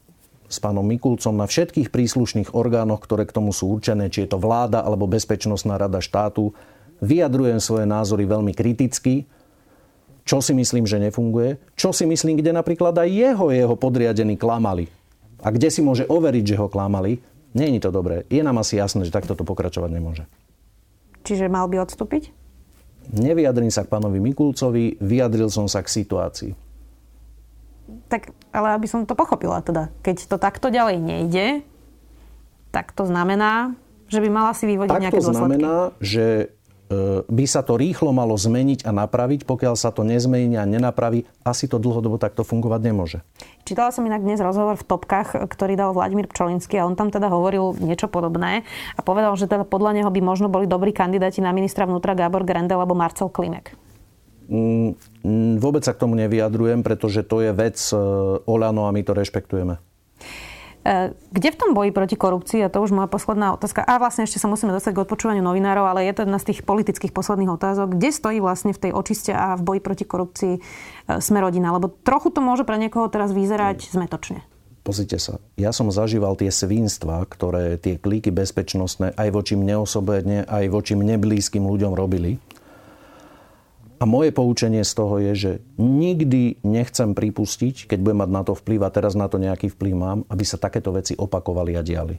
s 0.50 0.58
pánom 0.58 0.82
Mikulcom 0.82 1.38
na 1.38 1.46
všetkých 1.46 1.94
príslušných 1.94 2.58
orgánoch, 2.58 2.98
ktoré 3.06 3.22
k 3.22 3.32
tomu 3.38 3.54
sú 3.54 3.70
určené, 3.70 4.10
či 4.10 4.26
je 4.26 4.34
to 4.34 4.42
vláda 4.42 4.82
alebo 4.82 5.06
Bezpečnostná 5.06 5.78
rada 5.78 6.02
štátu. 6.02 6.50
Vyjadrujem 6.98 7.62
svoje 7.62 7.86
názory 7.86 8.26
veľmi 8.26 8.50
kriticky, 8.50 9.30
čo 10.26 10.42
si 10.42 10.52
myslím, 10.52 10.90
že 10.90 10.98
nefunguje, 10.98 11.62
čo 11.78 11.94
si 11.94 12.02
myslím, 12.04 12.42
kde 12.42 12.50
napríklad 12.50 12.98
aj 12.98 13.08
jeho, 13.08 13.54
jeho 13.54 13.74
podriadení 13.78 14.34
klamali. 14.34 14.90
A 15.40 15.54
kde 15.54 15.70
si 15.72 15.80
môže 15.80 16.04
overiť, 16.04 16.44
že 16.44 16.58
ho 16.60 16.68
klamali, 16.68 17.22
nie 17.54 17.66
je 17.78 17.82
to 17.86 17.90
dobré. 17.94 18.26
Je 18.28 18.42
nám 18.42 18.60
asi 18.60 18.76
jasné, 18.76 19.06
že 19.06 19.14
takto 19.14 19.38
to 19.38 19.46
pokračovať 19.46 19.90
nemôže. 19.90 20.24
Čiže 21.24 21.46
mal 21.46 21.70
by 21.70 21.82
odstúpiť? 21.86 22.30
Nevyjadrím 23.10 23.72
sa 23.72 23.82
k 23.82 23.90
pánovi 23.90 24.22
Mikulcovi, 24.22 25.00
vyjadril 25.02 25.50
som 25.50 25.66
sa 25.66 25.82
k 25.82 25.90
situácii. 25.90 26.69
Tak, 28.10 28.34
ale 28.50 28.74
aby 28.74 28.86
som 28.90 29.06
to 29.06 29.14
pochopila 29.14 29.62
teda. 29.62 29.90
Keď 30.02 30.30
to 30.30 30.36
takto 30.36 30.70
ďalej 30.70 30.96
nejde, 30.98 31.46
tak 32.70 32.94
to 32.94 33.06
znamená, 33.06 33.74
že 34.10 34.18
by 34.18 34.28
mala 34.30 34.52
si 34.54 34.66
vyvodiť 34.66 34.90
tak 34.90 35.02
nejaké 35.06 35.22
dôsledky. 35.22 35.34
to 35.34 35.38
znamená, 35.38 35.74
že 36.02 36.26
e, 36.90 37.22
by 37.26 37.44
sa 37.46 37.62
to 37.62 37.78
rýchlo 37.78 38.10
malo 38.10 38.34
zmeniť 38.34 38.82
a 38.86 38.90
napraviť. 38.90 39.46
Pokiaľ 39.46 39.74
sa 39.78 39.94
to 39.94 40.02
nezmení 40.02 40.58
a 40.58 40.66
nenapraví, 40.66 41.26
asi 41.46 41.70
to 41.70 41.78
dlhodobo 41.78 42.18
takto 42.18 42.42
fungovať 42.42 42.80
nemôže. 42.82 43.18
Čítala 43.62 43.94
som 43.94 44.02
inak 44.02 44.22
dnes 44.26 44.42
rozhovor 44.42 44.74
v 44.74 44.86
topkách, 44.86 45.46
ktorý 45.46 45.78
dal 45.78 45.94
Vladimír 45.94 46.26
Pčolinský 46.26 46.82
a 46.82 46.86
on 46.86 46.98
tam 46.98 47.14
teda 47.14 47.30
hovoril 47.30 47.78
niečo 47.78 48.10
podobné 48.10 48.66
a 48.98 49.00
povedal, 49.02 49.34
že 49.38 49.46
teda 49.46 49.62
podľa 49.62 50.02
neho 50.02 50.10
by 50.10 50.20
možno 50.22 50.50
boli 50.50 50.66
dobrí 50.66 50.90
kandidáti 50.90 51.38
na 51.38 51.54
ministra 51.54 51.86
vnútra 51.86 52.18
Gábor 52.18 52.42
Grendel 52.42 52.82
alebo 52.82 52.98
Marcel 52.98 53.30
Klimek. 53.30 53.89
Mm, 54.50 54.98
vôbec 55.62 55.86
sa 55.86 55.94
k 55.94 56.02
tomu 56.02 56.18
nevyjadrujem, 56.18 56.82
pretože 56.82 57.22
to 57.22 57.38
je 57.38 57.54
vec 57.54 57.78
e, 57.78 57.96
Olano 58.50 58.90
a 58.90 58.90
my 58.90 58.98
to 59.06 59.14
rešpektujeme. 59.14 59.78
E, 60.80 61.14
kde 61.30 61.48
v 61.54 61.58
tom 61.60 61.70
boji 61.70 61.94
proti 61.94 62.18
korupcii, 62.18 62.66
a 62.66 62.72
to 62.72 62.82
už 62.82 62.90
moja 62.90 63.06
posledná 63.06 63.54
otázka, 63.54 63.86
a 63.86 64.02
vlastne 64.02 64.26
ešte 64.26 64.42
sa 64.42 64.50
musíme 64.50 64.74
dostať 64.74 64.98
k 64.98 65.02
odpočúvaniu 65.06 65.44
novinárov, 65.44 65.86
ale 65.86 66.02
je 66.10 66.18
to 66.18 66.26
jedna 66.26 66.42
z 66.42 66.48
tých 66.50 66.60
politických 66.66 67.14
posledných 67.14 67.54
otázok, 67.54 67.94
kde 67.94 68.10
stojí 68.10 68.42
vlastne 68.42 68.74
v 68.74 68.90
tej 68.90 68.92
očiste 68.96 69.30
a 69.30 69.54
v 69.54 69.62
boji 69.62 69.80
proti 69.86 70.02
korupcii 70.02 70.54
e, 70.58 70.60
sme 71.22 71.38
rodina? 71.38 71.70
Lebo 71.70 71.86
trochu 72.02 72.34
to 72.34 72.42
môže 72.42 72.66
pre 72.66 72.74
niekoho 72.74 73.06
teraz 73.06 73.30
vyzerať 73.30 73.86
zmetočne. 73.86 74.42
Pozrite 74.82 75.20
sa, 75.20 75.38
ja 75.54 75.70
som 75.76 75.92
zažíval 75.92 76.34
tie 76.40 76.48
svinstva, 76.50 77.22
ktoré 77.28 77.76
tie 77.76 78.00
klíky 78.00 78.32
bezpečnostné 78.32 79.14
aj 79.14 79.28
voči 79.30 79.54
mne 79.54 79.84
osobne, 79.84 80.42
aj 80.48 80.72
voči 80.72 80.96
mne 80.96 81.20
blízkym 81.20 81.62
ľuďom 81.62 81.94
robili. 81.94 82.40
A 84.00 84.08
moje 84.08 84.32
poučenie 84.32 84.80
z 84.80 84.96
toho 84.96 85.20
je, 85.20 85.32
že 85.36 85.52
nikdy 85.76 86.64
nechcem 86.64 87.12
pripustiť, 87.12 87.84
keď 87.84 88.00
budem 88.00 88.24
mať 88.24 88.30
na 88.32 88.42
to 88.48 88.56
vplyv, 88.56 88.88
a 88.88 88.88
teraz 88.88 89.12
na 89.12 89.28
to 89.28 89.36
nejaký 89.36 89.68
vplyv 89.76 89.92
mám, 89.92 90.18
aby 90.32 90.40
sa 90.40 90.56
takéto 90.56 90.88
veci 90.96 91.12
opakovali 91.12 91.76
a 91.76 91.84
diali. 91.84 92.16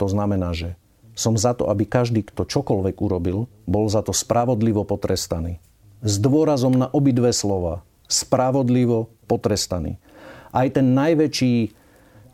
To 0.00 0.08
znamená, 0.08 0.56
že 0.56 0.80
som 1.12 1.36
za 1.36 1.52
to, 1.52 1.68
aby 1.68 1.84
každý, 1.84 2.24
kto 2.24 2.48
čokoľvek 2.48 2.96
urobil, 3.04 3.44
bol 3.68 3.92
za 3.92 4.00
to 4.00 4.16
spravodlivo 4.16 4.88
potrestaný. 4.88 5.60
S 6.00 6.16
dôrazom 6.16 6.72
na 6.72 6.88
obidve 6.96 7.28
slova. 7.36 7.84
Spravodlivo 8.08 9.12
potrestaný. 9.28 10.00
Aj 10.48 10.64
ten 10.72 10.96
najväčší 10.96 11.76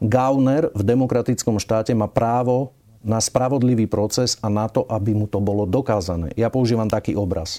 gauner 0.07 0.71
v 0.71 0.83
demokratickom 0.87 1.59
štáte 1.59 1.91
má 1.99 2.07
právo 2.07 2.71
na 3.03 3.19
spravodlivý 3.19 3.91
proces 3.91 4.39
a 4.39 4.47
na 4.47 4.71
to, 4.71 4.87
aby 4.87 5.19
mu 5.19 5.27
to 5.27 5.43
bolo 5.43 5.67
dokázané. 5.67 6.31
Ja 6.39 6.47
používam 6.47 6.87
taký 6.87 7.19
obraz 7.19 7.59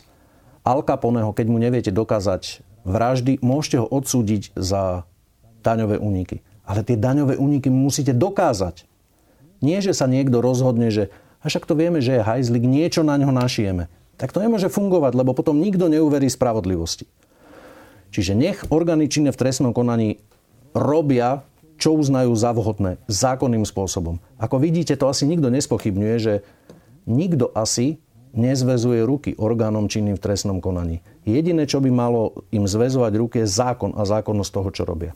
Al 0.65 0.81
Caponeho, 0.81 1.29
keď 1.29 1.45
mu 1.45 1.61
neviete 1.61 1.93
dokázať 1.93 2.65
vraždy, 2.89 3.37
môžete 3.45 3.77
ho 3.79 3.87
odsúdiť 3.87 4.57
za 4.57 5.05
daňové 5.61 6.01
úniky. 6.01 6.41
Ale 6.65 6.81
tie 6.81 6.97
daňové 6.97 7.37
úniky 7.37 7.69
musíte 7.69 8.17
dokázať. 8.17 8.89
Nie, 9.61 9.85
že 9.85 9.93
sa 9.93 10.09
niekto 10.09 10.41
rozhodne, 10.41 10.89
že 10.89 11.13
a 11.45 11.53
však 11.53 11.69
to 11.69 11.77
vieme, 11.77 12.01
že 12.01 12.17
je 12.17 12.25
hajzlik, 12.25 12.65
niečo 12.65 13.05
na 13.05 13.21
ňo 13.21 13.29
našijeme. 13.29 13.85
Tak 14.17 14.33
to 14.33 14.41
nemôže 14.41 14.73
fungovať, 14.73 15.13
lebo 15.13 15.37
potom 15.37 15.61
nikto 15.61 15.85
neuverí 15.85 16.25
spravodlivosti. 16.25 17.05
Čiže 18.09 18.33
nech 18.33 18.65
orgány 18.73 19.05
činné 19.05 19.29
v 19.29 19.37
trestnom 19.37 19.69
konaní 19.69 20.17
robia, 20.73 21.45
čo 21.77 21.93
uznajú 21.93 22.33
za 22.33 22.55
vhodné, 22.55 22.97
zákonným 23.05 23.67
spôsobom. 23.67 24.17
Ako 24.41 24.57
vidíte, 24.57 24.97
to 24.97 25.05
asi 25.11 25.29
nikto 25.29 25.53
nespochybňuje, 25.53 26.15
že 26.17 26.33
nikto 27.05 27.51
asi 27.53 28.01
nezvezuje 28.35 29.01
ruky 29.01 29.31
orgánom 29.39 29.87
činným 29.89 30.19
v 30.19 30.23
trestnom 30.23 30.59
konaní. 30.59 31.01
Jediné, 31.25 31.65
čo 31.65 31.81
by 31.81 31.89
malo 31.89 32.45
im 32.51 32.67
zväzovať 32.67 33.13
ruky, 33.17 33.35
je 33.41 33.47
zákon 33.49 33.95
a 33.95 34.03
zákonnosť 34.05 34.51
toho, 34.51 34.69
čo 34.69 34.83
robia. 34.85 35.15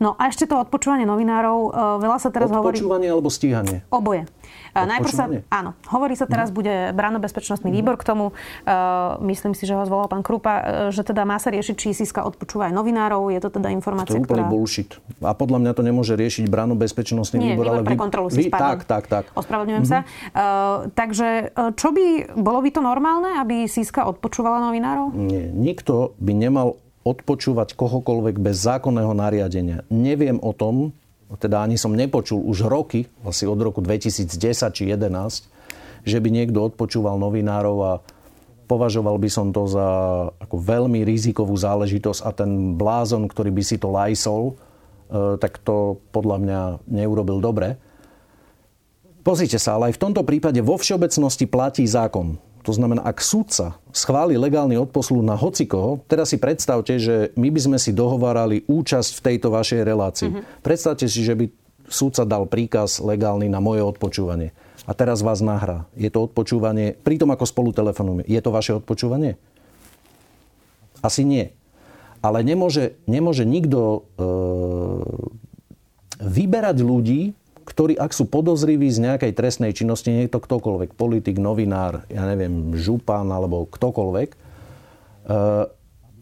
No 0.00 0.16
a 0.16 0.32
ešte 0.32 0.48
to 0.48 0.56
odpočúvanie 0.56 1.04
novinárov. 1.04 1.58
E, 1.68 1.70
veľa 2.00 2.18
sa 2.18 2.32
teraz 2.32 2.48
hovorí... 2.48 2.80
Odpočúvanie 2.80 3.12
alebo 3.12 3.28
stíhanie? 3.28 3.84
Oboje. 3.92 4.24
E, 4.72 4.80
najprv 4.80 5.12
sa, 5.12 5.28
áno, 5.52 5.76
hovorí 5.92 6.16
sa 6.16 6.24
teraz, 6.24 6.48
mm. 6.48 6.54
bude 6.56 6.74
bránobezpečnostný 6.96 7.68
výbor 7.68 8.00
k 8.00 8.08
tomu. 8.08 8.32
Uh, 8.64 9.20
myslím 9.28 9.52
si, 9.52 9.68
že 9.68 9.76
ho 9.76 9.84
zvolal 9.84 10.08
pán 10.08 10.24
Krupa, 10.24 10.88
že 10.88 11.04
teda 11.04 11.28
má 11.28 11.36
sa 11.36 11.52
riešiť, 11.52 11.74
či 11.76 11.88
Siska 11.92 12.24
odpočúva 12.24 12.72
aj 12.72 12.74
novinárov. 12.80 13.28
Je 13.28 13.40
to 13.44 13.52
teda 13.52 13.68
informácia, 13.68 14.16
to 14.16 14.18
je 14.18 14.24
úplný 14.24 14.48
ktorá... 14.48 14.52
bullshit. 14.52 14.90
A 15.20 15.36
podľa 15.36 15.58
mňa 15.60 15.72
to 15.76 15.82
nemôže 15.84 16.14
riešiť 16.16 16.48
bránobezpečnostný 16.48 17.36
Nie, 17.36 17.48
výbor. 17.54 17.76
ale 17.76 17.84
pre 17.84 18.00
kontrolu 18.00 18.32
vy... 18.32 18.48
Tak, 18.48 18.88
tak, 18.88 19.04
tak. 19.04 19.28
Ospravedlňujem 19.36 19.84
mm-hmm. 19.84 20.02
sa. 20.06 20.32
Uh, 20.32 20.88
takže 20.96 21.52
čo 21.76 21.92
by, 21.92 22.34
bolo 22.40 22.64
by 22.64 22.70
to 22.72 22.80
normálne, 22.80 23.36
aby 23.36 23.68
Siska 23.68 24.08
odpočúvala 24.08 24.64
novinárov? 24.64 25.12
Nie, 25.12 25.52
nikto 25.52 26.16
by 26.16 26.32
nemal 26.32 26.80
odpočúvať 27.04 27.72
kohokoľvek 27.76 28.36
bez 28.40 28.60
zákonného 28.60 29.12
nariadenia. 29.16 29.88
Neviem 29.88 30.36
o 30.40 30.52
tom, 30.52 30.92
teda 31.38 31.62
ani 31.62 31.78
som 31.78 31.94
nepočul 31.94 32.42
už 32.42 32.66
roky, 32.66 33.06
asi 33.22 33.46
od 33.46 33.60
roku 33.62 33.78
2010 33.80 34.26
či 34.74 34.82
2011, 34.90 35.46
že 36.04 36.18
by 36.18 36.28
niekto 36.32 36.58
odpočúval 36.64 37.20
novinárov 37.20 37.76
a 37.80 37.92
považoval 38.66 39.18
by 39.18 39.30
som 39.30 39.50
to 39.50 39.66
za 39.66 39.88
ako 40.38 40.56
veľmi 40.58 41.02
rizikovú 41.02 41.54
záležitosť 41.54 42.20
a 42.22 42.30
ten 42.30 42.74
blázon, 42.74 43.26
ktorý 43.26 43.50
by 43.50 43.62
si 43.66 43.76
to 43.78 43.90
lajsol, 43.90 44.42
e, 44.50 44.54
tak 45.38 45.58
to 45.62 45.98
podľa 46.14 46.36
mňa 46.38 46.60
neurobil 46.86 47.42
dobre. 47.42 47.78
Pozrite 49.20 49.60
sa, 49.60 49.76
ale 49.76 49.92
aj 49.92 50.00
v 50.00 50.02
tomto 50.08 50.22
prípade 50.24 50.64
vo 50.64 50.80
všeobecnosti 50.80 51.44
platí 51.44 51.84
zákon. 51.84 52.40
To 52.70 52.78
znamená, 52.78 53.02
ak 53.02 53.18
súdca 53.18 53.82
schváli 53.90 54.38
legálny 54.38 54.78
odposluh 54.78 55.26
na 55.26 55.34
hocikoho, 55.34 56.06
teraz 56.06 56.30
si 56.30 56.38
predstavte, 56.38 57.02
že 57.02 57.34
my 57.34 57.50
by 57.50 57.60
sme 57.66 57.78
si 57.82 57.90
dohovárali 57.90 58.62
účasť 58.70 59.18
v 59.18 59.24
tejto 59.26 59.50
vašej 59.50 59.82
relácii. 59.82 60.30
Mm-hmm. 60.30 60.62
Predstavte 60.62 61.10
si, 61.10 61.26
že 61.26 61.34
by 61.34 61.50
súdca 61.90 62.22
dal 62.22 62.46
príkaz 62.46 63.02
legálny 63.02 63.50
na 63.50 63.58
moje 63.58 63.82
odpočúvanie. 63.82 64.54
A 64.86 64.94
teraz 64.94 65.18
vás 65.18 65.42
nahrá. 65.42 65.90
Je 65.98 66.14
to 66.14 66.30
odpočúvanie, 66.30 66.94
pritom 66.94 67.34
ako 67.34 67.42
spolu 67.42 67.74
telefonujeme. 67.74 68.22
Je 68.30 68.38
to 68.38 68.54
vaše 68.54 68.78
odpočúvanie? 68.78 69.34
Asi 71.02 71.26
nie. 71.26 71.50
Ale 72.22 72.46
nemôže, 72.46 73.02
nemôže 73.10 73.42
nikto 73.42 74.06
e, 74.14 74.22
vyberať 76.22 76.86
ľudí, 76.86 77.34
ktorí 77.70 77.94
ak 77.94 78.10
sú 78.10 78.26
podozriví 78.26 78.90
z 78.90 79.06
nejakej 79.06 79.32
trestnej 79.38 79.70
činnosti, 79.70 80.10
nie 80.10 80.26
je 80.26 80.34
to 80.34 80.42
ktokoľvek, 80.42 80.98
politik, 80.98 81.38
novinár, 81.38 82.02
ja 82.10 82.26
neviem, 82.26 82.74
župan 82.74 83.30
alebo 83.30 83.70
ktokoľvek, 83.70 84.28
e, 84.34 84.36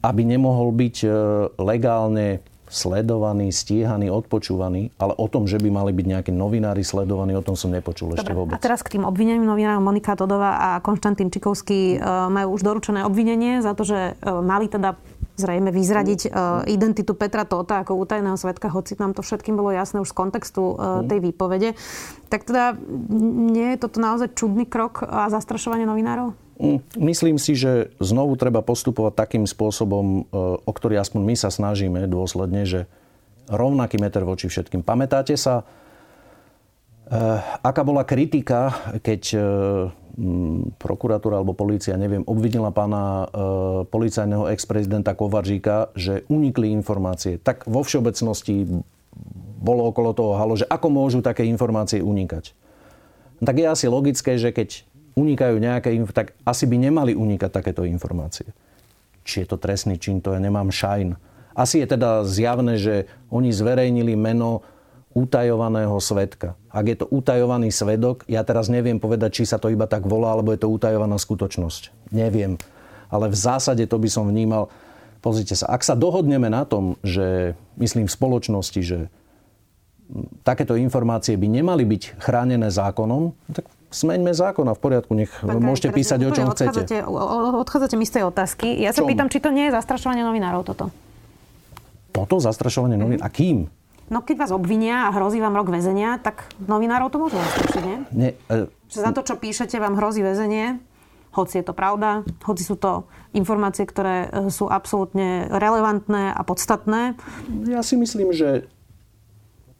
aby 0.04 0.22
nemohol 0.28 0.76
byť 0.76 0.96
e, 1.02 1.08
legálne 1.56 2.44
sledovaný, 2.68 3.48
stíhaný, 3.48 4.12
odpočúvaný, 4.12 4.92
ale 5.00 5.16
o 5.16 5.24
tom, 5.24 5.48
že 5.48 5.56
by 5.56 5.72
mali 5.72 5.96
byť 5.96 6.06
nejakí 6.12 6.32
novinári 6.36 6.84
sledovaní, 6.84 7.32
o 7.32 7.40
tom 7.40 7.56
som 7.56 7.72
nepočul 7.72 8.12
Dobre, 8.12 8.20
ešte 8.20 8.36
vôbec. 8.36 8.52
A 8.52 8.60
teraz 8.60 8.84
k 8.84 9.00
tým 9.00 9.08
obvineniam 9.08 9.48
novinárov 9.48 9.80
Monika 9.80 10.12
Todová 10.20 10.60
a 10.60 10.84
Konštantín 10.84 11.32
Čikovský 11.32 11.96
e, 11.96 11.98
majú 12.28 12.60
už 12.60 12.60
doručené 12.60 13.08
obvinenie 13.08 13.64
za 13.64 13.72
to, 13.72 13.88
že 13.88 14.20
mali 14.20 14.68
teda 14.68 15.00
zrejme 15.38 15.70
vyzradiť 15.70 16.20
uh, 16.28 16.66
identitu 16.66 17.14
Petra 17.14 17.46
Tota 17.46 17.86
ako 17.86 17.94
útajného 18.02 18.34
svetka, 18.34 18.66
hoci 18.68 18.98
nám 18.98 19.14
to 19.14 19.22
všetkým 19.22 19.54
bolo 19.54 19.70
jasné 19.70 20.02
už 20.02 20.10
z 20.10 20.18
kontextu 20.18 20.74
uh, 20.74 21.06
tej 21.06 21.22
výpovede. 21.22 21.78
Tak 22.26 22.44
teda 22.44 22.74
nie 23.48 23.78
je 23.78 23.78
toto 23.78 24.02
naozaj 24.02 24.34
čudný 24.34 24.66
krok 24.66 25.06
a 25.06 25.30
zastrašovanie 25.30 25.86
novinárov? 25.86 26.34
Mm, 26.58 26.82
myslím 27.06 27.38
si, 27.38 27.54
že 27.54 27.94
znovu 28.02 28.34
treba 28.34 28.66
postupovať 28.66 29.14
takým 29.14 29.44
spôsobom, 29.46 30.26
e, 30.26 30.42
o 30.58 30.72
ktorý 30.74 30.98
aspoň 30.98 31.22
my 31.22 31.34
sa 31.38 31.54
snažíme 31.54 32.02
dôsledne, 32.10 32.66
že 32.66 32.90
rovnaký 33.46 33.96
meter 34.02 34.26
voči 34.26 34.50
všetkým. 34.50 34.82
Pamätáte 34.82 35.38
sa, 35.38 35.64
aká 37.64 37.80
bola 37.80 38.04
kritika, 38.04 38.92
keď 39.00 39.40
prokuratúra 40.82 41.38
alebo 41.38 41.54
polícia, 41.54 41.94
neviem, 41.94 42.26
obvinila 42.26 42.74
pána 42.74 43.02
e, 43.02 43.26
policajného 43.86 44.50
ex-prezidenta 44.50 45.14
Kovaržíka, 45.14 45.94
že 45.94 46.26
unikli 46.26 46.74
informácie. 46.74 47.38
Tak 47.38 47.70
vo 47.70 47.86
všeobecnosti 47.86 48.66
bolo 49.58 49.86
okolo 49.86 50.10
toho 50.14 50.34
halo, 50.34 50.58
že 50.58 50.66
ako 50.66 50.90
môžu 50.90 51.18
také 51.22 51.46
informácie 51.46 52.02
unikať. 52.02 52.50
Tak 53.38 53.54
je 53.54 53.66
asi 53.70 53.86
logické, 53.86 54.34
že 54.34 54.50
keď 54.50 54.82
unikajú 55.14 55.58
nejaké 55.58 55.94
tak 56.10 56.34
asi 56.42 56.66
by 56.66 56.76
nemali 56.78 57.12
unikať 57.14 57.50
takéto 57.50 57.86
informácie. 57.86 58.50
Či 59.22 59.44
je 59.44 59.46
to 59.46 59.58
trestný 59.58 59.98
čin, 60.02 60.18
to 60.18 60.34
ja 60.34 60.42
nemám 60.42 60.70
šajn. 60.74 61.14
Asi 61.58 61.82
je 61.82 61.86
teda 61.90 62.22
zjavné, 62.22 62.78
že 62.78 63.10
oni 63.30 63.50
zverejnili 63.50 64.14
meno 64.14 64.62
utajovaného 65.16 65.96
svetka. 66.00 66.54
Ak 66.68 66.84
je 66.88 66.96
to 67.00 67.06
utajovaný 67.08 67.72
svedok, 67.72 68.28
ja 68.28 68.44
teraz 68.44 68.68
neviem 68.68 69.00
povedať, 69.00 69.42
či 69.42 69.44
sa 69.48 69.56
to 69.56 69.72
iba 69.72 69.88
tak 69.88 70.04
volá, 70.04 70.36
alebo 70.36 70.52
je 70.52 70.60
to 70.60 70.68
utajovaná 70.68 71.16
skutočnosť. 71.16 72.12
Neviem. 72.12 72.60
Ale 73.08 73.32
v 73.32 73.36
zásade 73.36 73.84
to 73.88 73.96
by 73.96 74.08
som 74.08 74.28
vnímal... 74.28 74.68
Pozrite 75.18 75.58
sa, 75.58 75.66
ak 75.74 75.82
sa 75.82 75.98
dohodneme 75.98 76.46
na 76.46 76.62
tom, 76.62 76.94
že 77.02 77.58
myslím 77.74 78.06
v 78.06 78.14
spoločnosti, 78.14 78.80
že 78.86 78.98
takéto 80.46 80.78
informácie 80.78 81.34
by 81.34 81.58
nemali 81.58 81.82
byť 81.82 82.22
chránené 82.22 82.70
zákonom, 82.70 83.34
tak 83.50 83.66
smeňme 83.90 84.30
zákon 84.30 84.62
a 84.70 84.78
v 84.78 84.80
poriadku, 84.80 85.18
nech 85.18 85.32
Pán 85.42 85.58
môžete 85.58 85.90
písať 85.90 86.22
o 86.22 86.30
čom 86.30 86.54
chcete. 86.54 87.02
Odchádzate 87.02 87.98
mi 87.98 88.06
z 88.06 88.12
tej 88.14 88.24
otázky. 88.30 88.78
Ja 88.78 88.94
sa 88.94 89.02
pýtam, 89.02 89.26
či 89.26 89.42
to 89.42 89.50
nie 89.50 89.66
je 89.66 89.74
zastrašovanie 89.74 90.22
novinárov 90.22 90.62
toto. 90.62 90.94
Toto 92.14 92.38
zastrašovanie 92.38 92.94
novinárov? 92.94 93.26
A 93.26 93.30
kým? 93.34 93.66
No 94.08 94.24
keď 94.24 94.48
vás 94.48 94.52
obvinia 94.52 95.08
a 95.08 95.14
hrozí 95.14 95.36
vám 95.40 95.52
rok 95.52 95.68
väzenia, 95.68 96.16
tak 96.20 96.48
novinárov 96.64 97.12
to 97.12 97.20
môže 97.20 97.36
zastrašiť, 97.36 97.82
nie? 97.84 97.98
nie 98.12 98.30
uh, 98.48 98.68
že 98.88 99.04
za 99.04 99.12
to, 99.12 99.20
čo 99.20 99.36
píšete, 99.36 99.76
vám 99.76 100.00
hrozí 100.00 100.24
väzenie, 100.24 100.80
hoci 101.36 101.60
je 101.60 101.64
to 101.68 101.76
pravda, 101.76 102.24
hoci 102.40 102.64
sú 102.64 102.80
to 102.80 103.04
informácie, 103.36 103.84
ktoré 103.84 104.26
e, 104.26 104.28
sú 104.48 104.64
absolútne 104.64 105.52
relevantné 105.52 106.32
a 106.32 106.40
podstatné. 106.40 107.20
Ja 107.68 107.84
si 107.84 108.00
myslím, 108.00 108.32
že 108.32 108.64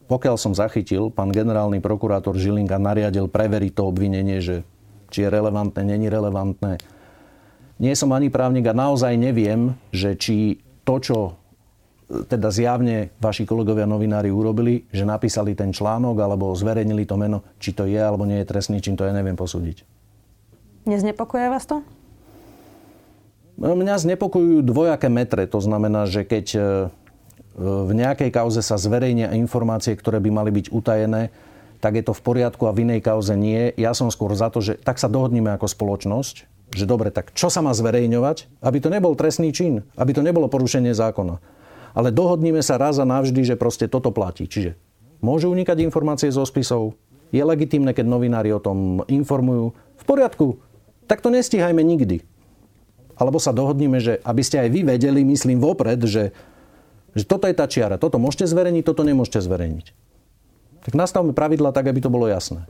pokiaľ 0.05 0.35
som 0.37 0.53
zachytil, 0.53 1.09
pán 1.09 1.33
generálny 1.33 1.81
prokurátor 1.81 2.37
Žilinka 2.37 2.77
nariadil 2.77 3.25
preveriť 3.29 3.71
to 3.73 3.83
obvinenie, 3.89 4.37
že 4.41 4.61
či 5.09 5.25
je 5.25 5.29
relevantné, 5.29 5.81
není 5.81 6.05
relevantné. 6.05 6.77
Nie 7.81 7.97
som 7.97 8.13
ani 8.13 8.29
právnik 8.29 8.69
a 8.69 8.77
naozaj 8.77 9.17
neviem, 9.17 9.73
že 9.89 10.13
či 10.13 10.61
to, 10.85 11.01
čo 11.01 11.17
teda 12.09 12.49
zjavne 12.49 13.13
vaši 13.21 13.45
kolegovia 13.45 13.85
novinári 13.85 14.33
urobili, 14.33 14.89
že 14.89 15.05
napísali 15.05 15.53
ten 15.53 15.69
článok 15.69 16.17
alebo 16.17 16.57
zverejnili 16.57 17.05
to 17.05 17.15
meno, 17.21 17.45
či 17.61 17.69
to 17.77 17.85
je 17.85 18.01
alebo 18.01 18.25
nie 18.25 18.41
je 18.41 18.49
trestný 18.49 18.81
čin, 18.81 18.97
to 18.97 19.05
ja 19.05 19.13
neviem 19.13 19.37
posúdiť. 19.37 19.85
Neznepokojuje 20.89 21.47
vás 21.53 21.69
to? 21.69 21.85
No, 23.59 23.75
mňa 23.75 24.01
znepokojujú 24.01 24.65
dvojaké 24.65 25.11
metre. 25.11 25.45
To 25.51 25.59
znamená, 25.59 26.07
že 26.07 26.23
keď 26.23 26.45
e, 26.55 26.59
v 27.59 27.91
nejakej 27.91 28.31
kauze 28.31 28.63
sa 28.63 28.79
zverejnia 28.79 29.35
informácie, 29.35 29.93
ktoré 29.93 30.17
by 30.23 30.31
mali 30.31 30.49
byť 30.55 30.71
utajené, 30.71 31.29
tak 31.83 31.99
je 31.99 32.03
to 32.07 32.15
v 32.15 32.23
poriadku 32.23 32.65
a 32.65 32.75
v 32.75 32.87
inej 32.87 33.03
kauze 33.03 33.35
nie. 33.35 33.75
Ja 33.75 33.91
som 33.91 34.07
skôr 34.09 34.31
za 34.33 34.47
to, 34.47 34.63
že 34.63 34.79
tak 34.79 34.97
sa 34.97 35.11
dohodneme 35.11 35.51
ako 35.53 35.67
spoločnosť, 35.67 36.35
že 36.71 36.85
dobre, 36.87 37.11
tak 37.11 37.35
čo 37.35 37.51
sa 37.51 37.59
má 37.59 37.75
zverejňovať, 37.75 38.63
aby 38.63 38.77
to 38.79 38.89
nebol 38.89 39.13
trestný 39.13 39.51
čin, 39.51 39.83
aby 39.99 40.15
to 40.15 40.23
nebolo 40.23 40.47
porušenie 40.47 40.95
zákona. 40.95 41.58
Ale 41.93 42.13
dohodníme 42.13 42.61
sa 42.61 42.77
raz 42.77 43.01
a 43.01 43.05
navždy, 43.05 43.41
že 43.43 43.55
proste 43.59 43.89
toto 43.89 44.13
platí. 44.13 44.45
Čiže 44.45 44.77
môžu 45.19 45.49
unikať 45.49 45.81
informácie 45.83 46.29
zo 46.29 46.45
spisov, 46.45 46.95
je 47.29 47.41
legitimné, 47.45 47.93
keď 47.93 48.05
novinári 48.09 48.49
o 48.49 48.61
tom 48.61 49.05
informujú. 49.05 49.73
V 50.01 50.03
poriadku, 50.05 50.57
tak 51.05 51.21
to 51.21 51.29
nestíhajme 51.29 51.81
nikdy 51.81 52.25
alebo 53.19 53.37
sa 53.37 53.51
dohodníme, 53.51 53.99
že 53.99 54.23
aby 54.23 54.41
ste 54.41 54.63
aj 54.63 54.69
vy 54.71 54.81
vedeli, 54.87 55.27
myslím 55.27 55.59
vopred, 55.59 55.99
že, 56.07 56.31
že 57.11 57.23
toto 57.27 57.51
je 57.51 57.53
tá 57.53 57.67
čiara, 57.67 57.99
toto 57.99 58.15
môžete 58.15 58.47
zverejniť, 58.47 58.83
toto 58.87 59.03
nemôžete 59.03 59.43
zverejniť. 59.43 59.87
Tak 60.87 60.95
nastavme 60.95 61.35
pravidla 61.35 61.75
tak, 61.75 61.91
aby 61.91 61.99
to 61.99 62.07
bolo 62.07 62.31
jasné. 62.31 62.63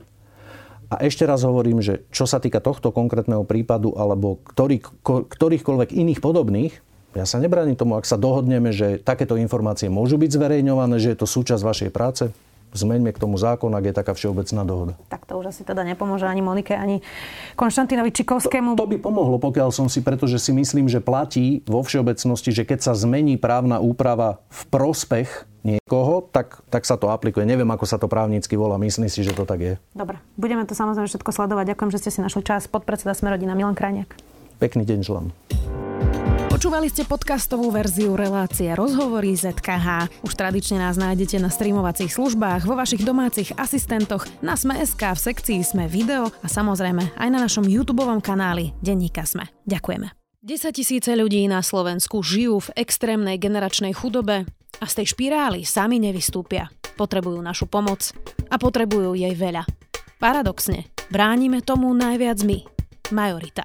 A 0.90 1.06
ešte 1.06 1.22
raz 1.22 1.46
hovorím, 1.46 1.78
že 1.78 2.02
čo 2.10 2.26
sa 2.26 2.42
týka 2.42 2.58
tohto 2.58 2.90
konkrétneho 2.90 3.46
prípadu 3.46 3.94
alebo 3.94 4.42
ktorý, 4.42 4.82
ktorýchkoľvek 5.06 5.94
iných 5.94 6.18
podobných, 6.18 6.82
ja 7.10 7.26
sa 7.26 7.42
nebránim 7.42 7.74
tomu, 7.74 7.98
ak 7.98 8.06
sa 8.06 8.14
dohodneme, 8.14 8.70
že 8.70 9.02
takéto 9.02 9.34
informácie 9.34 9.90
môžu 9.90 10.14
byť 10.14 10.30
zverejňované, 10.30 11.02
že 11.02 11.14
je 11.14 11.18
to 11.18 11.26
súčasť 11.26 11.62
vašej 11.62 11.90
práce, 11.90 12.30
zmeňme 12.70 13.10
k 13.10 13.18
tomu 13.18 13.34
zákon, 13.34 13.70
ak 13.74 13.84
je 13.90 13.94
taká 13.94 14.12
všeobecná 14.14 14.62
dohoda. 14.62 14.92
Tak 15.10 15.26
to 15.26 15.42
už 15.42 15.50
asi 15.50 15.62
teda 15.66 15.82
nepomôže 15.82 16.26
ani 16.26 16.38
Monike, 16.38 16.74
ani 16.74 17.02
Konštantinovi 17.58 18.14
Čikovskému. 18.14 18.78
To, 18.78 18.86
to 18.86 18.92
by 18.94 18.98
pomohlo, 19.02 19.42
pokiaľ 19.42 19.74
som 19.74 19.90
si, 19.90 20.00
pretože 20.06 20.38
si 20.38 20.54
myslím, 20.54 20.86
že 20.86 21.02
platí 21.02 21.66
vo 21.66 21.82
všeobecnosti, 21.82 22.54
že 22.54 22.62
keď 22.62 22.78
sa 22.90 22.92
zmení 22.94 23.34
právna 23.42 23.82
úprava 23.82 24.38
v 24.46 24.60
prospech 24.70 25.50
niekoho, 25.66 26.30
tak, 26.30 26.62
tak 26.72 26.86
sa 26.86 26.96
to 26.96 27.12
aplikuje. 27.12 27.44
Neviem, 27.44 27.68
ako 27.68 27.84
sa 27.84 28.00
to 28.00 28.08
právnicky 28.08 28.54
volá. 28.56 28.80
Myslím 28.80 29.10
si, 29.12 29.20
že 29.26 29.36
to 29.36 29.44
tak 29.44 29.60
je. 29.60 29.74
Dobre, 29.92 30.22
budeme 30.38 30.64
to 30.64 30.72
samozrejme 30.72 31.10
všetko 31.10 31.30
sledovať. 31.34 31.74
Ďakujem, 31.74 31.90
že 31.90 32.00
ste 32.00 32.10
si 32.14 32.20
našli 32.22 32.46
čas. 32.46 32.70
Podpredseda 32.70 33.12
Smerodina 33.12 33.52
Milan 33.58 33.76
Krajniak. 33.76 34.14
Pekný 34.62 34.86
deň 34.86 34.98
želám. 35.04 35.89
Počúvali 36.60 36.92
ste 36.92 37.08
podcastovú 37.08 37.72
verziu 37.72 38.20
relácie 38.20 38.68
Rozhovory 38.76 39.32
ZKH. 39.32 40.12
Už 40.20 40.36
tradične 40.36 40.76
nás 40.76 41.00
nájdete 41.00 41.40
na 41.40 41.48
streamovacích 41.48 42.12
službách, 42.12 42.68
vo 42.68 42.76
vašich 42.76 43.00
domácich 43.00 43.56
asistentoch, 43.56 44.28
na 44.44 44.60
Sme.sk, 44.60 45.00
v 45.00 45.20
sekcii 45.24 45.64
Sme 45.64 45.88
video 45.88 46.28
a 46.28 46.52
samozrejme 46.52 47.16
aj 47.16 47.28
na 47.32 47.40
našom 47.40 47.64
YouTube 47.64 48.04
kanáli 48.20 48.76
Denníka 48.84 49.24
Sme. 49.24 49.48
Ďakujeme. 49.64 50.12
10 50.44 50.76
tisíce 50.76 51.08
ľudí 51.16 51.48
na 51.48 51.64
Slovensku 51.64 52.20
žijú 52.20 52.60
v 52.68 52.76
extrémnej 52.76 53.40
generačnej 53.40 53.96
chudobe 53.96 54.44
a 54.44 54.84
z 54.84 54.92
tej 55.00 55.16
špirály 55.16 55.64
sami 55.64 55.96
nevystúpia. 55.96 56.68
Potrebujú 56.92 57.40
našu 57.40 57.72
pomoc 57.72 58.12
a 58.52 58.60
potrebujú 58.60 59.16
jej 59.16 59.32
veľa. 59.32 59.64
Paradoxne, 60.20 60.92
bránime 61.08 61.64
tomu 61.64 61.88
najviac 61.96 62.44
my, 62.44 62.58
majorita. 63.16 63.64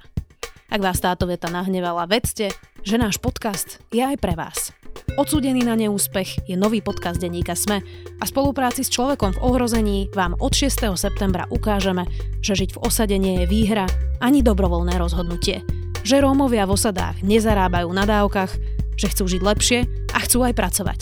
Ak 0.71 0.81
vás 0.81 0.97
táto 0.97 1.29
veta 1.29 1.51
nahnevala, 1.51 2.09
vedzte, 2.09 2.49
že 2.86 3.01
náš 3.01 3.17
podcast 3.17 3.81
je 3.89 4.05
aj 4.05 4.21
pre 4.21 4.38
vás. 4.38 4.69
Odsúdený 5.17 5.65
na 5.65 5.73
neúspech 5.73 6.45
je 6.45 6.53
nový 6.53 6.86
podcast 6.86 7.17
denníka 7.17 7.57
SME 7.57 7.81
a 8.21 8.23
spolupráci 8.29 8.86
s 8.86 8.93
človekom 8.93 9.36
v 9.36 9.41
ohrození 9.41 9.97
vám 10.13 10.38
od 10.38 10.53
6. 10.53 10.93
septembra 10.93 11.49
ukážeme, 11.49 12.05
že 12.45 12.53
žiť 12.53 12.77
v 12.77 12.81
osade 12.86 13.17
nie 13.17 13.41
je 13.41 13.45
výhra 13.49 13.89
ani 14.21 14.45
dobrovoľné 14.45 15.01
rozhodnutie. 15.01 15.65
Že 16.05 16.29
Rómovia 16.29 16.69
v 16.69 16.77
osadách 16.77 17.25
nezarábajú 17.25 17.89
na 17.89 18.05
dávkach, 18.05 18.53
že 18.93 19.09
chcú 19.09 19.33
žiť 19.33 19.41
lepšie 19.41 19.79
a 20.13 20.17
chcú 20.21 20.45
aj 20.45 20.53
pracovať. 20.53 21.01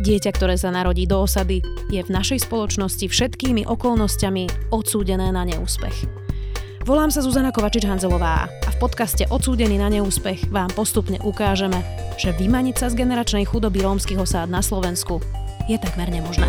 Dieťa, 0.00 0.30
ktoré 0.32 0.56
sa 0.56 0.72
narodí 0.72 1.04
do 1.04 1.20
osady, 1.20 1.60
je 1.92 2.00
v 2.00 2.10
našej 2.10 2.48
spoločnosti 2.48 3.12
všetkými 3.12 3.68
okolnostiami 3.68 4.72
odsúdené 4.72 5.28
na 5.28 5.44
neúspech. 5.44 6.23
Volám 6.84 7.08
sa 7.08 7.24
Zuzana 7.24 7.48
Kovačič-Hanzelová 7.48 8.44
a 8.44 8.68
v 8.68 8.76
podcaste 8.76 9.24
Odsúdený 9.32 9.80
na 9.80 9.88
neúspech 9.88 10.52
vám 10.52 10.68
postupne 10.76 11.16
ukážeme, 11.24 11.80
že 12.20 12.36
vymaniť 12.36 12.76
sa 12.76 12.92
z 12.92 13.00
generačnej 13.00 13.48
chudoby 13.48 13.80
rómskych 13.80 14.20
osád 14.20 14.52
na 14.52 14.60
Slovensku 14.60 15.16
je 15.64 15.80
takmer 15.80 16.12
nemožné. 16.12 16.44